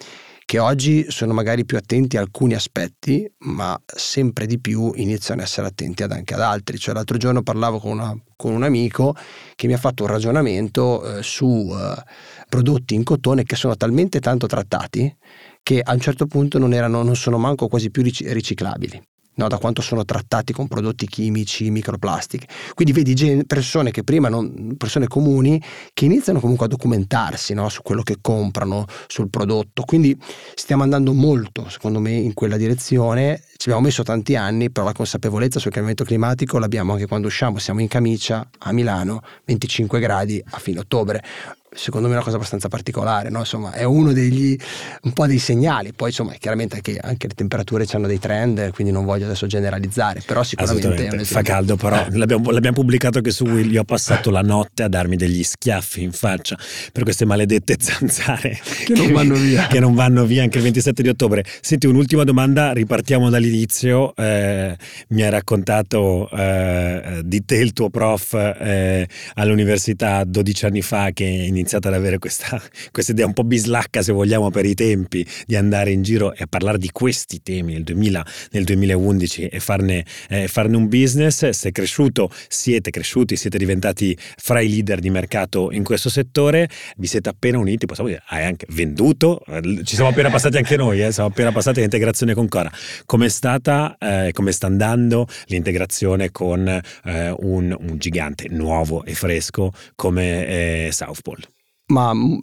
che 0.45 0.59
oggi 0.59 1.05
sono 1.09 1.33
magari 1.33 1.65
più 1.65 1.77
attenti 1.77 2.17
a 2.17 2.21
alcuni 2.21 2.53
aspetti, 2.53 3.29
ma 3.39 3.79
sempre 3.85 4.45
di 4.45 4.59
più 4.59 4.91
iniziano 4.95 5.41
a 5.41 5.43
essere 5.43 5.67
attenti 5.67 6.03
anche 6.03 6.33
ad 6.33 6.41
altri. 6.41 6.77
Cioè, 6.77 6.93
l'altro 6.93 7.17
giorno 7.17 7.41
parlavo 7.41 7.79
con, 7.79 7.91
una, 7.91 8.15
con 8.35 8.53
un 8.53 8.63
amico 8.63 9.15
che 9.55 9.67
mi 9.67 9.73
ha 9.73 9.77
fatto 9.77 10.03
un 10.03 10.09
ragionamento 10.09 11.17
eh, 11.17 11.23
su 11.23 11.71
eh, 11.73 12.03
prodotti 12.49 12.95
in 12.95 13.03
cotone 13.03 13.43
che 13.43 13.55
sono 13.55 13.75
talmente 13.75 14.19
tanto 14.19 14.47
trattati 14.47 15.15
che 15.63 15.79
a 15.81 15.93
un 15.93 15.99
certo 15.99 16.25
punto 16.27 16.59
non, 16.59 16.73
erano, 16.73 17.03
non 17.03 17.15
sono 17.15 17.37
manco 17.37 17.67
quasi 17.67 17.89
più 17.89 18.03
riciclabili 18.03 19.01
no? 19.35 19.47
da 19.47 19.57
quanto 19.57 19.81
sono 19.81 20.05
trattati 20.05 20.53
con 20.53 20.67
prodotti 20.67 21.07
chimici, 21.07 21.69
microplastiche. 21.69 22.47
Quindi 22.73 22.93
vedi 22.93 23.13
gen- 23.13 23.45
persone 23.45 23.91
che 23.91 24.03
prima, 24.03 24.29
non, 24.29 24.75
persone 24.77 25.07
comuni, 25.07 25.61
che 25.93 26.05
iniziano 26.05 26.39
comunque 26.39 26.65
a 26.65 26.69
documentarsi 26.69 27.53
no? 27.53 27.69
su 27.69 27.81
quello 27.81 28.03
che 28.03 28.17
comprano, 28.21 28.85
sul 29.07 29.29
prodotto. 29.29 29.83
Quindi 29.83 30.17
stiamo 30.55 30.83
andando 30.83 31.13
molto, 31.13 31.69
secondo 31.69 31.99
me, 31.99 32.11
in 32.11 32.33
quella 32.33 32.57
direzione. 32.57 33.41
Ci 33.55 33.69
abbiamo 33.69 33.87
messo 33.87 34.03
tanti 34.03 34.35
anni, 34.35 34.71
però 34.71 34.85
la 34.85 34.93
consapevolezza 34.93 35.59
sul 35.59 35.71
cambiamento 35.71 36.03
climatico 36.03 36.59
l'abbiamo 36.59 36.93
anche 36.93 37.07
quando 37.07 37.27
usciamo, 37.27 37.59
siamo 37.59 37.79
in 37.79 37.87
camicia 37.87 38.49
a 38.59 38.71
Milano, 38.71 39.21
25 39.45 39.99
gradi 39.99 40.43
a 40.51 40.57
fine 40.59 40.79
ottobre 40.79 41.23
secondo 41.73 42.07
me 42.07 42.13
è 42.13 42.15
una 42.17 42.25
cosa 42.25 42.37
abbastanza 42.37 42.67
particolare, 42.67 43.29
no? 43.29 43.39
insomma 43.39 43.73
è 43.73 43.83
uno 43.83 44.13
degli 44.13 44.57
un 45.03 45.13
po' 45.13 45.27
dei 45.27 45.39
segnali, 45.39 45.93
poi 45.93 46.09
insomma 46.09 46.33
chiaramente 46.33 46.75
anche, 46.75 46.97
anche 47.01 47.27
le 47.27 47.33
temperature 47.33 47.85
hanno 47.91 48.07
dei 48.07 48.19
trend, 48.19 48.71
quindi 48.71 48.91
non 48.93 49.05
voglio 49.05 49.25
adesso 49.25 49.47
generalizzare, 49.47 50.21
però 50.25 50.43
sicuramente 50.43 51.23
fa 51.25 51.41
caldo, 51.41 51.75
però 51.75 52.05
l'abbiamo, 52.11 52.51
l'abbiamo, 52.51 52.75
pubblicato 52.75 53.17
anche 53.17 53.31
su 53.31 53.45
Will, 53.45 53.71
io 53.71 53.81
ho 53.81 53.83
passato 53.83 54.31
la 54.31 54.41
notte 54.41 54.83
a 54.83 54.87
darmi 54.87 55.15
degli 55.15 55.43
schiaffi 55.43 56.01
in 56.03 56.11
faccia 56.11 56.57
per 56.91 57.03
queste 57.03 57.25
maledette 57.25 57.75
zanzare 57.79 58.59
che, 58.85 58.93
non 58.93 59.11
vanno 59.11 59.35
via, 59.35 59.67
che 59.69 59.79
non 59.79 59.93
vanno 59.93 60.25
via 60.25 60.43
anche 60.43 60.57
il 60.57 60.63
27 60.63 61.01
di 61.01 61.09
ottobre. 61.09 61.43
Senti 61.61 61.87
un'ultima 61.87 62.23
domanda, 62.23 62.71
ripartiamo 62.71 63.29
dall'inizio, 63.29 64.15
eh, 64.15 64.75
mi 65.09 65.21
hai 65.21 65.29
raccontato 65.29 66.29
eh, 66.31 67.21
di 67.23 67.45
te 67.45 67.55
il 67.55 67.73
tuo 67.73 67.89
prof 67.89 68.33
eh, 68.33 69.07
all'università 69.35 70.23
12 70.23 70.65
anni 70.65 70.81
fa 70.81 71.11
che 71.11 71.23
in 71.23 71.57
iniziato 71.63 71.87
ad 71.87 71.93
avere 71.95 72.19
questa, 72.19 72.61
questa, 72.91 73.11
idea 73.13 73.25
un 73.25 73.33
po' 73.33 73.43
bislacca, 73.43 74.01
se 74.01 74.11
vogliamo, 74.11 74.51
per 74.51 74.65
i 74.65 74.75
tempi, 74.75 75.25
di 75.45 75.55
andare 75.55 75.91
in 75.91 76.03
giro 76.03 76.33
e 76.33 76.45
parlare 76.47 76.77
di 76.77 76.91
questi 76.91 77.41
temi 77.41 77.73
nel, 77.73 77.83
2000, 77.83 78.25
nel 78.51 78.63
2011 78.63 79.47
e 79.47 79.59
farne, 79.59 80.05
eh, 80.29 80.47
farne, 80.47 80.75
un 80.75 80.87
business. 80.87 81.49
Sei 81.49 81.71
cresciuto, 81.71 82.29
siete 82.47 82.91
cresciuti, 82.91 83.35
siete 83.35 83.57
diventati 83.57 84.15
fra 84.37 84.59
i 84.59 84.69
leader 84.69 84.99
di 84.99 85.09
mercato 85.09 85.71
in 85.71 85.83
questo 85.83 86.09
settore, 86.09 86.69
vi 86.97 87.07
siete 87.07 87.29
appena 87.29 87.57
uniti, 87.57 87.85
possiamo 87.85 88.09
dire, 88.09 88.21
hai 88.27 88.43
anche 88.43 88.65
venduto, 88.69 89.41
ci 89.83 89.95
siamo 89.95 90.09
appena 90.09 90.29
passati 90.29 90.57
anche 90.57 90.75
noi, 90.75 91.01
eh, 91.01 91.11
siamo 91.11 91.29
appena 91.29 91.51
passati 91.51 91.79
all'integrazione 91.79 92.33
con 92.33 92.47
Cora. 92.47 92.71
Com'è 93.05 93.29
stata, 93.29 93.95
eh, 93.99 94.31
come 94.33 94.51
sta 94.51 94.67
andando 94.67 95.27
l'integrazione 95.45 96.31
con 96.31 96.67
eh, 96.67 97.35
un, 97.39 97.75
un, 97.77 97.97
gigante 97.97 98.47
nuovo 98.49 99.03
e 99.05 99.13
fresco 99.13 99.71
come 99.95 100.47
eh, 100.87 100.89
South? 100.91 101.52
Ma 101.87 102.13
mm, 102.13 102.37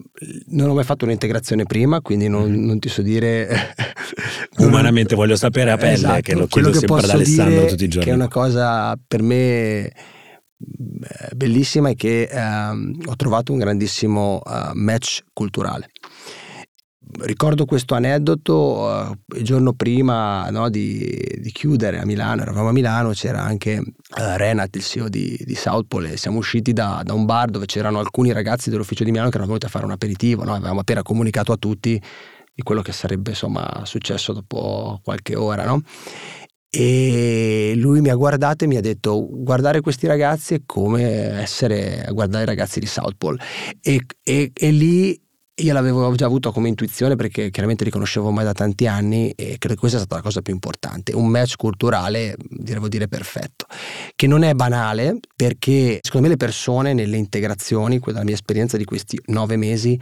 non 0.47 0.69
ho 0.69 0.73
mai 0.73 0.83
fatto 0.83 1.05
un'integrazione 1.05 1.65
prima, 1.65 2.01
quindi 2.01 2.27
non, 2.27 2.49
mm-hmm. 2.49 2.65
non 2.65 2.79
ti 2.79 2.89
so 2.89 3.01
dire. 3.01 3.75
Umanamente 4.57 5.15
voglio 5.15 5.35
sapere 5.35 5.71
a 5.71 5.77
pelle, 5.77 5.93
esatto, 5.93 6.21
che 6.21 6.35
lo 6.35 6.47
chiedo 6.47 6.69
che 6.69 6.79
sempre 6.79 6.97
ad 6.97 7.09
Alessandro 7.09 7.65
tutti 7.65 7.83
i 7.83 7.87
giorni. 7.87 8.05
Che 8.05 8.11
è 8.11 8.15
una 8.15 8.27
cosa 8.27 8.97
per 9.07 9.21
me 9.21 9.83
mm, 9.83 11.03
bellissima 11.35 11.89
è 11.89 11.95
che 11.95 12.29
ehm, 12.31 13.01
ho 13.05 13.15
trovato 13.15 13.51
un 13.51 13.57
grandissimo 13.57 14.41
uh, 14.43 14.71
match 14.73 15.23
culturale 15.33 15.91
ricordo 17.19 17.65
questo 17.65 17.95
aneddoto 17.95 18.53
uh, 18.53 19.35
il 19.37 19.43
giorno 19.43 19.73
prima 19.73 20.49
no, 20.49 20.69
di, 20.69 21.37
di, 21.39 21.51
chiudere 21.51 21.99
a 21.99 22.05
Milano, 22.05 22.41
eravamo 22.41 22.69
a 22.69 22.71
Milano, 22.71 23.11
c'era 23.11 23.41
anche 23.43 23.77
uh, 23.77 23.93
Renat, 24.35 24.75
il 24.75 24.83
CEO 24.83 25.09
di, 25.09 25.39
di 25.43 25.55
Southpole, 25.55 26.17
siamo 26.17 26.37
usciti 26.37 26.73
da, 26.73 27.01
da, 27.03 27.13
un 27.13 27.25
bar 27.25 27.49
dove 27.49 27.65
c'erano 27.65 27.99
alcuni 27.99 28.31
ragazzi 28.31 28.69
dell'ufficio 28.69 29.03
di 29.03 29.11
Milano 29.11 29.29
che 29.29 29.35
erano 29.35 29.51
venuti 29.51 29.67
a 29.67 29.69
fare 29.69 29.85
un 29.85 29.91
aperitivo, 29.91 30.43
no? 30.43 30.53
avevamo 30.53 30.79
appena 30.79 31.03
comunicato 31.03 31.51
a 31.51 31.57
tutti 31.57 32.01
di 32.53 32.61
quello 32.63 32.81
che 32.81 32.91
sarebbe 32.91 33.31
insomma 33.31 33.81
successo 33.83 34.33
dopo 34.33 34.99
qualche 35.03 35.35
ora, 35.35 35.65
no? 35.65 35.81
E 36.73 37.73
lui 37.75 37.99
mi 37.99 38.07
ha 38.07 38.15
guardato 38.15 38.63
e 38.63 38.67
mi 38.67 38.77
ha 38.77 38.81
detto: 38.81 39.27
Guardare 39.29 39.81
questi 39.81 40.07
ragazzi 40.07 40.53
è 40.53 40.61
come 40.65 41.41
essere 41.41 42.05
a 42.05 42.11
guardare 42.13 42.43
i 42.43 42.45
ragazzi 42.45 42.79
di 42.79 42.85
Southpole. 42.85 43.37
E, 43.81 44.05
e, 44.23 44.51
e 44.53 44.71
lì 44.71 45.21
io 45.61 45.73
l'avevo 45.73 46.13
già 46.15 46.25
avuto 46.25 46.51
come 46.51 46.67
intuizione 46.67 47.15
perché 47.15 47.49
chiaramente 47.49 47.83
li 47.83 47.89
conoscevo 47.89 48.27
ormai 48.27 48.43
da 48.43 48.53
tanti 48.53 48.87
anni 48.87 49.31
e 49.31 49.57
credo 49.57 49.75
che 49.75 49.79
questa 49.79 49.97
è 49.97 50.01
stata 50.01 50.15
la 50.15 50.21
cosa 50.21 50.41
più 50.41 50.53
importante. 50.53 51.13
Un 51.13 51.27
match 51.27 51.55
culturale, 51.55 52.35
devo 52.49 52.87
dire, 52.87 53.07
perfetto, 53.07 53.65
che 54.15 54.27
non 54.27 54.43
è 54.43 54.53
banale 54.53 55.19
perché 55.35 55.99
secondo 56.01 56.27
me 56.27 56.33
le 56.33 56.37
persone 56.37 56.93
nelle 56.93 57.17
integrazioni, 57.17 57.99
dalla 57.99 58.23
mia 58.23 58.33
esperienza 58.33 58.77
di 58.77 58.85
questi 58.85 59.19
nove 59.27 59.55
mesi, 59.55 59.99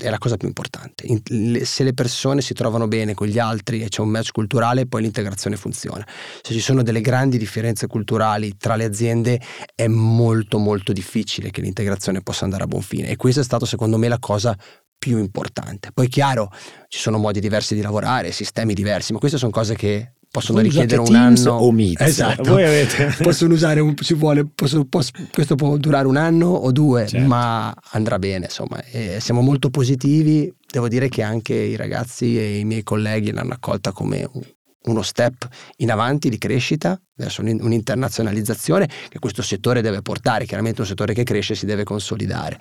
è 0.00 0.10
la 0.10 0.18
cosa 0.18 0.36
più 0.36 0.48
importante. 0.48 1.06
Se 1.64 1.84
le 1.84 1.92
persone 1.92 2.40
si 2.40 2.54
trovano 2.54 2.88
bene 2.88 3.14
con 3.14 3.26
gli 3.26 3.38
altri 3.38 3.82
e 3.82 3.88
c'è 3.88 4.00
un 4.00 4.08
match 4.08 4.32
culturale, 4.32 4.86
poi 4.86 5.02
l'integrazione 5.02 5.56
funziona. 5.56 6.06
Se 6.42 6.52
ci 6.52 6.60
sono 6.60 6.82
delle 6.82 7.00
grandi 7.00 7.38
differenze 7.38 7.86
culturali 7.86 8.56
tra 8.56 8.76
le 8.76 8.84
aziende, 8.84 9.40
è 9.74 9.86
molto 9.86 10.58
molto 10.58 10.92
difficile 10.92 11.50
che 11.50 11.60
l'integrazione 11.60 12.22
possa 12.22 12.44
andare 12.44 12.64
a 12.64 12.66
buon 12.66 12.82
fine. 12.82 13.08
E 13.08 13.16
questa 13.16 13.40
è 13.40 13.44
stata 13.44 13.66
secondo 13.66 13.98
me 13.98 14.08
la 14.08 14.18
cosa 14.18 14.56
più 14.98 15.18
importante. 15.18 15.90
Poi 15.92 16.08
chiaro, 16.08 16.52
ci 16.88 16.98
sono 16.98 17.16
modi 17.16 17.40
diversi 17.40 17.74
di 17.74 17.80
lavorare, 17.80 18.32
sistemi 18.32 18.74
diversi, 18.74 19.12
ma 19.12 19.18
queste 19.18 19.38
sono 19.38 19.50
cose 19.50 19.74
che 19.74 20.12
possono 20.30 20.60
richiedere 20.60 21.00
un 21.00 21.06
Teams 21.08 21.46
anno 21.46 21.56
o 21.56 21.72
Meet. 21.72 22.00
esatto. 22.00 22.50
Voi 22.52 22.64
avete... 22.64 23.16
possono 23.22 23.54
usare 23.54 23.80
un, 23.80 23.94
si 24.00 24.14
vuole, 24.14 24.46
posso, 24.46 24.84
posso, 24.84 25.10
questo 25.32 25.56
può 25.56 25.76
durare 25.76 26.06
un 26.06 26.16
anno 26.16 26.46
o 26.48 26.70
due 26.70 27.06
Certo. 27.06 27.26
ma 27.26 27.74
andrà 27.90 28.18
bene 28.18 28.44
insomma 28.44 28.80
e 28.84 29.18
siamo 29.20 29.40
molto 29.40 29.70
positivi 29.70 30.52
devo 30.70 30.86
dire 30.88 31.08
che 31.08 31.22
anche 31.22 31.54
i 31.54 31.74
ragazzi 31.76 32.38
e 32.38 32.58
i 32.58 32.64
miei 32.64 32.82
colleghi 32.84 33.32
l'hanno 33.32 33.54
accolta 33.54 33.90
come 33.92 34.28
un- 34.32 34.42
uno 34.82 35.02
step 35.02 35.46
in 35.78 35.90
avanti 35.90 36.28
di 36.30 36.38
crescita 36.38 36.98
verso 37.16 37.42
un'in- 37.42 37.60
un'internazionalizzazione 37.62 38.88
che 39.08 39.18
questo 39.18 39.42
settore 39.42 39.82
deve 39.82 40.00
portare 40.00 40.46
chiaramente 40.46 40.80
un 40.80 40.86
settore 40.86 41.12
che 41.12 41.22
cresce 41.24 41.54
si 41.54 41.66
deve 41.66 41.84
consolidare 41.84 42.58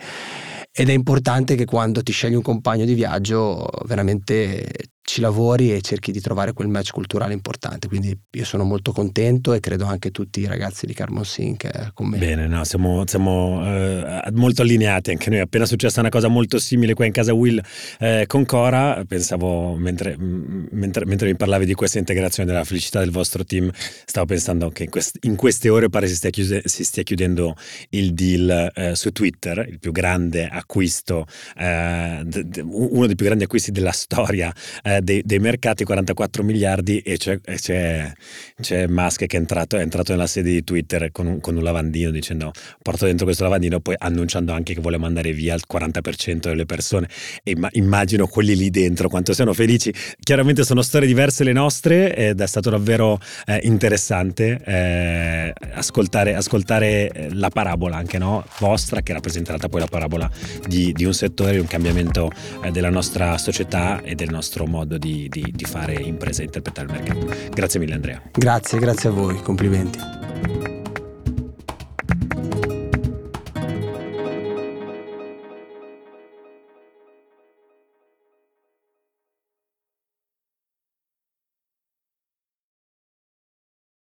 ed 0.72 0.90
è 0.90 0.94
importante 0.94 1.56
che 1.56 1.66
quando 1.66 2.04
ti 2.04 2.12
scegli 2.12 2.34
un 2.36 2.42
compagno 2.42 2.86
di 2.86 2.94
viaggio 2.94 3.68
veramente 3.86 4.68
ci 5.10 5.22
lavori 5.22 5.74
e 5.74 5.82
cerchi 5.82 6.12
di 6.12 6.22
trovare 6.22 6.54
quel 6.54 6.68
match 6.68 6.92
culturale 6.92 7.34
importante. 7.34 7.88
Quindi 7.88 8.16
io 8.30 8.46
sono 8.46 8.64
molto 8.64 8.92
contento 8.92 9.54
e 9.54 9.60
credo 9.60 9.86
anche 9.86 10.12
tutti 10.12 10.42
i 10.42 10.46
ragazzi 10.46 10.86
di 10.86 10.94
Carbon 10.94 11.26
Sync 11.26 11.64
eh, 11.64 11.90
con 11.96 12.10
me. 12.10 12.20
Bene, 12.20 12.48
no, 12.48 12.64
siamo, 12.64 13.04
siamo, 13.08 13.60
eh, 13.66 14.30
molto 14.34 14.62
allineati 14.62 15.10
anche 15.10 15.32
noi. 15.32 15.40
Appena 15.40 15.66
successa 15.66 16.00
una 16.00 16.10
cosa 16.10 16.28
molto 16.28 16.60
simile 16.60 16.94
qua 16.94 17.06
in 17.06 17.12
casa 17.12 17.34
Will 17.34 17.60
eh, 18.00 18.26
con 18.28 18.46
Cora, 18.46 19.04
pensavo, 19.08 19.76
mentre, 19.76 20.16
mentre, 20.18 21.06
mentre 21.06 21.28
mi 21.28 21.36
parlavi 21.36 21.66
di 21.66 21.74
questa 21.74 21.98
integrazione 21.98 22.48
della 22.48 22.64
felicità 22.64 23.00
del 23.00 23.12
vostro 23.12 23.44
team, 23.44 23.72
stavo 24.06 24.28
pensando 24.28 24.70
che 24.70 24.84
in, 24.84 24.90
quest- 24.92 25.18
in 25.22 25.36
queste 25.36 25.70
ore 25.70 25.90
pare 25.90 26.08
si 26.08 26.16
stia, 26.16 26.30
chiuse- 26.30 26.62
si 26.66 26.84
stia 26.84 27.02
chiudendo 27.02 27.56
il 27.90 28.14
deal 28.14 28.72
eh, 28.76 28.96
su 28.96 29.12
Twitter, 29.12 29.66
il 29.68 29.80
più 29.80 29.92
grande 29.92 30.48
acquisto, 30.48 31.26
eh, 31.58 32.22
d- 32.24 32.44
d- 32.44 32.64
uno 32.64 33.08
dei 33.08 33.16
più 33.16 33.26
grandi 33.26 33.46
acquisti 33.46 33.72
della 33.72 33.92
storia 33.92 34.54
eh, 34.90 35.02
dei, 35.02 35.22
dei 35.24 35.40
mercati, 35.40 35.84
44 35.84 36.44
miliardi, 36.44 37.00
e 37.00 37.18
c'è, 37.18 37.40
c'è, 37.42 38.12
c'è 38.60 38.88
Musk 38.88 39.26
che 39.26 39.38
è 39.38 39.40
entrato, 39.40 39.78
è 39.78 39.82
entrato 39.82 40.12
nella 40.12 40.28
sede 40.28 40.52
di 40.52 40.64
Twitter 40.64 41.12
con 41.12 41.28
un, 41.28 41.40
con 41.40 41.56
un 41.56 41.64
lavandino 41.64 42.12
dicendo 42.12 42.52
porto 42.82 43.06
dentro 43.06 43.26
questo 43.26 43.44
lavandino, 43.44 43.80
poi 43.80 43.96
annunciando 43.98 44.52
anche 44.52 44.74
che 44.74 44.82
vuole 44.82 44.98
mandare 44.98 45.32
via 45.34 45.54
il 45.54 45.64
40% 45.72 46.40
delle 46.40 46.66
persone. 46.66 47.08
E 47.44 47.52
imma- 47.52 47.70
immagino 47.74 48.28
quelli 48.28 48.56
lì 48.56 48.70
dentro 48.70 49.10
quanto 49.10 49.34
siano 49.34 49.54
felici. 49.54 49.94
Chiaramente 50.20 50.64
sono 50.64 50.82
storie 50.82 51.08
diverse 51.08 51.44
le 51.44 51.54
nostre 51.54 52.16
ed 52.16 52.42
è 52.42 52.48
stato 52.48 52.70
davvero 52.70 53.20
eh, 53.46 53.60
interessante 53.64 54.60
eh, 54.66 55.54
ascoltare, 55.74 56.36
ascoltare 56.36 57.10
eh, 57.10 57.34
la 57.34 57.50
parabola 57.50 57.98
anche 57.98 58.18
no? 58.18 58.46
vostra, 58.60 59.02
che 59.02 59.14
realtà 59.14 59.70
poi 59.70 59.82
la 59.82 59.88
parabola 59.88 60.30
di, 60.68 60.92
di 60.94 61.06
un 61.06 61.14
settore, 61.14 61.54
di 61.54 61.60
un 61.60 61.68
cambiamento 61.68 62.32
eh, 62.64 62.72
della 62.72 62.90
nostra 62.90 63.38
società 63.38 64.02
e 64.02 64.16
del 64.16 64.30
nostro 64.30 64.66
modo 64.80 64.98
di, 64.98 65.28
di- 65.30 65.52
di 65.54 65.66
fare 65.66 65.94
impresa 65.94 66.42
e 66.42 66.46
interpretare 66.46 66.88
il 66.88 66.94
mercato. 66.94 67.28
Grazie 67.52 67.80
mille 67.80 67.94
Andrea. 67.96 68.22
Grazie, 68.32 68.80
grazie 68.80 69.10
a 69.10 69.12
voi, 69.12 69.42
complimenti. 69.42 70.79